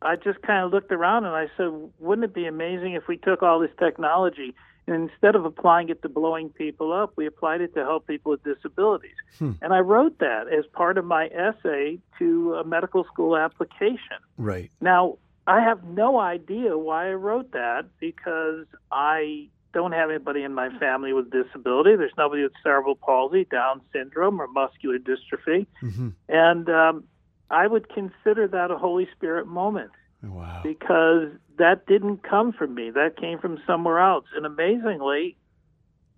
I 0.01 0.15
just 0.17 0.41
kind 0.41 0.65
of 0.65 0.71
looked 0.73 0.91
around 0.91 1.25
and 1.25 1.33
I 1.35 1.47
said, 1.55 1.69
wouldn't 1.99 2.25
it 2.25 2.33
be 2.33 2.45
amazing 2.45 2.93
if 2.93 3.07
we 3.07 3.17
took 3.17 3.41
all 3.43 3.59
this 3.59 3.71
technology 3.79 4.53
and 4.87 5.09
instead 5.09 5.35
of 5.35 5.43
applying 5.45 5.89
it 5.89 6.01
to 6.01 6.09
blowing 6.09 6.49
people 6.49 6.91
up, 6.93 7.13
we 7.15 7.25
applied 7.25 7.61
it 7.61 7.73
to 7.75 7.83
help 7.83 8.07
people 8.07 8.31
with 8.31 8.43
disabilities? 8.43 9.15
Hmm. 9.39 9.51
And 9.61 9.73
I 9.73 9.79
wrote 9.79 10.19
that 10.19 10.47
as 10.47 10.65
part 10.73 10.97
of 10.97 11.05
my 11.05 11.27
essay 11.27 11.99
to 12.19 12.55
a 12.55 12.63
medical 12.65 13.03
school 13.05 13.35
application. 13.37 14.19
Right. 14.37 14.69
Now, 14.81 15.17
I 15.47 15.61
have 15.61 15.83
no 15.85 16.19
idea 16.19 16.77
why 16.77 17.09
I 17.09 17.13
wrote 17.13 17.51
that 17.53 17.85
because 17.99 18.65
I 18.91 19.47
don't 19.73 19.93
have 19.93 20.09
anybody 20.09 20.43
in 20.43 20.53
my 20.53 20.69
family 20.77 21.13
with 21.13 21.31
disability. 21.31 21.95
There's 21.95 22.11
nobody 22.17 22.43
with 22.43 22.51
cerebral 22.63 22.95
palsy, 22.95 23.45
Down 23.45 23.81
syndrome, 23.93 24.41
or 24.41 24.47
muscular 24.47 24.97
dystrophy. 24.99 25.65
hmm 25.79 26.09
And 26.27 26.69
um, 26.69 27.03
I 27.49 27.67
would 27.67 27.87
consider 27.89 28.47
that 28.47 28.71
a 28.71 28.77
Holy 28.77 29.07
Spirit 29.15 29.47
moment 29.47 29.91
Wow. 30.23 30.61
because 30.63 31.29
that 31.57 31.85
didn't 31.85 32.23
come 32.23 32.51
from 32.51 32.73
me. 32.75 32.89
That 32.91 33.17
came 33.17 33.39
from 33.39 33.59
somewhere 33.65 33.99
else. 33.99 34.25
And 34.35 34.45
amazingly, 34.45 35.37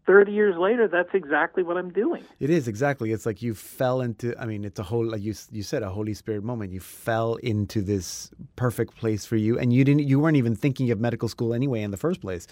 30 0.10 0.32
years 0.32 0.58
later, 0.58 0.88
that's 0.88 1.14
exactly 1.14 1.62
what 1.62 1.78
I'm 1.78 1.92
doing. 1.92 2.24
It 2.40 2.50
is 2.50 2.68
exactly. 2.68 3.12
It's 3.12 3.28
like 3.28 3.44
you 3.44 3.54
fell 3.54 4.02
into. 4.02 4.36
I 4.42 4.48
mean, 4.48 4.66
it's 4.66 4.80
a 4.80 4.84
whole 4.84 5.06
like 5.06 5.22
you 5.22 5.36
you 5.52 5.62
said 5.62 5.84
a 5.84 5.90
Holy 5.90 6.16
Spirit 6.16 6.44
moment. 6.44 6.74
You 6.74 6.80
fell 6.80 7.36
into 7.36 7.84
this 7.84 8.32
perfect 8.56 8.96
place 8.98 9.28
for 9.28 9.36
you, 9.36 9.60
and 9.60 9.72
you 9.72 9.84
didn't. 9.84 10.08
You 10.08 10.20
weren't 10.20 10.38
even 10.38 10.56
thinking 10.56 10.90
of 10.90 11.00
medical 11.00 11.30
school 11.30 11.54
anyway 11.54 11.84
in 11.84 11.92
the 11.92 11.98
first 11.98 12.22
place. 12.22 12.48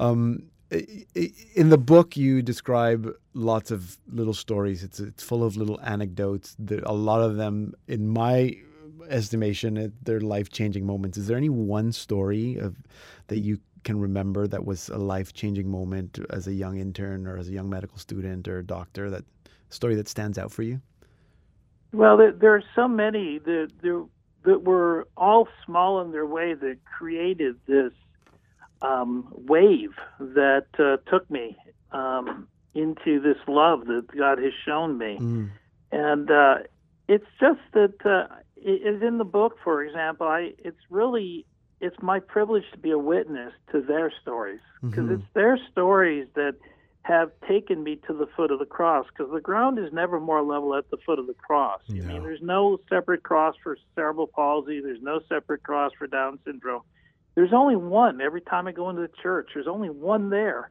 Um, 0.00 0.42
in 0.70 1.70
the 1.70 1.78
book, 1.78 2.14
you 2.14 2.42
describe 2.42 3.10
lots 3.32 3.70
of 3.70 3.96
little 4.12 4.34
stories. 4.34 4.84
It's 4.84 5.00
it's 5.00 5.22
full 5.22 5.44
of 5.44 5.56
little 5.56 5.80
anecdotes. 5.80 6.54
There, 6.58 6.82
a 6.84 6.92
lot 6.92 7.22
of 7.22 7.36
them, 7.36 7.72
in 7.88 8.06
my 8.06 8.54
estimation, 9.08 9.94
they're 10.02 10.20
life 10.20 10.50
changing 10.50 10.84
moments. 10.84 11.16
Is 11.16 11.26
there 11.26 11.38
any 11.38 11.48
one 11.48 11.92
story 11.92 12.56
of 12.56 12.76
that 13.28 13.38
you 13.38 13.60
can 13.84 13.98
remember 13.98 14.46
that 14.46 14.64
was 14.64 14.88
a 14.88 14.98
life 14.98 15.32
changing 15.32 15.70
moment 15.70 16.18
as 16.30 16.46
a 16.46 16.52
young 16.52 16.78
intern 16.78 17.26
or 17.26 17.36
as 17.36 17.48
a 17.48 17.52
young 17.52 17.68
medical 17.68 17.98
student 17.98 18.48
or 18.48 18.62
doctor? 18.62 19.10
That 19.10 19.24
story 19.70 19.94
that 19.96 20.08
stands 20.08 20.38
out 20.38 20.52
for 20.52 20.62
you? 20.62 20.80
Well, 21.92 22.16
there, 22.16 22.32
there 22.32 22.54
are 22.54 22.64
so 22.74 22.88
many 22.88 23.38
that, 23.38 23.70
that, 23.82 24.08
that 24.44 24.62
were 24.62 25.08
all 25.16 25.48
small 25.64 26.00
in 26.00 26.10
their 26.10 26.26
way 26.26 26.54
that 26.54 26.78
created 26.84 27.56
this 27.66 27.92
um, 28.80 29.28
wave 29.32 29.92
that 30.18 30.66
uh, 30.78 30.96
took 31.10 31.30
me 31.30 31.56
um, 31.92 32.48
into 32.74 33.20
this 33.20 33.36
love 33.46 33.86
that 33.86 34.06
God 34.16 34.38
has 34.38 34.52
shown 34.64 34.98
me. 34.98 35.18
Mm. 35.20 35.50
And 35.92 36.30
uh, 36.30 36.54
it's 37.08 37.26
just 37.38 37.60
that 37.74 37.94
uh, 38.04 38.34
it 38.56 38.82
is 38.94 39.02
in 39.02 39.18
the 39.18 39.24
book, 39.24 39.58
for 39.62 39.82
example. 39.82 40.26
I 40.26 40.52
it's 40.58 40.80
really 40.88 41.44
it's 41.82 42.00
my 42.00 42.20
privilege 42.20 42.64
to 42.72 42.78
be 42.78 42.92
a 42.92 42.98
witness 42.98 43.52
to 43.72 43.82
their 43.82 44.10
stories 44.22 44.60
because 44.82 45.06
Mhm. 45.06 45.14
it's 45.18 45.32
their 45.34 45.56
stories 45.70 46.28
that 46.34 46.54
have 47.02 47.32
taken 47.48 47.82
me 47.82 47.96
to 47.96 48.12
the 48.12 48.28
foot 48.28 48.52
of 48.52 48.60
the 48.60 48.66
cross 48.66 49.04
because 49.08 49.32
the 49.32 49.40
ground 49.40 49.76
is 49.80 49.92
never 49.92 50.20
more 50.20 50.40
level 50.42 50.76
at 50.76 50.88
the 50.90 50.96
foot 50.98 51.18
of 51.18 51.26
the 51.26 51.34
cross. 51.34 51.82
I 51.90 51.94
mean, 51.94 52.22
there's 52.22 52.40
no 52.40 52.78
separate 52.88 53.24
cross 53.24 53.56
for 53.56 53.76
cerebral 53.96 54.28
palsy. 54.28 54.80
There's 54.80 55.02
no 55.02 55.18
separate 55.28 55.64
cross 55.64 55.92
for 55.98 56.06
Down 56.06 56.38
syndrome. 56.44 56.82
There's 57.34 57.52
only 57.52 57.74
one 57.74 58.20
every 58.20 58.42
time 58.42 58.68
I 58.68 58.72
go 58.72 58.88
into 58.88 59.02
the 59.02 59.08
church. 59.20 59.50
There's 59.52 59.66
only 59.66 59.90
one 59.90 60.30
there, 60.30 60.70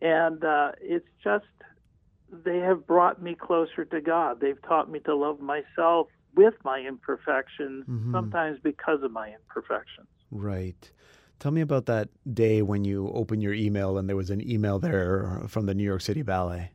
and 0.00 0.42
uh, 0.42 0.72
it's 0.80 1.08
just 1.22 1.44
they 2.30 2.58
have 2.60 2.86
brought 2.86 3.20
me 3.20 3.34
closer 3.34 3.84
to 3.84 4.00
God. 4.00 4.40
They've 4.40 4.60
taught 4.62 4.90
me 4.90 5.00
to 5.00 5.14
love 5.14 5.40
myself 5.40 6.08
with 6.34 6.54
my 6.64 6.80
imperfections, 6.80 7.86
Mhm. 7.86 8.12
sometimes 8.12 8.58
because 8.60 9.02
of 9.02 9.10
my 9.10 9.34
imperfections. 9.34 10.08
Right. 10.30 10.90
Tell 11.38 11.52
me 11.52 11.60
about 11.60 11.86
that 11.86 12.08
day 12.32 12.62
when 12.62 12.84
you 12.84 13.10
opened 13.10 13.42
your 13.42 13.52
email 13.52 13.98
and 13.98 14.08
there 14.08 14.16
was 14.16 14.30
an 14.30 14.46
email 14.48 14.78
there 14.78 15.42
from 15.48 15.66
the 15.66 15.74
New 15.74 15.84
York 15.84 16.00
City 16.00 16.22
Ballet. 16.22 16.70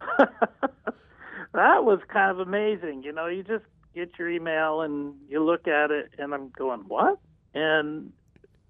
that 0.18 1.84
was 1.84 2.00
kind 2.12 2.30
of 2.30 2.40
amazing. 2.40 3.02
You 3.04 3.12
know, 3.12 3.26
you 3.26 3.42
just 3.42 3.64
get 3.94 4.10
your 4.18 4.28
email 4.28 4.82
and 4.82 5.14
you 5.28 5.42
look 5.44 5.66
at 5.66 5.90
it, 5.90 6.10
and 6.18 6.32
I'm 6.34 6.50
going, 6.50 6.80
what? 6.88 7.18
And 7.54 8.12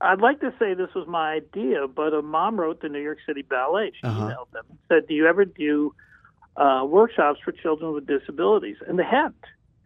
I'd 0.00 0.20
like 0.20 0.40
to 0.40 0.52
say 0.58 0.74
this 0.74 0.94
was 0.94 1.06
my 1.06 1.32
idea, 1.34 1.86
but 1.88 2.14
a 2.14 2.22
mom 2.22 2.58
wrote 2.58 2.80
the 2.80 2.88
New 2.88 3.00
York 3.02 3.18
City 3.26 3.42
Ballet. 3.42 3.92
She 4.00 4.06
Uh-huh. 4.06 4.22
emailed 4.22 4.50
them 4.52 4.64
and 4.68 4.78
said, 4.88 5.06
Do 5.08 5.14
you 5.14 5.26
ever 5.26 5.44
do 5.44 5.94
uh, 6.56 6.84
workshops 6.86 7.40
for 7.44 7.52
children 7.52 7.92
with 7.92 8.06
disabilities? 8.06 8.76
And 8.86 8.98
they 8.98 9.04
hadn't, 9.04 9.34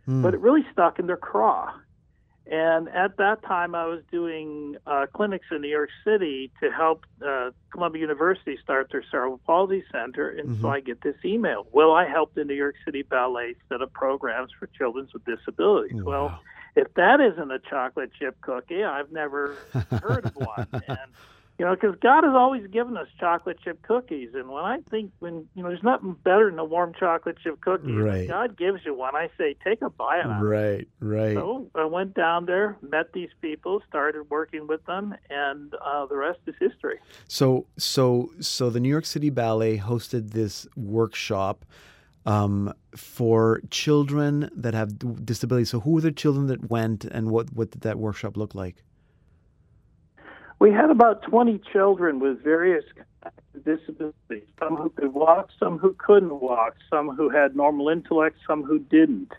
Hmm. 0.07 0.23
but 0.23 0.35
it 0.35 0.41
really 0.41 0.65
stuck 0.73 0.99
in 0.99 1.07
their 1.07 1.17
craw. 1.17 1.73
And 2.47 2.89
at 2.91 3.17
that 3.17 3.43
time, 3.43 3.75
I 3.75 3.87
was 3.87 4.03
doing 4.13 4.77
uh, 4.87 5.07
clinics 5.15 5.47
in 5.51 5.63
New 5.63 5.69
York 5.69 5.89
City 6.05 6.53
to 6.63 6.71
help 6.71 7.07
uh, 7.27 7.51
Columbia 7.73 8.03
University 8.03 8.59
start 8.63 8.89
their 8.93 9.03
cerebral 9.11 9.41
palsy 9.47 9.83
center. 9.91 10.29
And 10.29 10.59
so 10.61 10.67
Mhm. 10.69 10.73
I 10.73 10.81
get 10.81 11.01
this 11.01 11.17
email. 11.25 11.67
Will 11.73 11.93
I 11.95 12.07
help 12.07 12.35
the 12.35 12.45
New 12.45 12.55
York 12.55 12.75
City 12.85 13.03
Ballet 13.03 13.55
set 13.69 13.81
up 13.81 13.93
programs 13.95 14.53
for 14.59 14.67
children 14.67 15.09
with 15.15 15.25
disabilities? 15.25 16.03
Well, 16.05 16.39
if 16.77 16.93
that 16.95 17.21
isn't 17.21 17.51
a 17.51 17.61
chocolate 17.61 18.11
chip 18.19 18.39
cookie, 18.43 18.85
I've 18.85 19.11
never 19.11 19.57
heard 20.03 20.27
of 20.27 20.37
one. 20.37 20.67
And 20.89 20.99
you 21.59 21.65
know, 21.65 21.75
because 21.75 21.95
God 22.03 22.25
has 22.25 22.35
always 22.35 22.67
given 22.67 22.97
us 22.97 23.07
chocolate 23.21 23.59
chip 23.63 23.81
cookies, 23.83 24.31
and 24.35 24.49
when 24.49 24.65
I 24.65 24.79
think 24.91 25.13
when 25.21 25.47
you 25.55 25.63
know, 25.63 25.69
there's 25.69 25.83
nothing 25.85 26.17
better 26.25 26.51
than 26.51 26.59
a 26.59 26.65
warm 26.65 26.93
chocolate 26.99 27.37
chip 27.43 27.61
cookie. 27.61 27.93
When 27.93 28.05
Right. 28.05 28.29
God 28.29 28.57
gives 28.59 28.81
you 28.85 28.95
one, 28.95 29.15
I 29.15 29.29
say 29.39 29.55
take 29.63 29.81
a 29.81 29.89
bite 29.89 30.21
out. 30.25 30.43
of 30.43 30.43
it. 30.43 30.49
Right, 30.49 30.89
right. 30.99 31.35
So 31.35 31.71
I 31.77 31.85
went 31.85 32.15
down 32.15 32.47
there, 32.47 32.77
met 32.83 33.13
these 33.13 33.29
people, 33.41 33.83
started 33.89 34.29
working 34.31 34.67
with 34.67 34.85
them, 34.87 35.15
and 35.31 35.73
uh, 35.75 36.07
the 36.07 36.17
rest 36.17 36.41
is 36.47 36.55
history. 36.59 36.99
So, 37.29 37.67
so, 37.77 38.31
so 38.41 38.69
the 38.69 38.81
New 38.81 38.89
York 38.89 39.07
City 39.07 39.31
Ballet 39.31 39.79
hosted 39.79 40.31
this 40.33 40.67
workshop 40.77 41.65
um, 42.27 42.73
for 42.97 43.61
children 43.71 44.51
that 44.57 44.75
have 44.75 45.25
disabilities. 45.25 45.71
So, 45.71 45.81
who 45.81 45.93
were 45.93 46.01
the 46.01 46.11
children 46.13 46.49
that 46.49 46.69
went, 46.69 47.05
and 47.05 47.31
what 47.31 47.53
what 47.53 47.71
did 47.71 47.83
that 47.83 47.99
workshop 47.99 48.37
look 48.37 48.55
like? 48.57 48.83
We 50.59 50.71
had 50.71 50.91
about 50.91 51.23
20 51.23 51.61
children 51.73 52.21
with 52.21 52.43
various 52.43 52.85
disabilities, 53.65 54.45
some 54.59 54.77
who 54.77 54.91
could 54.91 55.13
walk, 55.13 55.51
some 55.59 55.79
who 55.79 55.95
couldn't 55.99 56.41
walk, 56.41 56.77
some 56.91 57.09
who 57.09 57.29
had 57.29 57.57
normal 57.57 57.89
intellect, 57.89 58.39
some 58.47 58.63
who 58.63 58.79
didn't. 58.79 59.33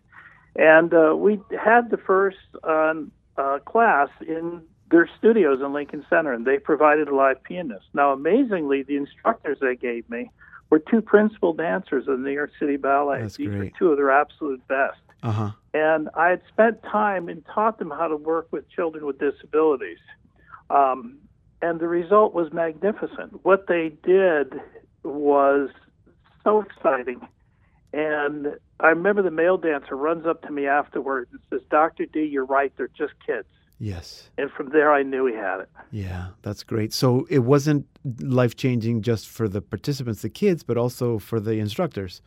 And 0.55 0.93
uh, 0.93 1.15
we 1.15 1.39
had 1.61 1.89
the 1.89 1.97
first 1.97 2.37
uh, 2.63 2.93
uh, 3.37 3.59
class 3.59 4.09
in 4.27 4.61
their 4.91 5.09
studios 5.17 5.59
in 5.61 5.73
Lincoln 5.73 6.05
Center, 6.09 6.33
and 6.33 6.45
they 6.45 6.57
provided 6.59 7.07
a 7.07 7.15
live 7.15 7.43
pianist. 7.43 7.85
Now, 7.93 8.13
amazingly, 8.13 8.83
the 8.83 8.95
instructors 8.95 9.57
they 9.59 9.75
gave 9.75 10.09
me 10.09 10.31
were 10.69 10.79
two 10.79 11.01
principal 11.01 11.53
dancers 11.53 12.07
of 12.07 12.19
the 12.19 12.23
New 12.25 12.31
York 12.31 12.51
City 12.59 12.77
Ballet. 12.77 13.21
That's 13.21 13.37
These 13.37 13.49
were 13.49 13.57
great. 13.57 13.73
two 13.77 13.89
of 13.89 13.97
their 13.97 14.11
absolute 14.11 14.65
best. 14.67 14.99
Uh 15.23 15.31
huh. 15.31 15.51
And 15.73 16.09
I 16.15 16.29
had 16.29 16.41
spent 16.47 16.81
time 16.83 17.27
and 17.29 17.43
taught 17.53 17.79
them 17.79 17.89
how 17.89 18.07
to 18.07 18.15
work 18.15 18.47
with 18.51 18.69
children 18.69 19.05
with 19.05 19.19
disabilities. 19.19 19.97
Um, 20.69 21.19
and 21.61 21.79
the 21.79 21.87
result 21.87 22.33
was 22.33 22.51
magnificent. 22.53 23.43
What 23.43 23.67
they 23.67 23.93
did 24.03 24.53
was 25.03 25.69
so 26.43 26.61
exciting. 26.61 27.27
And 27.93 28.57
I 28.79 28.89
remember 28.89 29.21
the 29.21 29.31
male 29.31 29.57
dancer 29.57 29.95
runs 29.95 30.25
up 30.25 30.41
to 30.43 30.51
me 30.51 30.67
afterwards 30.67 31.29
and 31.31 31.39
says, 31.49 31.61
Dr. 31.69 32.05
D, 32.05 32.25
you're 32.25 32.45
right, 32.45 32.73
they're 32.77 32.89
just 32.89 33.13
kids. 33.25 33.47
Yes. 33.79 34.29
And 34.37 34.49
from 34.51 34.69
there, 34.69 34.93
I 34.93 35.03
knew 35.03 35.25
he 35.25 35.33
had 35.33 35.61
it. 35.61 35.69
Yeah, 35.91 36.27
that's 36.41 36.63
great. 36.63 36.93
So 36.93 37.25
it 37.29 37.39
wasn't 37.39 37.85
life 38.21 38.55
changing 38.55 39.01
just 39.01 39.27
for 39.27 39.47
the 39.47 39.61
participants, 39.61 40.21
the 40.21 40.29
kids, 40.29 40.63
but 40.63 40.77
also 40.77 41.19
for 41.19 41.39
the 41.39 41.53
instructors. 41.53 42.21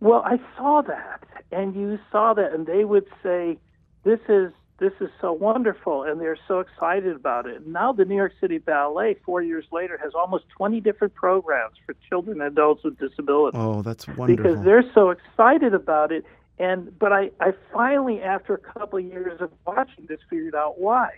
Well, 0.00 0.22
I 0.24 0.38
saw 0.56 0.82
that, 0.82 1.24
and 1.52 1.74
you 1.74 1.98
saw 2.10 2.34
that, 2.34 2.52
and 2.52 2.66
they 2.66 2.84
would 2.84 3.06
say, 3.22 3.58
"This 4.02 4.20
is 4.28 4.52
this 4.84 4.92
is 5.00 5.10
so 5.20 5.32
wonderful," 5.32 6.02
and 6.02 6.20
they're 6.20 6.38
so 6.46 6.60
excited 6.60 7.14
about 7.16 7.46
it. 7.46 7.66
Now, 7.66 7.92
the 7.92 8.04
New 8.04 8.16
York 8.16 8.32
City 8.40 8.58
Ballet, 8.58 9.14
four 9.24 9.40
years 9.42 9.64
later, 9.72 9.96
has 10.02 10.12
almost 10.14 10.44
20 10.56 10.80
different 10.80 11.14
programs 11.14 11.76
for 11.84 11.94
children 12.08 12.40
and 12.40 12.52
adults 12.52 12.84
with 12.84 12.98
disabilities 12.98 13.58
Oh, 13.62 13.82
that's 13.82 14.06
wonderful. 14.08 14.26
because 14.36 14.64
they're 14.64 14.88
so 14.92 15.10
excited 15.10 15.72
about 15.74 16.12
it. 16.12 16.24
And 16.58 16.96
but 16.98 17.12
I, 17.12 17.30
I 17.40 17.52
finally, 17.72 18.22
after 18.22 18.54
a 18.54 18.58
couple 18.58 18.98
of 19.00 19.04
years 19.04 19.40
of 19.40 19.50
watching 19.66 20.06
this, 20.06 20.20
figured 20.30 20.54
out 20.54 20.78
why. 20.80 21.08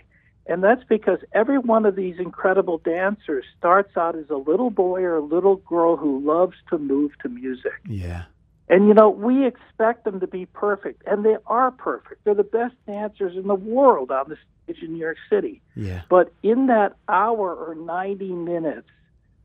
And 0.49 0.63
that's 0.63 0.85
because 0.89 1.19
every 1.33 1.59
one 1.59 1.85
of 1.85 1.97
these 1.97 2.17
incredible 2.21 2.79
dancers 2.79 3.45
starts 3.59 3.97
out 3.97 4.15
as 4.17 4.31
a 4.31 4.37
little 4.37 4.71
boy 4.71 5.03
or 5.03 5.17
a 5.17 5.21
little 5.35 5.57
girl 5.57 5.97
who 5.97 6.21
loves 6.21 6.55
to 6.71 6.79
move 6.79 7.11
to 7.23 7.29
music. 7.29 7.73
yeah. 7.89 8.23
And 8.69 8.89
you 8.89 8.95
know, 8.95 9.11
we 9.11 9.47
expect 9.47 10.05
them 10.05 10.21
to 10.21 10.27
be 10.27 10.47
perfect, 10.47 11.03
and 11.07 11.25
they 11.25 11.37
are 11.47 11.71
perfect. 11.71 12.25
They're 12.25 12.35
the 12.35 12.43
best 12.43 12.75
dancers 12.87 13.37
in 13.37 13.47
the 13.47 13.55
world 13.55 14.11
on 14.11 14.29
the 14.29 14.37
stage 14.65 14.83
in 14.83 14.95
New 14.95 14.99
York 14.99 15.19
City. 15.31 15.63
Yeah. 15.77 16.03
But 16.11 16.33
in 16.43 16.67
that 16.67 16.97
hour 17.09 17.55
or 17.55 17.75
90 17.77 18.33
minutes, 18.33 18.89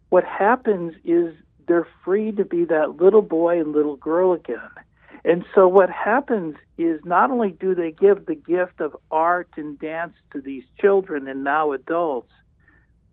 what 0.09 0.23
happens 0.23 0.95
is 1.05 1.35
they're 1.67 1.87
free 2.03 2.31
to 2.31 2.43
be 2.43 2.65
that 2.65 2.97
little 2.99 3.21
boy 3.21 3.59
and 3.59 3.73
little 3.73 3.95
girl 3.95 4.33
again. 4.33 4.69
And 5.23 5.45
so 5.53 5.67
what 5.67 5.89
happens 5.91 6.55
is 6.77 6.99
not 7.05 7.29
only 7.29 7.51
do 7.51 7.75
they 7.75 7.91
give 7.91 8.25
the 8.25 8.35
gift 8.35 8.81
of 8.81 8.97
art 9.11 9.49
and 9.55 9.77
dance 9.77 10.13
to 10.33 10.41
these 10.41 10.63
children 10.79 11.27
and 11.27 11.43
now 11.43 11.73
adults, 11.73 12.31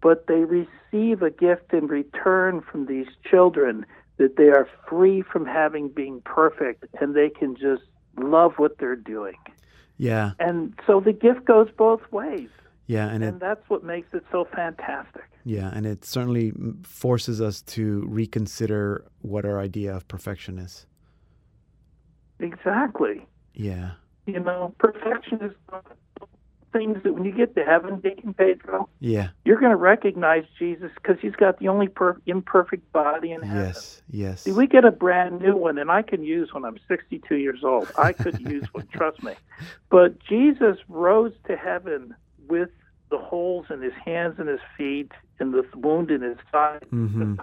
but 0.01 0.27
they 0.27 0.45
receive 0.45 1.23
a 1.23 1.31
gift 1.31 1.73
in 1.73 1.87
return 1.87 2.63
from 2.63 2.87
these 2.87 3.09
children 3.29 3.85
that 4.19 4.37
they 4.37 4.49
are 4.49 4.69
free 4.89 5.23
from 5.23 5.47
having 5.47 5.89
being 5.89 6.21
perfect 6.25 6.85
and 7.01 7.15
they 7.15 7.31
can 7.31 7.55
just 7.57 7.83
love 8.19 8.53
what 8.59 8.79
they're 8.79 8.97
doing. 8.97 9.37
Yeah. 9.97 10.33
And 10.39 10.75
so 10.87 11.01
the 11.01 11.13
gift 11.13 11.45
goes 11.45 11.69
both 11.77 12.01
ways. 12.13 12.49
Yeah. 12.87 13.09
And 13.09 13.23
it, 13.25 13.29
And 13.29 13.41
that's 13.41 13.63
what 13.69 13.83
makes 13.85 14.13
it 14.15 14.25
so 14.31 14.47
fantastic. 14.55 15.25
yeah. 15.45 15.71
And 15.75 15.87
it 15.87 16.05
certainly 16.05 16.53
forces 16.83 17.41
us 17.41 17.63
to 17.63 18.05
reconsider 18.09 19.05
what 19.23 19.45
our 19.45 19.61
idea 19.61 19.95
of 19.95 20.07
perfection 20.09 20.59
is. 20.59 20.87
Exactly. 22.41 23.27
Yeah. 23.55 23.93
You 24.27 24.41
know, 24.41 24.75
perfection 24.79 25.43
is 25.43 25.53
one 25.69 25.81
of 25.91 25.97
those 26.21 26.29
things 26.73 27.03
that 27.03 27.13
when 27.15 27.25
you 27.25 27.33
get 27.33 27.55
to 27.57 27.65
heaven, 27.65 28.01
Deacon 28.01 28.35
Pedro, 28.35 28.89
Yeah. 29.01 29.29
you're 29.45 29.59
going 29.59 29.71
to 29.71 29.77
recognize 29.77 30.45
Jesus 30.59 30.91
because 30.95 31.17
he's 31.21 31.35
got 31.37 31.59
the 31.59 31.69
only 31.69 31.89
per- 31.89 32.21
imperfect 32.27 32.91
body 32.93 33.33
in 33.33 33.43
heaven. 33.43 33.65
Yes. 33.67 34.03
Yes. 34.11 34.43
See, 34.43 34.53
we 34.53 34.67
get 34.67 34.85
a 34.85 34.91
brand 34.91 35.41
new 35.41 35.57
one, 35.57 35.79
and 35.79 35.91
I 35.91 36.03
can 36.03 36.23
use 36.23 36.53
when 36.53 36.65
I'm 36.65 36.79
62 36.89 37.37
years 37.37 37.61
old. 37.65 37.91
I 37.97 38.13
could 38.13 38.39
use 38.49 38.67
one, 38.73 38.87
trust 38.93 39.23
me. 39.23 39.35
But 39.91 40.19
Jesus 40.21 40.77
rose 40.89 41.33
to 41.47 41.57
heaven 41.57 42.15
with 42.49 42.71
the 43.11 43.19
holes 43.19 43.67
in 43.71 43.81
his 43.81 43.95
hands 44.05 44.35
and 44.39 44.49
his 44.49 44.61
feet 44.77 45.13
and 45.41 45.55
the 45.55 45.65
wound 45.75 46.11
in 46.11 46.21
his 46.23 46.37
side. 46.53 46.85
Mhm. 46.93 47.39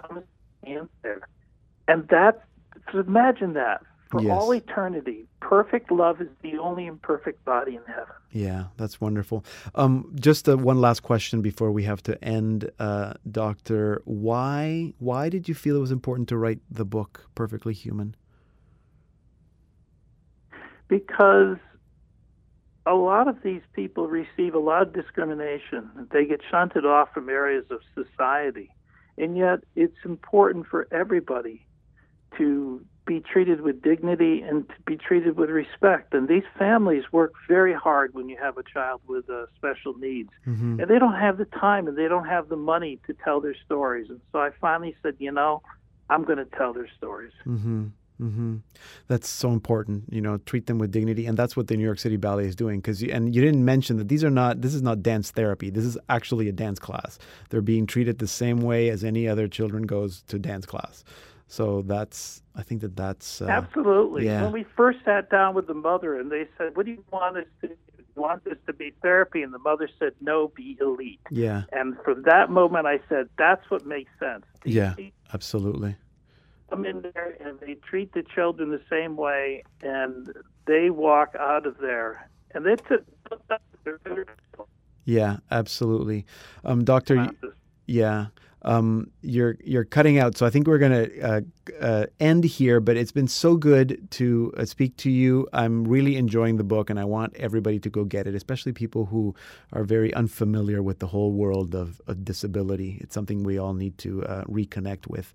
And 0.64 0.88
there. 1.02 1.20
And 1.88 2.06
that, 2.08 2.44
so 2.92 2.98
imagine 3.00 3.54
that. 3.54 3.82
For 4.10 4.22
Yes. 4.22 4.30
all 4.40 4.52
eternity, 4.52 5.26
perfect 5.40 5.90
love 5.90 6.20
is 6.20 6.28
the 6.40 6.58
only 6.58 6.86
imperfect 6.86 7.44
body 7.44 7.74
in 7.74 7.82
heaven. 7.86 8.14
Yeah, 8.30 8.66
that's 8.76 9.00
wonderful. 9.00 9.44
Um, 9.74 10.12
just 10.14 10.48
uh, 10.48 10.56
one 10.56 10.80
last 10.80 11.00
question 11.00 11.42
before 11.42 11.72
we 11.72 11.82
have 11.84 12.02
to 12.04 12.22
end, 12.24 12.70
uh, 12.78 13.14
Doctor. 13.28 14.02
Why 14.04 14.92
why 14.98 15.28
did 15.28 15.48
you 15.48 15.54
feel 15.54 15.76
it 15.76 15.80
was 15.80 15.90
important 15.90 16.28
to 16.28 16.36
write 16.36 16.60
the 16.70 16.84
book 16.84 17.26
Perfectly 17.34 17.74
Human? 17.74 18.14
because 20.88 21.56
a 22.86 22.94
lot 22.94 23.26
of 23.26 23.42
these 23.42 23.62
people 23.72 24.06
receive 24.06 24.54
a 24.54 24.58
lot 24.58 24.82
of 24.82 24.92
discrimination. 24.92 25.90
They 26.12 26.24
get 26.24 26.40
shunted 26.50 26.86
off 26.86 27.12
from 27.12 27.28
areas 27.28 27.64
of 27.70 27.80
society. 27.94 28.70
And 29.18 29.36
yet, 29.36 29.60
it's 29.74 29.96
important 30.04 30.66
for 30.66 30.86
everybody 30.92 31.66
to 32.38 32.84
be 33.06 33.20
treated 33.20 33.60
with 33.60 33.80
dignity 33.82 34.42
and 34.42 34.68
to 34.68 34.74
be 34.84 34.96
treated 34.96 35.36
with 35.36 35.48
respect. 35.48 36.12
And 36.12 36.28
these 36.28 36.42
families 36.58 37.04
work 37.12 37.32
very 37.48 37.72
hard 37.72 38.12
when 38.14 38.28
you 38.28 38.36
have 38.36 38.58
a 38.58 38.62
child 38.62 39.00
with 39.06 39.30
uh, 39.30 39.46
special 39.56 39.94
needs. 39.94 40.30
Mm-hmm. 40.46 40.80
And 40.80 40.90
they 40.90 40.98
don't 40.98 41.14
have 41.14 41.38
the 41.38 41.44
time 41.46 41.86
and 41.86 41.96
they 41.96 42.08
don't 42.08 42.26
have 42.26 42.48
the 42.48 42.56
money 42.56 42.98
to 43.06 43.14
tell 43.24 43.40
their 43.40 43.56
stories. 43.64 44.10
And 44.10 44.20
so 44.32 44.40
I 44.40 44.50
finally 44.60 44.96
said, 45.02 45.14
you 45.18 45.32
know, 45.32 45.62
I'm 46.10 46.24
going 46.24 46.38
to 46.38 46.44
tell 46.44 46.72
their 46.72 46.88
stories. 46.96 47.32
Mm-hmm. 47.46 47.86
Mm-hmm. 48.20 48.56
That's 49.08 49.28
so 49.28 49.50
important. 49.50 50.04
You 50.10 50.22
know, 50.22 50.38
treat 50.38 50.66
them 50.66 50.78
with 50.78 50.90
dignity, 50.90 51.26
and 51.26 51.36
that's 51.36 51.54
what 51.54 51.66
the 51.66 51.76
New 51.76 51.84
York 51.84 51.98
City 51.98 52.16
Ballet 52.16 52.46
is 52.46 52.56
doing. 52.56 52.80
Because 52.80 53.02
and 53.02 53.34
you 53.34 53.42
didn't 53.42 53.64
mention 53.64 53.98
that 53.98 54.08
these 54.08 54.24
are 54.24 54.30
not. 54.30 54.62
This 54.62 54.74
is 54.74 54.80
not 54.80 55.02
dance 55.02 55.30
therapy. 55.30 55.68
This 55.68 55.84
is 55.84 55.98
actually 56.08 56.48
a 56.48 56.52
dance 56.52 56.78
class. 56.78 57.18
They're 57.50 57.60
being 57.60 57.86
treated 57.86 58.18
the 58.18 58.26
same 58.26 58.60
way 58.60 58.88
as 58.88 59.04
any 59.04 59.28
other 59.28 59.48
children 59.48 59.82
goes 59.82 60.22
to 60.28 60.38
dance 60.38 60.64
class. 60.64 61.04
So 61.48 61.82
that's. 61.82 62.42
I 62.54 62.62
think 62.62 62.80
that 62.80 62.96
that's 62.96 63.40
uh, 63.40 63.46
absolutely. 63.46 64.24
Yeah. 64.24 64.42
When 64.42 64.52
we 64.52 64.64
first 64.76 64.98
sat 65.04 65.30
down 65.30 65.54
with 65.54 65.66
the 65.66 65.74
mother, 65.74 66.18
and 66.18 66.30
they 66.30 66.48
said, 66.58 66.76
"What 66.76 66.86
do 66.86 66.92
you 66.92 67.04
want 67.12 67.36
us 67.36 67.44
to 67.60 67.68
do? 67.68 67.74
You 67.98 68.22
want 68.22 68.44
this 68.44 68.58
to 68.66 68.72
be 68.72 68.92
therapy?" 69.02 69.42
And 69.42 69.54
the 69.54 69.58
mother 69.58 69.88
said, 69.98 70.12
"No, 70.20 70.48
be 70.48 70.76
elite." 70.80 71.20
Yeah. 71.30 71.62
And 71.72 71.96
from 72.04 72.22
that 72.22 72.50
moment, 72.50 72.86
I 72.86 72.98
said, 73.08 73.28
"That's 73.38 73.70
what 73.70 73.86
makes 73.86 74.10
sense." 74.18 74.44
Yeah. 74.64 74.94
Absolutely. 75.32 75.96
come 76.70 76.84
in 76.84 77.02
there 77.02 77.36
and 77.40 77.60
they 77.60 77.74
treat 77.74 78.12
the 78.12 78.22
children 78.22 78.70
the 78.70 78.82
same 78.90 79.16
way, 79.16 79.62
and 79.82 80.32
they 80.66 80.90
walk 80.90 81.34
out 81.38 81.64
of 81.66 81.78
there, 81.78 82.28
and 82.52 82.66
it's 82.66 82.82
a 82.90 82.98
Yeah, 85.04 85.36
absolutely, 85.50 86.26
um, 86.64 86.84
Doctor. 86.84 87.30
Yeah, 87.86 88.26
um, 88.62 89.10
you're 89.22 89.56
you're 89.62 89.84
cutting 89.84 90.18
out, 90.18 90.36
so 90.36 90.46
I 90.46 90.50
think 90.50 90.66
we're 90.66 90.78
gonna 90.78 91.06
uh, 91.22 91.40
uh, 91.80 92.06
end 92.18 92.44
here. 92.44 92.80
But 92.80 92.96
it's 92.96 93.12
been 93.12 93.28
so 93.28 93.56
good 93.56 94.10
to 94.12 94.52
uh, 94.56 94.64
speak 94.64 94.96
to 94.98 95.10
you. 95.10 95.48
I'm 95.52 95.84
really 95.84 96.16
enjoying 96.16 96.56
the 96.56 96.64
book, 96.64 96.90
and 96.90 96.98
I 96.98 97.04
want 97.04 97.36
everybody 97.36 97.78
to 97.80 97.90
go 97.90 98.04
get 98.04 98.26
it, 98.26 98.34
especially 98.34 98.72
people 98.72 99.06
who 99.06 99.34
are 99.72 99.84
very 99.84 100.12
unfamiliar 100.14 100.82
with 100.82 100.98
the 100.98 101.06
whole 101.06 101.32
world 101.32 101.74
of, 101.74 102.00
of 102.06 102.24
disability. 102.24 102.98
It's 103.00 103.14
something 103.14 103.44
we 103.44 103.58
all 103.58 103.74
need 103.74 103.98
to 103.98 104.24
uh, 104.24 104.44
reconnect 104.44 105.06
with. 105.06 105.32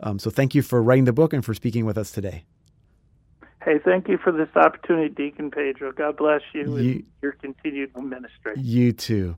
Um, 0.00 0.18
so 0.18 0.30
thank 0.30 0.54
you 0.54 0.62
for 0.62 0.82
writing 0.82 1.04
the 1.04 1.12
book 1.12 1.32
and 1.32 1.44
for 1.44 1.52
speaking 1.52 1.84
with 1.84 1.98
us 1.98 2.10
today. 2.10 2.44
Hey, 3.62 3.78
thank 3.84 4.08
you 4.08 4.16
for 4.16 4.32
this 4.32 4.48
opportunity, 4.56 5.10
Deacon 5.12 5.50
Pedro. 5.50 5.92
God 5.92 6.16
bless 6.16 6.40
you, 6.54 6.62
You- 6.78 6.90
and 6.92 7.04
your 7.20 7.32
continued 7.32 7.94
ministry. 7.94 8.54
You 8.56 8.92
too. 8.92 9.36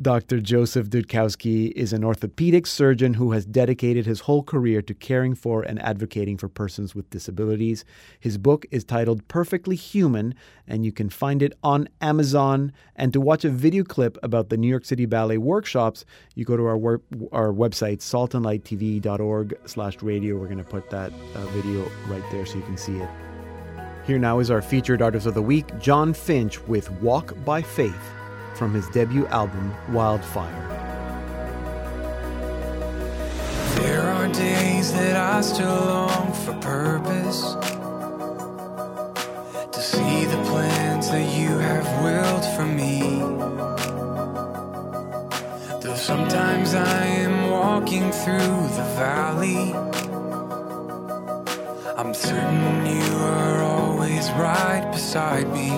Dr. 0.00 0.40
Joseph 0.40 0.88
Dutkowski 0.88 1.70
is 1.72 1.92
an 1.92 2.02
orthopedic 2.02 2.66
surgeon 2.66 3.12
who 3.14 3.32
has 3.32 3.44
dedicated 3.44 4.06
his 4.06 4.20
whole 4.20 4.42
career 4.42 4.80
to 4.80 4.94
caring 4.94 5.34
for 5.34 5.62
and 5.62 5.80
advocating 5.82 6.38
for 6.38 6.48
persons 6.48 6.94
with 6.94 7.10
disabilities. 7.10 7.84
His 8.18 8.38
book 8.38 8.64
is 8.70 8.84
titled 8.84 9.28
Perfectly 9.28 9.76
Human, 9.76 10.34
and 10.66 10.86
you 10.86 10.92
can 10.92 11.10
find 11.10 11.42
it 11.42 11.52
on 11.62 11.90
Amazon. 12.00 12.72
And 12.96 13.12
to 13.12 13.20
watch 13.20 13.44
a 13.44 13.50
video 13.50 13.84
clip 13.84 14.16
about 14.22 14.48
the 14.48 14.56
New 14.56 14.66
York 14.66 14.86
City 14.86 15.04
Ballet 15.04 15.36
workshops, 15.36 16.06
you 16.34 16.46
go 16.46 16.56
to 16.56 16.64
our 16.64 16.78
wor- 16.78 17.02
our 17.30 17.52
website, 17.52 17.98
saltandlighttv.org 17.98 19.58
slash 19.66 20.02
radio. 20.02 20.36
We're 20.36 20.46
going 20.46 20.56
to 20.56 20.64
put 20.64 20.88
that 20.88 21.12
uh, 21.34 21.44
video 21.48 21.86
right 22.08 22.24
there 22.30 22.46
so 22.46 22.56
you 22.56 22.64
can 22.64 22.78
see 22.78 22.96
it. 22.96 23.08
Here 24.06 24.18
now 24.18 24.38
is 24.38 24.50
our 24.50 24.62
featured 24.62 25.02
artist 25.02 25.26
of 25.26 25.34
the 25.34 25.42
week, 25.42 25.66
John 25.78 26.14
Finch, 26.14 26.66
with 26.66 26.90
Walk 27.02 27.34
by 27.44 27.60
Faith 27.60 28.21
from 28.62 28.74
his 28.74 28.88
debut 28.90 29.26
album, 29.26 29.74
Wildfire. 29.88 30.68
There 33.74 34.02
are 34.02 34.28
days 34.28 34.92
that 34.92 35.16
I 35.16 35.40
still 35.40 35.66
long 35.66 36.32
for 36.32 36.54
purpose. 36.60 37.56
To 39.72 39.80
see 39.80 40.26
the 40.26 40.40
plans 40.44 41.10
that 41.10 41.26
you 41.36 41.58
have 41.58 41.86
willed 42.04 42.44
for 42.54 42.64
me. 42.64 43.00
Though 45.80 45.96
sometimes 45.96 46.74
I 46.74 47.04
am 47.26 47.50
walking 47.50 48.12
through 48.12 48.58
the 48.78 48.86
valley, 48.94 49.74
I'm 51.98 52.14
certain 52.14 52.86
you 52.86 53.16
are 53.16 53.62
always 53.64 54.30
right 54.38 54.88
beside 54.92 55.52
me. 55.52 55.70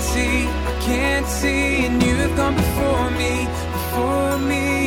See, 0.00 0.46
I 0.46 0.80
can't 0.80 1.26
see, 1.26 1.86
and 1.86 2.02
you 2.02 2.14
have 2.16 2.36
gone 2.36 2.54
before 2.54 3.10
me, 3.10 3.46
before 3.72 4.38
me, 4.38 4.77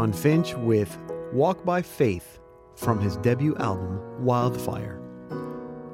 John 0.00 0.14
Finch 0.14 0.54
with 0.54 0.96
Walk 1.30 1.62
by 1.62 1.82
Faith 1.82 2.38
from 2.74 2.98
his 3.00 3.18
debut 3.18 3.54
album, 3.56 4.00
Wildfire. 4.24 4.98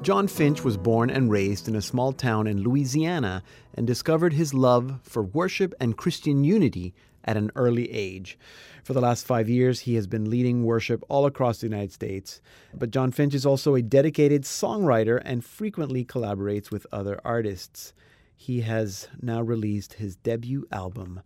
John 0.01 0.29
Finch 0.29 0.63
was 0.63 0.77
born 0.77 1.09
and 1.09 1.29
raised 1.29 1.67
in 1.67 1.75
a 1.75 1.81
small 1.81 2.13
town 2.13 2.47
in 2.47 2.63
Louisiana 2.63 3.43
and 3.73 3.85
discovered 3.85 4.31
his 4.31 4.53
love 4.53 5.01
for 5.03 5.23
worship 5.23 5.73
and 5.81 5.97
Christian 5.97 6.45
unity 6.45 6.93
at 7.25 7.35
an 7.35 7.51
early 7.55 7.91
age. 7.91 8.39
For 8.81 8.93
the 8.93 9.01
last 9.01 9.25
five 9.25 9.49
years, 9.49 9.81
he 9.81 9.95
has 9.95 10.07
been 10.07 10.29
leading 10.29 10.63
worship 10.63 11.03
all 11.09 11.25
across 11.25 11.57
the 11.57 11.67
United 11.67 11.91
States. 11.91 12.39
But 12.73 12.91
John 12.91 13.11
Finch 13.11 13.33
is 13.33 13.45
also 13.45 13.75
a 13.75 13.81
dedicated 13.81 14.43
songwriter 14.43 15.21
and 15.25 15.43
frequently 15.43 16.05
collaborates 16.05 16.71
with 16.71 16.87
other 16.93 17.19
artists. 17.25 17.91
He 18.37 18.61
has 18.61 19.09
now 19.21 19.41
released 19.41 19.95
his 19.95 20.15
debut 20.15 20.65
album 20.71 21.23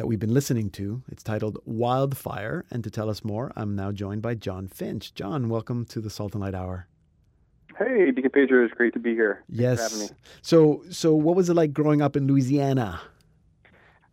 that 0.00 0.06
we've 0.06 0.18
been 0.18 0.32
listening 0.32 0.70
to. 0.70 1.02
It's 1.12 1.22
titled 1.22 1.58
Wildfire. 1.66 2.64
And 2.70 2.82
to 2.84 2.90
tell 2.90 3.10
us 3.10 3.22
more, 3.22 3.52
I'm 3.54 3.76
now 3.76 3.92
joined 3.92 4.22
by 4.22 4.34
John 4.34 4.66
Finch. 4.66 5.12
John, 5.12 5.50
welcome 5.50 5.84
to 5.84 6.00
the 6.00 6.08
Salt 6.08 6.32
and 6.32 6.40
Light 6.42 6.54
Hour. 6.54 6.86
Hey, 7.78 8.10
Deacon 8.10 8.30
Pedro, 8.30 8.64
it's 8.64 8.72
great 8.72 8.94
to 8.94 8.98
be 8.98 9.12
here. 9.12 9.44
Thanks 9.54 9.76
for 9.76 9.82
having 9.82 10.08
Yes. 10.08 10.12
So, 10.40 10.84
so 10.88 11.12
what 11.14 11.36
was 11.36 11.50
it 11.50 11.54
like 11.54 11.74
growing 11.74 12.00
up 12.00 12.16
in 12.16 12.26
Louisiana? 12.26 13.02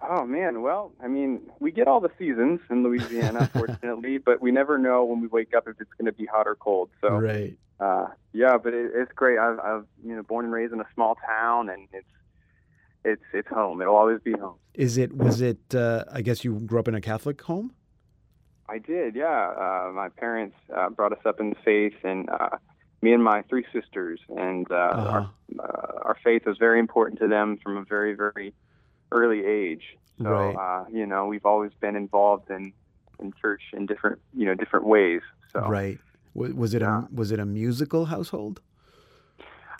Oh 0.01 0.25
man, 0.25 0.61
well, 0.61 0.91
I 1.01 1.07
mean, 1.07 1.39
we 1.61 1.71
get 1.71 1.87
all 1.87 2.01
the 2.01 2.11
seasons 2.19 2.59
in 2.69 2.83
Louisiana, 2.83 3.47
fortunately, 3.53 4.17
but 4.17 4.41
we 4.41 4.51
never 4.51 4.77
know 4.77 5.05
when 5.05 5.21
we 5.21 5.27
wake 5.27 5.53
up 5.55 5.69
if 5.69 5.79
it's 5.79 5.93
going 5.97 6.07
to 6.07 6.11
be 6.11 6.25
hot 6.25 6.47
or 6.47 6.55
cold. 6.55 6.89
So, 6.99 7.11
Right. 7.15 7.57
uh, 7.79 8.07
yeah, 8.33 8.57
but 8.61 8.73
it, 8.73 8.91
it's 8.93 9.13
great. 9.13 9.39
I've, 9.39 9.59
I've, 9.59 9.85
you 10.05 10.17
know, 10.17 10.23
born 10.23 10.43
and 10.43 10.53
raised 10.53 10.73
in 10.73 10.81
a 10.81 10.87
small 10.93 11.15
town, 11.25 11.69
and 11.69 11.87
it's, 11.93 12.05
it's, 13.11 13.27
it's 13.39 13.51
home. 13.59 13.77
It'll 13.81 13.95
always 14.03 14.21
be 14.29 14.33
home. 14.43 14.57
Is 14.73 14.93
it? 15.03 15.09
Was 15.25 15.37
it? 15.49 15.61
Uh, 15.73 16.03
I 16.17 16.21
guess 16.27 16.37
you 16.45 16.51
grew 16.69 16.79
up 16.81 16.87
in 16.91 16.95
a 16.95 17.01
Catholic 17.11 17.41
home. 17.51 17.67
I 18.75 18.77
did, 18.91 19.15
yeah. 19.15 19.41
Uh, 19.65 19.91
my 20.03 20.09
parents 20.23 20.57
uh, 20.77 20.89
brought 20.97 21.13
us 21.17 21.23
up 21.29 21.37
in 21.39 21.47
the 21.53 21.59
faith, 21.63 21.97
and 22.11 22.29
uh, 22.29 22.57
me 23.01 23.13
and 23.13 23.23
my 23.23 23.39
three 23.49 23.65
sisters, 23.75 24.19
and 24.47 24.65
uh, 24.71 24.75
Uh-huh. 24.75 25.09
our, 25.15 25.23
uh, 25.65 26.07
our 26.09 26.17
faith 26.27 26.43
was 26.45 26.57
very 26.67 26.79
important 26.85 27.15
to 27.23 27.27
them 27.35 27.57
from 27.63 27.73
a 27.77 27.85
very, 27.95 28.13
very 28.23 28.47
early 29.19 29.41
age. 29.61 29.85
So, 30.21 30.29
Right. 30.29 30.55
uh, 30.65 30.81
you 30.99 31.05
know, 31.11 31.21
we've 31.31 31.45
always 31.53 31.71
been 31.85 31.95
involved 31.95 32.47
in, 32.57 32.63
in 33.21 33.27
church 33.41 33.63
in 33.77 33.85
different, 33.91 34.19
you 34.39 34.45
know, 34.47 34.55
different 34.63 34.85
ways. 34.95 35.21
So, 35.53 35.59
Right. 35.79 35.97
Was, 36.33 36.73
it 36.77 36.81
a 36.83 37.07
was 37.19 37.31
it 37.31 37.39
a 37.39 37.45
musical 37.45 38.03
household? 38.15 38.55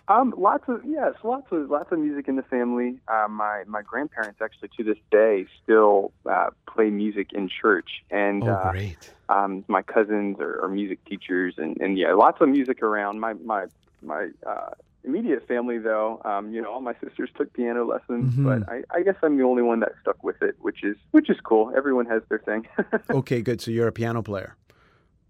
Um, 0.07 0.33
lots 0.37 0.63
of 0.67 0.81
yes, 0.85 1.13
lots 1.23 1.47
of 1.51 1.69
lots 1.69 1.91
of 1.91 1.99
music 1.99 2.27
in 2.27 2.35
the 2.35 2.43
family. 2.43 2.99
Uh, 3.07 3.27
my 3.29 3.63
my 3.67 3.81
grandparents 3.81 4.39
actually 4.41 4.69
to 4.77 4.83
this 4.83 4.97
day 5.11 5.45
still 5.63 6.11
uh, 6.29 6.49
play 6.73 6.89
music 6.89 7.33
in 7.33 7.49
church, 7.49 7.89
and 8.11 8.43
oh, 8.43 8.51
uh, 8.51 8.71
great. 8.71 9.13
um, 9.29 9.65
my 9.67 9.81
cousins 9.81 10.37
are, 10.39 10.63
are 10.63 10.69
music 10.69 10.99
teachers, 11.05 11.55
and, 11.57 11.77
and 11.81 11.97
yeah, 11.97 12.13
lots 12.13 12.39
of 12.41 12.49
music 12.49 12.81
around. 12.81 13.19
My 13.19 13.33
my 13.33 13.65
my 14.01 14.29
uh, 14.45 14.69
immediate 15.03 15.47
family, 15.47 15.77
though, 15.77 16.21
um, 16.25 16.51
you 16.53 16.61
know, 16.61 16.71
all 16.71 16.81
my 16.81 16.93
sisters 17.03 17.29
took 17.37 17.51
piano 17.53 17.85
lessons, 17.85 18.33
Mhm. 18.35 18.43
but 18.43 18.69
I, 18.69 18.83
I 18.97 19.03
guess 19.03 19.15
I'm 19.23 19.37
the 19.37 19.43
only 19.43 19.63
one 19.63 19.79
that 19.79 19.93
stuck 20.01 20.23
with 20.23 20.41
it, 20.41 20.55
which 20.59 20.83
is 20.83 20.95
which 21.11 21.29
is 21.29 21.37
cool. 21.43 21.71
Everyone 21.75 22.05
has 22.07 22.21
their 22.29 22.39
thing. 22.39 22.67
Okay, 23.09 23.41
good. 23.41 23.59
So 23.61 23.71
you're 23.71 23.87
a 23.87 23.91
piano 23.93 24.21
player. 24.21 24.55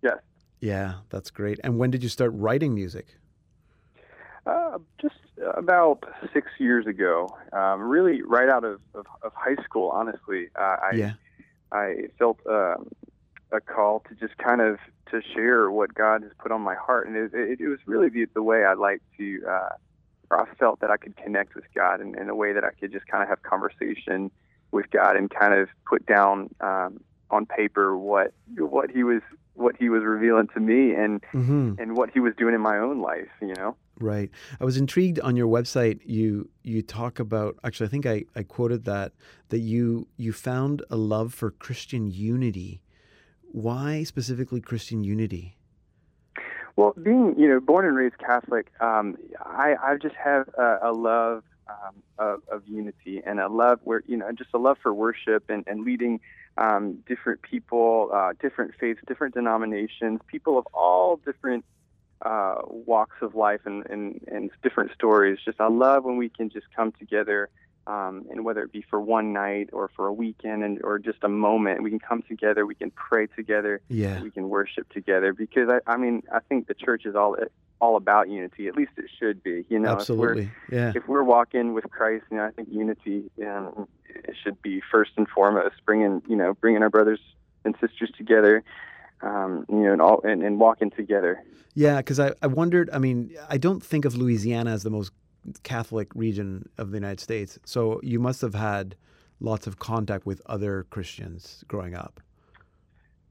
yes, 0.01 0.17
Yeah, 0.61 0.95
that's 1.09 1.29
great. 1.31 1.59
And 1.63 1.77
when 1.77 1.91
did 1.91 2.01
you 2.03 2.09
start 2.09 2.31
writing 2.33 2.73
music? 2.73 3.17
Uh, 4.47 4.77
just 5.01 5.15
about 5.55 6.03
six 6.33 6.47
years 6.57 6.85
ago, 6.87 7.35
um, 7.53 7.81
really 7.81 8.21
right 8.21 8.49
out 8.49 8.63
of, 8.63 8.79
of, 8.93 9.05
of 9.21 9.31
high 9.35 9.61
school. 9.63 9.89
Honestly, 9.89 10.49
uh, 10.55 10.77
I 10.81 10.91
yeah. 10.95 11.13
I 11.71 11.95
felt 12.17 12.39
um, 12.49 12.89
a 13.51 13.59
call 13.59 14.03
to 14.07 14.15
just 14.15 14.37
kind 14.37 14.61
of 14.61 14.77
to 15.11 15.21
share 15.33 15.69
what 15.69 15.93
God 15.93 16.23
has 16.23 16.31
put 16.39 16.51
on 16.51 16.61
my 16.61 16.75
heart, 16.75 17.07
and 17.07 17.15
it, 17.15 17.33
it, 17.33 17.61
it 17.61 17.67
was 17.67 17.79
really 17.85 18.09
the, 18.09 18.25
the 18.33 18.43
way 18.43 18.65
I 18.65 18.73
like 18.73 19.01
to, 19.17 19.41
uh, 19.47 19.69
or 20.29 20.41
I 20.41 20.55
felt 20.55 20.79
that 20.81 20.91
I 20.91 20.97
could 20.97 21.15
connect 21.17 21.55
with 21.55 21.65
God 21.73 22.01
in, 22.01 22.17
in 22.17 22.29
a 22.29 22.35
way 22.35 22.53
that 22.53 22.63
I 22.63 22.71
could 22.71 22.91
just 22.91 23.07
kind 23.07 23.23
of 23.23 23.29
have 23.29 23.43
conversation 23.43 24.31
with 24.71 24.89
God 24.91 25.15
and 25.15 25.29
kind 25.29 25.53
of 25.53 25.69
put 25.85 26.05
down 26.05 26.49
um, 26.61 26.99
on 27.29 27.45
paper 27.45 27.97
what 27.97 28.33
what 28.57 28.91
He 28.91 29.03
was 29.03 29.21
what 29.57 29.75
He 29.77 29.89
was 29.89 30.03
revealing 30.03 30.47
to 30.53 30.59
me 30.59 30.93
and 30.93 31.23
hmm 31.31 31.73
and 31.77 31.97
what 31.97 32.11
He 32.11 32.19
was 32.19 32.33
doing 32.37 32.53
in 32.55 32.61
my 32.61 32.77
own 32.77 33.01
life. 33.01 33.29
You 33.41 33.53
know. 33.55 33.75
Right. 33.99 34.29
I 34.59 34.65
was 34.65 34.77
intrigued 34.77 35.19
on 35.21 35.35
your 35.35 35.47
website. 35.47 35.99
You 36.05 36.49
you 36.63 36.81
talk 36.81 37.19
about 37.19 37.57
actually. 37.63 37.87
I 37.87 37.89
think 37.89 38.05
I, 38.05 38.25
I 38.35 38.43
quoted 38.43 38.85
that 38.85 39.13
that 39.49 39.59
you 39.59 40.07
you 40.17 40.33
found 40.33 40.83
a 40.89 40.95
love 40.95 41.33
for 41.33 41.51
Christian 41.51 42.11
unity. 42.11 42.81
Why 43.51 44.03
specifically 44.03 44.61
Christian 44.61 45.03
unity? 45.03 45.57
Well, 46.75 46.93
being 47.01 47.33
you 47.37 47.47
know 47.47 47.59
born 47.59 47.85
and 47.85 47.95
raised 47.95 48.19
Catholic, 48.19 48.71
um, 48.79 49.17
I 49.43 49.75
I 49.81 49.97
just 49.99 50.15
have 50.15 50.47
a, 50.49 50.77
a 50.83 50.91
love 50.91 51.43
um, 51.69 51.95
of, 52.17 52.41
of 52.51 52.67
unity 52.67 53.21
and 53.25 53.39
a 53.39 53.47
love 53.47 53.79
where 53.83 54.03
you 54.07 54.17
know 54.17 54.31
just 54.31 54.49
a 54.53 54.57
love 54.57 54.77
for 54.81 54.93
worship 54.93 55.49
and 55.49 55.63
and 55.67 55.83
leading 55.83 56.19
um, 56.57 57.03
different 57.07 57.41
people, 57.41 58.09
uh, 58.13 58.33
different 58.41 58.73
faiths, 58.79 58.99
different 59.07 59.33
denominations, 59.35 60.19
people 60.27 60.57
of 60.57 60.67
all 60.73 61.17
different 61.17 61.63
uh, 62.23 62.55
walks 62.65 63.17
of 63.21 63.35
life 63.35 63.61
and, 63.65 63.85
and 63.87 64.21
and 64.27 64.49
different 64.63 64.91
stories. 64.93 65.39
Just 65.43 65.61
I 65.61 65.67
love 65.67 66.03
when 66.03 66.17
we 66.17 66.29
can 66.29 66.49
just 66.49 66.65
come 66.75 66.91
together. 66.93 67.49
Um, 67.87 68.25
and 68.29 68.43
whether 68.43 68.61
it 68.63 68.73
be 68.73 68.83
for 68.89 68.99
one 68.99 69.31
night 69.31 69.69
or 69.71 69.89
for 69.95 70.07
a 70.07 70.13
weekend 70.13 70.61
and 70.61 70.77
or 70.83 70.99
just 70.99 71.19
a 71.23 71.29
moment, 71.29 71.83
we 71.83 71.89
can 71.89 71.99
come 71.99 72.21
together, 72.21 72.65
we 72.65 72.75
can 72.75 72.91
pray 72.91 73.27
together, 73.27 73.79
Yeah. 73.87 74.21
we 74.21 74.29
can 74.29 74.49
worship 74.49 74.91
together 74.91 75.31
because 75.31 75.69
I, 75.69 75.79
I 75.89 75.95
mean 75.95 76.23
I 76.33 76.39
think 76.39 76.67
the 76.67 76.73
church 76.73 77.05
is 77.05 77.15
all 77.15 77.37
all 77.79 77.95
about 77.95 78.29
unity. 78.29 78.67
At 78.67 78.75
least 78.75 78.91
it 78.97 79.05
should 79.17 79.41
be. 79.41 79.63
You 79.69 79.79
know, 79.79 79.91
Absolutely. 79.91 80.51
Yeah. 80.69 80.89
If 80.89 80.95
we're, 80.95 80.99
if 80.99 81.07
we're 81.07 81.23
walking 81.23 81.73
with 81.73 81.85
Christ, 81.89 82.25
you 82.29 82.37
know, 82.37 82.45
I 82.45 82.51
think 82.51 82.67
unity 82.71 83.31
um, 83.47 83.87
it 84.09 84.35
should 84.43 84.61
be 84.61 84.81
first 84.91 85.11
and 85.15 85.27
foremost. 85.29 85.75
Bringing 85.85 86.21
you 86.27 86.35
know 86.35 86.55
bringing 86.55 86.83
our 86.83 86.89
brothers 86.89 87.21
and 87.63 87.73
sisters 87.79 88.11
together, 88.17 88.63
um, 89.21 89.65
you 89.69 89.77
know, 89.83 89.93
and 89.93 90.01
all 90.01 90.21
and, 90.23 90.43
and 90.43 90.59
walking 90.59 90.91
together. 90.91 91.41
Yeah, 91.73 91.97
because 91.97 92.19
I, 92.19 92.33
I 92.41 92.47
wondered, 92.47 92.89
I 92.91 92.97
mean, 92.97 93.35
I 93.49 93.59
don't 93.59 93.83
think 93.83 94.03
of 94.03 94.17
Louisiana 94.17 94.71
as 94.71 94.81
the 94.81 94.89
most 94.89 95.11
Catholic 95.63 96.09
region 96.15 96.67
of 96.77 96.91
the 96.91 96.97
United 96.97 97.19
States. 97.19 97.57
So 97.65 97.99
you 98.03 98.19
must 98.19 98.41
have 98.41 98.53
had 98.55 98.95
lots 99.39 99.67
of 99.67 99.79
contact 99.79 100.25
with 100.25 100.41
other 100.47 100.85
Christians 100.89 101.63
growing 101.67 101.95
up. 101.95 102.19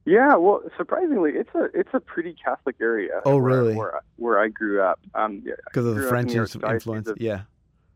Yeah, 0.05 0.37
well, 0.37 0.63
surprisingly, 0.77 1.33
it's 1.33 1.53
a 1.55 1.65
it's 1.75 1.89
a 1.93 1.99
pretty 2.01 2.33
Catholic 2.35 2.77
area. 2.81 3.21
Oh, 3.25 3.35
where- 3.37 3.43
really? 3.43 3.75
Where, 3.75 4.01
where 4.17 4.39
I 4.39 4.49
grew 4.49 4.81
up. 4.81 5.01
Um, 5.17 5.43
yeah, 5.45 5.55
Because 5.65 5.85
of 5.87 5.97
the 5.97 6.03
French 6.03 6.33
in 6.33 6.45
the 6.45 6.71
influence. 6.71 7.09
of- 7.09 7.21
Yeah. 7.21 7.43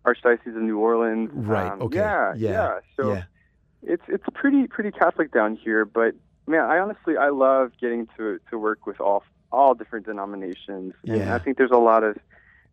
Archdiocese 0.05 0.57
of 0.57 0.63
New 0.63 0.79
Orleans. 0.79 1.31
Right, 1.33 1.71
Um, 1.71 1.83
okay, 1.83 1.99
Yeah, 1.99 2.33
yeah, 2.35 2.79
So 2.97 3.13
yeah. 3.13 3.25
it's 3.83 4.03
it's 4.09 4.25
pretty 4.35 4.67
pretty 4.67 4.91
Catholic 4.91 5.31
down 5.31 5.55
here, 5.57 5.85
but 5.85 6.15
man, 6.49 6.65
I 6.65 6.79
honestly 6.81 7.17
I 7.17 7.29
love 7.29 7.73
getting 7.81 8.09
to 8.17 8.41
to 8.51 8.59
work 8.59 8.87
with 8.87 9.01
all 9.01 9.23
all 9.53 9.75
different 9.75 10.07
denominations, 10.07 10.95
and 11.07 11.19
Yeah. 11.19 11.35
I 11.35 11.39
think 11.39 11.59
there's 11.59 11.71
a 11.71 11.77
lot 11.77 12.03
of 12.03 12.17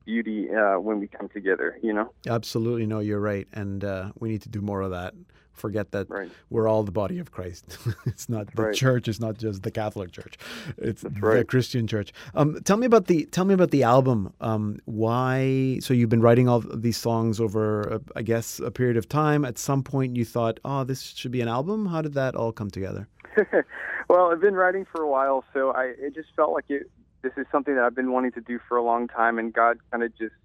beauty 0.07 0.49
uh, 0.49 0.79
when 0.79 0.99
we 0.99 1.07
come 1.07 1.27
together. 1.29 1.77
You 1.83 1.93
know, 1.93 2.07
Absolutely. 2.27 2.85
No, 2.87 2.99
you're 2.99 3.19
right. 3.33 3.47
And 3.53 3.83
uh, 3.83 4.11
we 4.19 4.29
need 4.29 4.41
to 4.43 4.49
do 4.49 4.61
more 4.61 4.81
of 4.81 4.91
that. 4.91 5.13
Forget 5.53 5.91
that 5.91 6.07
Right. 6.09 6.29
we're 6.51 6.67
all 6.71 6.83
the 6.83 6.91
body 6.91 7.17
of 7.19 7.31
Christ. 7.31 7.77
it's 8.05 8.29
not 8.29 8.45
the 8.55 8.61
Right. 8.65 8.75
church 8.75 9.07
It's 9.07 9.19
not 9.19 9.35
just 9.45 9.63
the 9.63 9.71
Catholic 9.71 10.11
Church. 10.11 10.37
It's 10.77 11.01
the 11.01 11.09
right. 11.19 11.47
Christian 11.47 11.87
church. 11.87 12.13
Um, 12.35 12.59
tell 12.63 12.77
me 12.77 12.85
about 12.85 13.05
the 13.07 13.25
tell 13.35 13.43
me 13.45 13.53
about 13.55 13.71
the 13.71 13.81
album. 13.95 14.19
Um, 14.39 14.77
why 14.85 15.79
so 15.81 15.93
you've 15.95 16.13
been 16.15 16.21
writing 16.27 16.47
all 16.47 16.59
these 16.87 16.97
songs 16.97 17.39
over 17.45 17.65
uh, 17.93 17.99
I 18.15 18.21
guess 18.31 18.59
a 18.59 18.71
period 18.71 18.97
of 18.97 19.05
time. 19.09 19.43
At 19.51 19.57
some 19.57 19.81
point 19.93 20.15
you 20.15 20.25
thought, 20.25 20.59
"Oh, 20.63 20.83
this 20.83 21.01
should 21.19 21.31
be 21.31 21.41
an 21.41 21.47
album." 21.59 21.87
How 21.93 22.01
did 22.03 22.13
that 22.13 22.35
all 22.35 22.51
come 22.59 22.69
together? 22.69 23.03
well, 24.09 24.25
I've 24.31 24.41
been 24.47 24.55
writing 24.63 24.85
for 24.91 25.01
a 25.01 25.09
while, 25.09 25.43
so 25.53 25.71
I 25.71 25.85
it 26.05 26.13
just 26.13 26.29
felt 26.35 26.51
like 26.57 26.65
it. 26.69 26.85
This 27.27 27.45
is 27.45 27.51
something 27.51 27.75
that 27.75 27.83
I've 27.83 27.95
been 27.95 28.13
wanting 28.13 28.31
to 28.33 28.41
do 28.41 28.57
for 28.69 28.77
a 28.77 28.81
long 28.81 29.09
time, 29.09 29.37
and 29.37 29.53
God 29.53 29.79
kind 29.91 30.01
of 30.01 30.17
just 30.17 30.35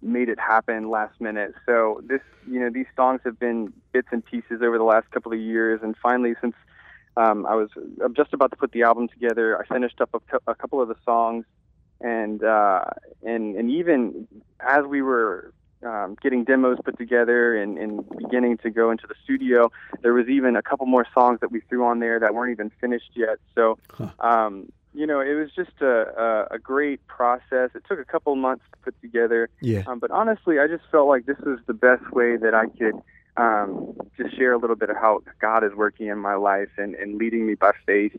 made 0.00 0.28
it 0.28 0.38
happen 0.38 0.88
last 0.88 1.20
minute. 1.20 1.52
So 1.66 2.00
this, 2.06 2.20
you 2.48 2.60
know, 2.60 2.70
these 2.70 2.86
songs 2.94 3.22
have 3.24 3.40
been 3.40 3.72
bits 3.90 4.06
and 4.12 4.24
pieces 4.24 4.62
over 4.62 4.78
the 4.78 4.84
last 4.84 5.10
couple 5.10 5.32
of 5.32 5.40
years, 5.40 5.80
and 5.82 5.96
finally, 6.00 6.34
since 6.40 6.54
um, 7.16 7.44
I 7.44 7.56
was 7.56 7.70
I'm 8.04 8.14
just 8.14 8.32
about 8.32 8.52
to 8.52 8.56
put 8.56 8.70
the 8.70 8.84
album 8.84 9.08
together, 9.08 9.60
I 9.60 9.66
finished 9.66 10.00
up 10.00 10.10
a, 10.14 10.38
a 10.48 10.54
couple 10.54 10.80
of 10.80 10.86
the 10.86 10.94
songs, 11.04 11.44
and 12.00 12.44
uh, 12.44 12.84
and 13.24 13.56
and 13.56 13.68
even 13.72 14.28
as 14.60 14.84
we 14.84 15.02
were 15.02 15.52
um, 15.82 16.16
getting 16.22 16.44
demos 16.44 16.78
put 16.84 16.96
together 16.98 17.60
and, 17.60 17.78
and 17.78 18.08
beginning 18.16 18.58
to 18.58 18.70
go 18.70 18.92
into 18.92 19.08
the 19.08 19.14
studio, 19.24 19.72
there 20.02 20.14
was 20.14 20.28
even 20.28 20.54
a 20.54 20.62
couple 20.62 20.86
more 20.86 21.06
songs 21.12 21.40
that 21.40 21.50
we 21.50 21.62
threw 21.68 21.84
on 21.84 21.98
there 21.98 22.20
that 22.20 22.32
weren't 22.32 22.52
even 22.52 22.70
finished 22.80 23.10
yet. 23.14 23.38
So, 23.56 23.78
um, 24.20 24.70
you 24.98 25.06
know, 25.06 25.20
it 25.20 25.34
was 25.34 25.50
just 25.54 25.80
a, 25.80 26.48
a, 26.50 26.56
a 26.56 26.58
great 26.58 27.06
process. 27.06 27.70
It 27.74 27.84
took 27.88 28.00
a 28.00 28.04
couple 28.04 28.34
months 28.34 28.64
to 28.72 28.78
put 28.78 29.00
together. 29.00 29.48
Yeah. 29.60 29.82
Um, 29.86 29.98
but 30.00 30.10
honestly, 30.10 30.58
I 30.58 30.66
just 30.66 30.82
felt 30.90 31.06
like 31.06 31.26
this 31.26 31.38
was 31.38 31.60
the 31.66 31.72
best 31.74 32.10
way 32.10 32.36
that 32.36 32.52
I 32.52 32.66
could 32.66 32.96
um, 33.36 33.96
just 34.16 34.36
share 34.36 34.52
a 34.52 34.58
little 34.58 34.74
bit 34.74 34.90
of 34.90 34.96
how 34.96 35.22
God 35.40 35.62
is 35.62 35.72
working 35.74 36.08
in 36.08 36.18
my 36.18 36.34
life 36.34 36.70
and, 36.76 36.96
and 36.96 37.16
leading 37.16 37.46
me 37.46 37.54
by 37.54 37.72
faith. 37.86 38.16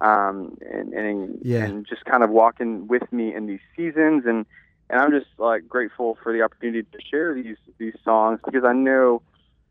Um, 0.00 0.56
and, 0.68 0.94
and, 0.94 1.38
Yeah. 1.42 1.64
and 1.64 1.86
just 1.86 2.04
kind 2.06 2.22
of 2.24 2.30
walking 2.30 2.88
with 2.88 3.12
me 3.12 3.34
in 3.34 3.46
these 3.46 3.60
seasons 3.76 4.24
and, 4.26 4.46
and 4.90 5.00
I'm 5.00 5.10
just 5.10 5.30
like 5.38 5.68
grateful 5.68 6.18
for 6.22 6.32
the 6.32 6.42
opportunity 6.42 6.82
to 6.82 6.98
share 7.10 7.34
these 7.34 7.56
these 7.78 7.94
songs 8.04 8.40
because 8.44 8.64
I 8.64 8.74
know, 8.74 9.22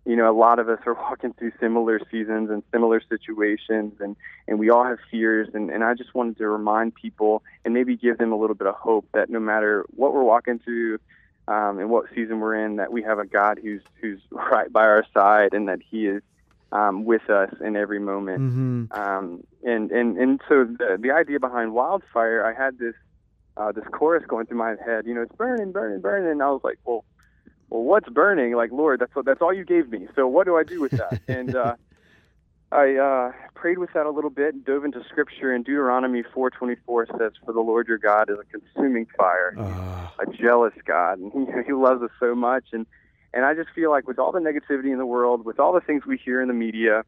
you 0.05 0.15
know, 0.15 0.29
a 0.29 0.37
lot 0.37 0.59
of 0.59 0.69
us 0.69 0.79
are 0.85 0.93
walking 1.09 1.33
through 1.33 1.51
similar 1.59 1.99
seasons 2.11 2.49
and 2.49 2.63
similar 2.71 3.01
situations, 3.07 3.93
and 3.99 4.15
and 4.47 4.59
we 4.59 4.69
all 4.69 4.83
have 4.83 4.99
fears, 5.09 5.49
and 5.53 5.69
and 5.69 5.83
I 5.83 5.93
just 5.93 6.13
wanted 6.13 6.37
to 6.37 6.47
remind 6.47 6.95
people 6.95 7.43
and 7.63 7.73
maybe 7.73 7.95
give 7.95 8.17
them 8.17 8.31
a 8.31 8.37
little 8.37 8.55
bit 8.55 8.67
of 8.67 8.75
hope 8.75 9.05
that 9.13 9.29
no 9.29 9.39
matter 9.39 9.85
what 9.95 10.13
we're 10.13 10.23
walking 10.23 10.59
through. 10.59 10.99
Um, 11.47 11.79
and 11.79 11.89
what 11.89 12.05
season 12.13 12.39
we're 12.39 12.53
in, 12.63 12.75
that 12.75 12.93
we 12.93 13.01
have 13.01 13.17
a 13.17 13.25
God 13.25 13.59
who's 13.61 13.81
who's 13.99 14.21
right 14.31 14.71
by 14.71 14.83
our 14.83 15.03
side, 15.11 15.53
and 15.53 15.67
that 15.67 15.79
He 15.81 16.05
is 16.05 16.21
um, 16.71 17.03
with 17.03 17.29
us 17.29 17.53
in 17.61 17.75
every 17.75 17.99
moment. 17.99 18.37
hmm 18.37 18.85
Um, 18.91 19.43
and 19.63 19.91
and 19.91 20.17
and 20.17 20.41
so 20.47 20.65
the 20.65 20.97
the 20.99 21.11
idea 21.11 21.39
behind 21.39 21.73
Wildfire, 21.73 22.45
I 22.45 22.53
had 22.53 22.77
this 22.77 22.93
uh, 23.57 23.71
this 23.71 23.83
chorus 23.91 24.23
going 24.27 24.45
through 24.45 24.57
my 24.57 24.75
head. 24.85 25.05
You 25.05 25.13
know, 25.13 25.21
it's 25.21 25.35
burning, 25.35 25.71
burning, 25.71 26.01
burning. 26.01 26.31
And 26.31 26.41
I 26.41 26.49
was 26.49 26.61
like, 26.63 26.79
well, 26.85 27.03
well, 27.71 27.83
what's 27.83 28.09
burning? 28.09 28.53
Like, 28.53 28.71
Lord, 28.71 28.99
that's 28.99 29.15
what 29.15 29.25
that's 29.25 29.41
all 29.41 29.53
you 29.53 29.63
gave 29.63 29.89
me. 29.89 30.07
So 30.15 30.27
what 30.27 30.45
do 30.45 30.57
I 30.57 30.63
do 30.63 30.81
with 30.81 30.91
that? 30.97 31.17
and 31.27 31.55
uh, 31.55 31.75
I 32.71 32.95
uh, 32.95 33.31
prayed 33.55 33.79
with 33.79 33.91
that 33.93 34.05
a 34.05 34.11
little 34.11 34.29
bit, 34.29 34.53
and 34.53 34.63
dove 34.63 34.85
into 34.85 35.01
Scripture. 35.09 35.53
And 35.53 35.65
Deuteronomy 35.65 36.23
4:24 36.35 37.17
says, 37.17 37.31
"For 37.45 37.53
the 37.53 37.61
Lord 37.61 37.87
your 37.87 37.97
God 37.97 38.29
is 38.29 38.37
a 38.39 38.45
consuming 38.45 39.07
fire." 39.17 39.55
Ah, 39.57 40.13
a 40.19 40.25
jealous 40.31 40.73
God, 40.85 41.19
and 41.19 41.31
he, 41.33 41.63
he 41.67 41.73
loves 41.73 42.03
us 42.03 42.11
so 42.19 42.35
much. 42.35 42.65
And 42.73 42.85
and 43.33 43.45
I 43.45 43.53
just 43.53 43.69
feel 43.73 43.89
like 43.89 44.07
with 44.07 44.19
all 44.19 44.33
the 44.33 44.39
negativity 44.39 44.91
in 44.91 44.97
the 44.97 45.05
world, 45.05 45.45
with 45.45 45.59
all 45.59 45.71
the 45.73 45.81
things 45.81 46.05
we 46.05 46.17
hear 46.17 46.41
in 46.41 46.49
the 46.49 46.53
media, 46.53 47.03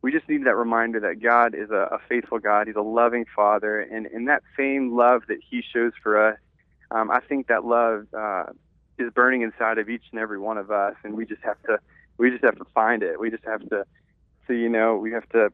we 0.00 0.10
just 0.10 0.28
need 0.28 0.44
that 0.46 0.56
reminder 0.56 0.98
that 1.00 1.22
God 1.22 1.54
is 1.54 1.70
a, 1.70 1.88
a 1.92 1.98
faithful 2.08 2.38
God. 2.38 2.66
He's 2.66 2.76
a 2.76 2.80
loving 2.80 3.26
Father, 3.34 3.80
and 3.80 4.06
and 4.06 4.28
that 4.28 4.42
same 4.56 4.96
love 4.96 5.22
that 5.28 5.38
He 5.48 5.62
shows 5.62 5.92
for 6.02 6.30
us, 6.30 6.38
um, 6.90 7.10
I 7.10 7.20
think 7.20 7.48
that 7.48 7.66
love 7.66 8.06
uh, 8.16 8.44
is 8.98 9.12
burning 9.12 9.42
inside 9.42 9.78
of 9.78 9.88
each 9.88 10.04
and 10.10 10.20
every 10.20 10.38
one 10.38 10.58
of 10.58 10.70
us, 10.70 10.94
and 11.04 11.14
we 11.14 11.26
just 11.26 11.42
have 11.42 11.60
to 11.64 11.78
we 12.18 12.30
just 12.30 12.44
have 12.44 12.56
to 12.56 12.64
find 12.74 13.02
it. 13.02 13.20
We 13.20 13.30
just 13.30 13.44
have 13.44 13.68
to, 13.68 13.84
so 14.46 14.52
you 14.52 14.68
know, 14.68 14.96
we 14.96 15.12
have 15.12 15.28
to 15.30 15.52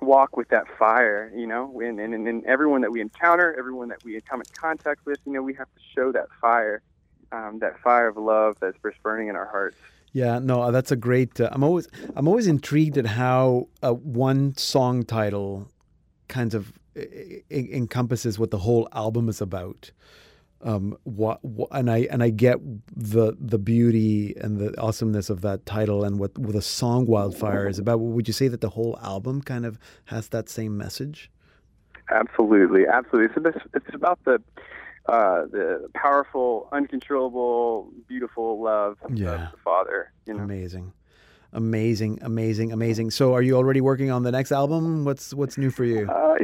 walk 0.00 0.36
with 0.36 0.48
that 0.48 0.64
fire, 0.78 1.30
you 1.34 1.46
know, 1.46 1.80
and, 1.80 2.00
and, 2.00 2.14
and 2.26 2.44
everyone 2.46 2.80
that 2.82 2.90
we 2.90 3.00
encounter, 3.00 3.54
everyone 3.58 3.88
that 3.88 4.02
we 4.04 4.20
come 4.22 4.40
in 4.40 4.46
contact 4.54 5.04
with, 5.04 5.18
you 5.26 5.32
know, 5.32 5.42
we 5.42 5.54
have 5.54 5.66
to 5.66 5.80
show 5.94 6.10
that 6.12 6.26
fire, 6.40 6.82
um, 7.32 7.58
that 7.60 7.78
fire 7.80 8.08
of 8.08 8.16
love 8.16 8.56
that's 8.60 8.76
burning 9.02 9.28
in 9.28 9.36
our 9.36 9.46
hearts. 9.46 9.76
yeah, 10.12 10.38
no, 10.38 10.70
that's 10.72 10.90
a 10.90 10.96
great. 10.96 11.40
Uh, 11.40 11.48
I'm 11.52 11.62
always 11.62 11.88
I'm 12.16 12.26
always 12.28 12.46
intrigued 12.46 12.98
at 12.98 13.06
how 13.06 13.68
uh, 13.82 13.92
one 13.92 14.56
song 14.56 15.04
title 15.04 15.68
kind 16.28 16.54
of 16.54 16.72
encompasses 17.50 18.38
what 18.38 18.50
the 18.50 18.58
whole 18.58 18.88
album 18.92 19.28
is 19.28 19.40
about. 19.40 19.90
Um, 20.62 20.98
what, 21.04 21.42
what 21.42 21.68
and 21.72 21.90
I 21.90 22.00
and 22.10 22.22
I 22.22 22.28
get 22.28 22.58
the 22.94 23.34
the 23.40 23.58
beauty 23.58 24.34
and 24.36 24.58
the 24.58 24.78
awesomeness 24.78 25.30
of 25.30 25.40
that 25.40 25.64
title 25.64 26.04
and 26.04 26.18
what, 26.18 26.36
what 26.36 26.52
the 26.52 26.60
song 26.60 27.06
"Wildfire" 27.06 27.66
is 27.66 27.78
about. 27.78 28.00
Would 28.00 28.28
you 28.28 28.34
say 28.34 28.48
that 28.48 28.60
the 28.60 28.68
whole 28.68 28.98
album 29.02 29.40
kind 29.40 29.64
of 29.64 29.78
has 30.06 30.28
that 30.28 30.50
same 30.50 30.76
message? 30.76 31.30
Absolutely, 32.10 32.86
absolutely. 32.86 33.34
So 33.34 33.40
this, 33.40 33.62
it's 33.72 33.94
about 33.94 34.18
the 34.24 34.42
uh, 35.06 35.46
the 35.46 35.88
powerful, 35.94 36.68
uncontrollable, 36.72 37.90
beautiful 38.06 38.62
love 38.62 38.98
Yeah. 39.14 39.46
of 39.46 39.52
the 39.52 39.56
Father. 39.64 40.12
You 40.26 40.34
know. 40.34 40.42
Amazing, 40.42 40.92
amazing, 41.52 42.18
amazing, 42.22 42.72
amazing. 42.72 43.10
So, 43.10 43.34
are 43.34 43.42
you 43.42 43.56
already 43.56 43.80
working 43.80 44.10
on 44.10 44.22
the 44.22 44.32
next 44.32 44.52
album? 44.52 45.04
What's 45.04 45.34
what's 45.34 45.58
new 45.58 45.70
for 45.70 45.84
you? 45.84 46.08
Uh, 46.08 46.36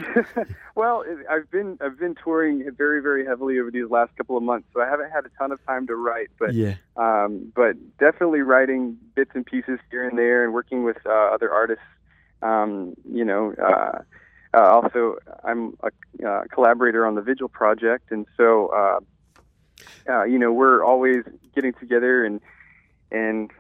well, 0.75 1.05
I've 1.31 1.51
been 1.51 1.79
I've 1.81 1.99
been 1.99 2.15
touring 2.15 2.71
very 2.77 3.01
very 3.01 3.25
heavily 3.25 3.59
over 3.59 3.71
these 3.71 3.91
last 3.91 4.17
couple 4.17 4.37
of 4.37 4.43
months, 4.43 4.69
so 4.75 4.81
I 4.81 4.87
haven't 4.87 5.11
had 5.11 5.25
a 5.25 5.31
ton 5.39 5.53
of 5.53 5.65
time 5.67 5.87
to 5.87 5.97
write. 5.97 6.31
But 6.39 6.55
yeah, 6.55 6.75
um, 6.97 7.53
but 7.55 7.77
definitely 7.99 8.41
writing 8.41 8.99
bits 9.15 9.31
and 9.35 9.45
pieces 9.45 9.79
here 9.91 10.09
and 10.09 10.19
there, 10.19 10.45
and 10.45 10.53
working 10.53 10.85
with 10.85 10.99
uh, 11.07 11.11
other 11.11 11.53
artists. 11.53 11.85
Um, 12.43 12.95
you 13.11 13.25
know, 13.25 13.55
uh, 13.55 14.03
uh, 14.57 14.61
also 14.61 15.17
I'm 15.45 15.77
a 15.83 16.27
uh, 16.27 16.43
collaborator 16.53 17.07
on 17.07 17.15
the 17.15 17.23
Vigil 17.23 17.49
project, 17.49 18.11
and 18.11 18.27
so 18.37 18.69
uh, 18.69 19.01
uh, 20.09 20.25
you 20.25 20.39
know 20.39 20.53
we're 20.53 20.83
always 20.83 21.25
getting 21.55 21.73
together 21.75 22.25
and 22.25 22.41
and 23.11 23.51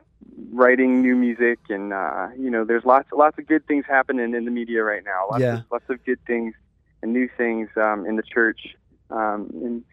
writing 0.52 1.02
new 1.02 1.16
music, 1.16 1.58
and 1.68 1.92
uh, 1.92 2.28
you 2.38 2.50
know 2.50 2.64
there's 2.64 2.84
lots 2.84 3.08
lots 3.12 3.38
of 3.38 3.46
good 3.46 3.66
things 3.66 3.84
happening 3.88 4.34
in 4.34 4.44
the 4.44 4.50
media 4.50 4.82
right 4.82 5.04
now. 5.04 5.26
Lots 5.30 5.40
Yeah. 5.42 5.54
of, 5.58 5.64
lots 5.70 5.84
of 5.88 6.04
good 6.04 6.18
things 6.26 6.54
and 7.02 7.12
new 7.12 7.28
things 7.36 7.68
um, 7.76 8.06
in 8.06 8.16
the 8.16 8.22
church, 8.22 8.76
um, 9.10 9.50
and 9.64 9.84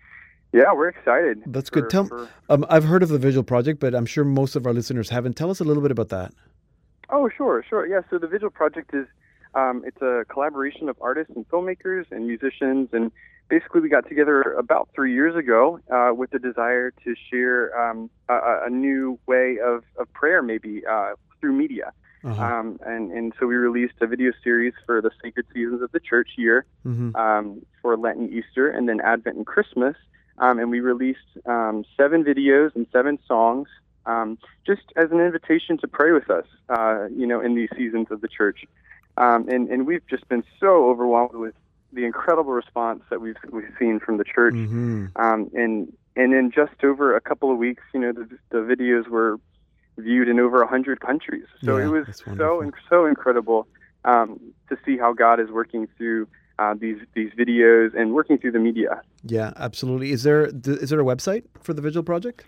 yeah, 0.53 0.71
we're 0.73 0.89
excited. 0.89 1.41
That's 1.47 1.69
for- 1.69 1.81
good. 1.81 1.89
Tell, 1.89 2.05
for- 2.05 2.27
um, 2.49 2.65
I've 2.69 2.83
heard 2.85 3.03
of 3.03 3.09
the 3.09 3.17
Vigil 3.19 3.43
Project, 3.43 3.79
but 3.79 3.93
I'm 3.95 4.05
sure 4.05 4.23
most 4.23 4.55
of 4.55 4.65
our 4.67 4.73
listeners 4.73 5.09
haven't. 5.09 5.35
Tell 5.35 5.49
us 5.49 5.59
a 5.59 5.63
little 5.63 5.81
bit 5.81 5.91
about 5.91 6.09
that. 6.09 6.33
Oh, 7.09 7.29
sure, 7.35 7.63
sure. 7.67 7.85
Yeah, 7.85 8.01
so 8.09 8.17
the 8.17 8.27
Vigil 8.27 8.49
Project 8.49 8.93
is 8.93 9.05
um, 9.55 9.83
it's 9.85 10.01
a 10.01 10.25
collaboration 10.29 10.89
of 10.89 10.97
artists 11.01 11.33
and 11.35 11.47
filmmakers 11.49 12.05
and 12.11 12.27
musicians, 12.27 12.89
and 12.91 13.11
basically 13.49 13.81
we 13.81 13.89
got 13.89 14.07
together 14.07 14.41
about 14.41 14.89
three 14.95 15.13
years 15.13 15.35
ago 15.35 15.79
uh, 15.91 16.13
with 16.13 16.31
the 16.31 16.39
desire 16.39 16.91
to 17.03 17.15
share 17.29 17.77
um, 17.79 18.09
a- 18.29 18.65
a, 18.65 18.69
new 18.69 19.19
way 19.27 19.57
of, 19.63 19.83
of 19.97 20.11
prayer, 20.13 20.41
maybe 20.41 20.81
uh, 20.89 21.13
through 21.39 21.53
media. 21.53 21.91
Uh-huh. 22.23 22.41
Um, 22.41 22.79
and, 22.85 23.11
and 23.11 23.33
so 23.37 23.45
we 23.45 23.55
released 23.55 23.95
a 24.01 24.07
video 24.07 24.31
series 24.43 24.73
for 24.85 25.01
the 25.01 25.11
sacred 25.21 25.45
seasons 25.53 25.81
of 25.81 25.91
the 25.91 25.99
church 25.99 26.29
year 26.37 26.65
hmm 26.83 27.13
um, 27.15 27.65
for 27.81 27.97
Lent 27.97 28.17
and 28.17 28.31
Easter, 28.31 28.69
and 28.69 28.87
then 28.87 29.01
Advent 29.01 29.35
and 29.35 29.45
Christmas. 29.45 29.95
Um, 30.37 30.57
and 30.57 30.71
we 30.71 30.79
released 30.79 31.19
um, 31.45 31.85
seven 31.95 32.23
videos 32.23 32.73
and 32.75 32.87
seven 32.91 33.19
songs, 33.27 33.67
um, 34.05 34.37
just 34.65 34.81
as 34.95 35.11
an 35.11 35.19
invitation 35.19 35.77
to 35.79 35.87
pray 35.87 36.11
with 36.11 36.29
us, 36.29 36.45
uh, 36.69 37.05
you 37.15 37.27
know, 37.27 37.39
in 37.39 37.55
these 37.55 37.69
seasons 37.77 38.07
of 38.09 38.21
the 38.21 38.27
church. 38.27 38.65
Um, 39.17 39.47
and, 39.49 39.69
and 39.69 39.85
we've 39.85 40.05
just 40.07 40.27
been 40.27 40.43
so 40.59 40.89
overwhelmed 40.89 41.35
with 41.35 41.53
the 41.91 42.05
incredible 42.05 42.51
response 42.51 43.03
that 43.09 43.21
we've 43.21 43.35
we've 43.51 43.71
seen 43.77 43.99
from 43.99 44.17
the 44.17 44.23
church. 44.23 44.55
hmm 44.55 45.05
Um, 45.15 45.49
and 45.53 45.93
and 46.15 46.33
in 46.33 46.51
just 46.51 46.83
over 46.83 47.15
a 47.15 47.21
couple 47.21 47.51
of 47.51 47.57
weeks, 47.57 47.83
you 47.93 47.99
know, 47.99 48.11
the, 48.11 48.27
the 48.49 48.57
videos 48.57 49.07
were 49.07 49.39
viewed 49.97 50.27
in 50.27 50.39
over 50.39 50.61
a 50.61 50.67
hundred 50.67 50.99
countries. 50.99 51.45
So 51.63 51.77
Yeah, 51.77 51.85
it 51.85 51.89
was 51.89 52.07
so 52.25 52.71
so 52.89 53.05
incredible 53.05 53.67
um, 54.05 54.39
to 54.69 54.77
see 54.85 54.97
how 54.97 55.13
God 55.13 55.39
is 55.39 55.49
working 55.49 55.87
through 55.97 56.27
uh, 56.59 56.73
these 56.73 56.97
these 57.13 57.31
videos 57.31 57.95
and 57.95 58.13
working 58.13 58.37
through 58.37 58.51
the 58.51 58.59
media. 58.59 59.01
Yeah, 59.23 59.53
absolutely. 59.55 60.11
Is 60.11 60.23
there 60.23 60.47
th- 60.51 60.79
is 60.79 60.89
there 60.89 60.99
a 60.99 61.03
website 61.03 61.43
for 61.61 61.73
the 61.73 61.81
Vigil 61.81 62.03
Project? 62.03 62.45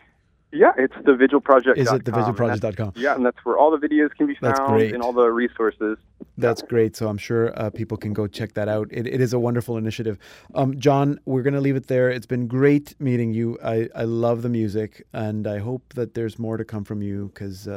Yeah, 0.56 0.72
it's 0.78 0.96
the 1.06 1.16
Vigil 1.16 1.42
Project. 1.42 1.78
Is 1.78 1.92
it 1.92 2.06
thevigilproject.com? 2.06 2.94
Yeah, 2.96 3.16
and 3.16 3.26
that's 3.26 3.38
where 3.44 3.58
all 3.58 3.72
the 3.72 3.88
videos 3.88 4.12
can 4.16 4.26
be 4.26 4.36
found 4.36 4.56
That's 4.56 4.70
great. 4.70 4.94
and 4.94 5.04
all 5.04 5.12
the 5.12 5.28
resources. 5.28 5.98
That's 6.38 6.62
great. 6.62 6.96
So 6.96 7.10
I'm 7.10 7.18
sure 7.18 7.58
uh, 7.60 7.70
people 7.70 7.98
can 7.98 8.14
go 8.14 8.26
check 8.28 8.54
that 8.54 8.70
out. 8.70 8.88
It, 8.92 9.06
it 9.06 9.20
is 9.20 9.34
a 9.34 9.40
wonderful 9.40 9.78
initiative. 9.78 10.18
Um, 10.54 10.80
John, 10.80 11.20
we're 11.26 11.44
going 11.44 11.56
to 11.56 11.62
leave 11.62 11.76
it 11.76 11.88
there. 11.88 12.10
It's 12.10 12.26
been 12.26 12.48
great 12.48 12.96
meeting 13.00 13.34
you. 13.34 13.58
I, 13.64 13.90
I 13.94 14.04
love 14.04 14.42
the 14.42 14.50
music, 14.50 15.06
and 15.12 15.46
I 15.46 15.60
hope 15.60 15.94
that 15.96 16.14
there's 16.14 16.40
more 16.40 16.56
to 16.56 16.64
come 16.64 16.86
from 16.86 17.02
you 17.02 17.32
because 17.34 17.68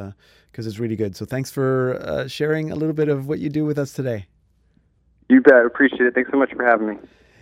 because 0.53 0.67
it's 0.67 0.79
really 0.79 0.97
good. 0.97 1.17
So 1.17 1.25
thanks 1.25 1.51
for 1.51 2.01
uh, 2.03 2.29
sharing 2.29 2.71
a 2.71 2.77
little 2.77 2.95
bit 2.95 3.09
of 3.09 3.27
what 3.27 3.39
you 3.39 3.49
do 3.49 3.65
with 3.65 3.79
us 3.79 3.93
today. 3.93 4.27
You 5.29 5.41
bet. 5.41 5.67
Appreciate 5.67 6.03
it. 6.03 6.15
Thanks 6.15 6.31
so 6.31 6.39
much 6.39 6.53
for 6.55 6.65
having 6.65 6.89
me. 6.89 6.97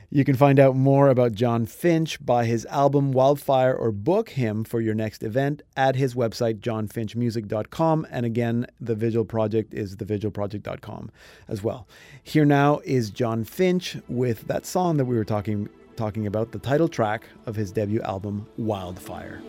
You 0.09 0.25
can 0.25 0.37
find 0.37 0.61
out 0.61 0.77
more 0.77 1.09
about 1.09 1.33
John 1.33 1.67
Finch, 1.67 2.25
buy 2.25 2.45
his 2.45 2.65
album 2.67 3.13
Wildfire, 3.13 3.75
or 3.75 3.91
book 3.91 4.31
him 4.31 4.63
for 4.63 4.81
your 4.81 4.95
next 4.95 5.23
event 5.23 5.63
at 5.77 5.97
his 5.97 6.15
website, 6.15 6.61
johnfinchmusic.com. 6.61 8.07
And 8.11 8.25
again, 8.25 8.67
the 8.81 8.95
vigil 8.95 9.25
project 9.25 9.75
is 9.75 9.97
thevigilproject.com 9.97 11.11
as 11.49 11.63
well. 11.63 11.89
Here 12.23 12.45
now 12.45 12.81
is 12.85 13.11
John 13.11 13.45
Finch 13.45 13.97
with 14.09 14.47
that 14.47 14.65
song 14.65 14.97
that 14.99 15.07
we 15.07 15.17
were 15.17 15.25
talking 15.25 15.69
talking 15.97 16.27
about, 16.27 16.53
the 16.53 16.59
title 16.59 16.89
track 16.89 17.25
of 17.47 17.57
his 17.57 17.73
debut 17.73 18.03
album, 18.03 18.47
Wildfire. 18.59 19.41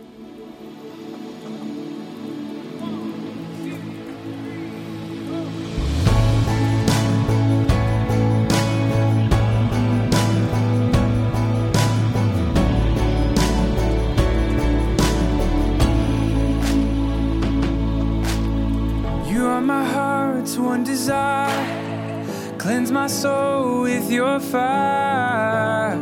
One 20.77 20.83
desire. 20.83 22.57
Cleanse 22.59 22.91
my 22.91 23.07
soul 23.07 23.81
with 23.81 24.11
your 24.11 24.39
fire, 24.39 25.93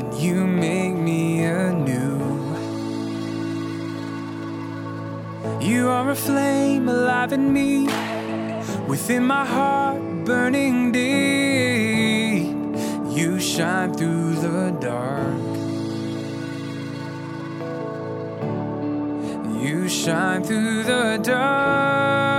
and 0.00 0.14
you 0.14 0.46
make 0.46 0.94
me 0.94 1.44
anew. 1.44 2.18
You 5.60 5.88
are 5.88 6.10
a 6.10 6.14
flame 6.14 6.88
alive 6.88 7.32
in 7.32 7.52
me, 7.52 7.88
within 8.88 9.24
my 9.24 9.44
heart 9.46 10.00
burning 10.24 10.92
deep. 10.92 12.46
You 13.18 13.40
shine 13.40 13.94
through 13.94 14.34
the 14.46 14.70
dark. 14.88 15.40
You 19.64 19.88
shine 19.88 20.42
through 20.42 20.82
the 20.84 21.18
dark. 21.22 22.29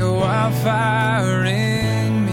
Like 0.00 0.08
a 0.08 0.14
wildfire 0.14 1.44
in 1.44 2.24
me. 2.24 2.32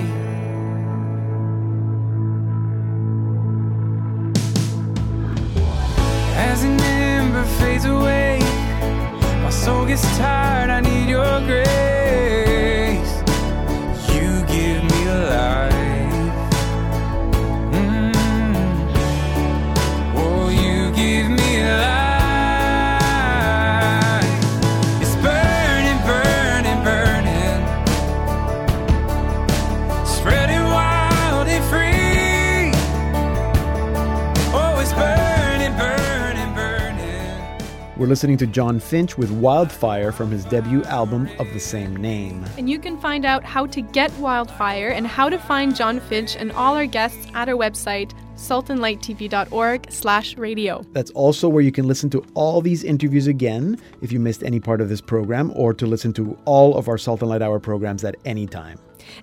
As 6.37 6.63
an 6.63 6.79
ember 6.79 7.43
fades 7.59 7.83
away, 7.83 8.39
my 9.43 9.49
soul 9.49 9.85
gets 9.85 10.03
tired. 10.17 10.69
I 10.69 10.79
need 10.79 11.09
your 11.09 11.41
grace. 11.41 11.96
We're 38.07 38.11
listening 38.11 38.37
to 38.37 38.47
John 38.47 38.79
Finch 38.79 39.17
with 39.17 39.29
Wildfire 39.31 40.13
from 40.13 40.31
his 40.31 40.45
debut 40.45 40.81
album 40.85 41.27
of 41.39 41.51
the 41.51 41.59
same 41.59 41.93
name. 41.93 42.45
And 42.57 42.69
you 42.69 42.79
can 42.79 42.97
find 43.01 43.25
out 43.25 43.43
how 43.43 43.65
to 43.65 43.81
get 43.81 44.13
Wildfire 44.13 44.87
and 44.87 45.05
how 45.05 45.27
to 45.27 45.37
find 45.37 45.75
John 45.75 45.99
Finch 45.99 46.37
and 46.37 46.53
all 46.53 46.73
our 46.75 46.85
guests 46.85 47.27
at 47.33 47.49
our 47.49 47.55
website, 47.55 48.13
saltandlighttv.org 48.37 49.91
slash 49.91 50.37
radio. 50.37 50.85
That's 50.93 51.11
also 51.11 51.49
where 51.49 51.61
you 51.61 51.73
can 51.73 51.85
listen 51.85 52.09
to 52.11 52.23
all 52.33 52.61
these 52.61 52.85
interviews 52.85 53.27
again 53.27 53.77
if 53.99 54.13
you 54.13 54.21
missed 54.21 54.41
any 54.41 54.61
part 54.61 54.79
of 54.79 54.87
this 54.87 55.01
program, 55.01 55.51
or 55.53 55.73
to 55.73 55.85
listen 55.85 56.13
to 56.13 56.37
all 56.45 56.77
of 56.77 56.87
our 56.87 56.97
Salt 56.97 57.19
and 57.19 57.29
Light 57.29 57.41
Hour 57.41 57.59
programs 57.59 58.05
at 58.05 58.15
any 58.23 58.47
time. 58.47 58.79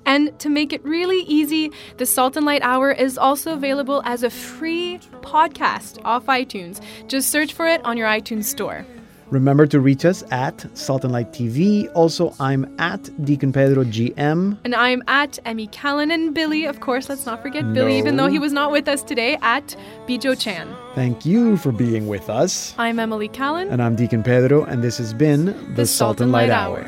And 0.07 0.39
to 0.41 0.49
make 0.49 0.73
it 0.73 0.85
really 0.85 1.21
easy, 1.21 1.73
the 1.97 2.07
Salt 2.07 2.37
and 2.37 2.47
Light 2.47 2.63
Hour 2.63 2.93
is 2.93 3.19
also 3.19 3.53
available 3.53 4.03
as 4.05 4.23
a 4.23 4.31
free 4.31 4.99
podcast 5.21 6.01
off 6.05 6.27
iTunes. 6.27 6.81
Just 7.09 7.31
search 7.31 7.53
for 7.53 7.67
it 7.67 7.85
on 7.85 7.97
your 7.97 8.09
iTunes 8.09 8.45
store. 8.45 8.85
Remember 9.31 9.67
to 9.67 9.81
reach 9.81 10.05
us 10.05 10.23
at 10.31 10.65
Salt 10.77 11.03
and 11.03 11.13
Light 11.13 11.33
TV. 11.33 11.91
Also, 11.95 12.35
I'm 12.39 12.73
at 12.79 13.11
Deacon 13.25 13.53
Pedro 13.53 13.85
GM. 13.85 14.59
And 14.65 14.75
I'm 14.75 15.03
at 15.09 15.39
Emmy 15.45 15.67
Callan 15.69 16.11
and 16.11 16.35
Billy, 16.35 16.67
of 16.67 16.81
course, 16.81 17.09
let's 17.09 17.27
not 17.27 17.43
forget 17.43 17.73
Billy, 17.73 17.99
even 17.99 18.17
though 18.17 18.29
he 18.29 18.39
was 18.39 18.53
not 18.53 18.71
with 18.71 18.87
us 18.87 19.03
today, 19.03 19.39
at 19.43 19.75
Bijo 20.07 20.39
Chan. 20.39 20.69
Thank 20.95 21.25
you 21.25 21.57
for 21.57 21.73
being 21.73 22.07
with 22.07 22.29
us. 22.29 22.75
I'm 22.79 23.01
Emily 23.01 23.29
Callan. 23.29 23.71
And 23.71 23.83
I'm 23.83 23.97
Deacon 23.97 24.23
Pedro, 24.23 24.65
and 24.65 24.85
this 24.85 24.99
has 24.99 25.15
been 25.15 25.75
the, 25.75 25.87
Salt, 25.87 26.21
and 26.21 26.31
Light, 26.31 26.51
Hour. 26.51 26.85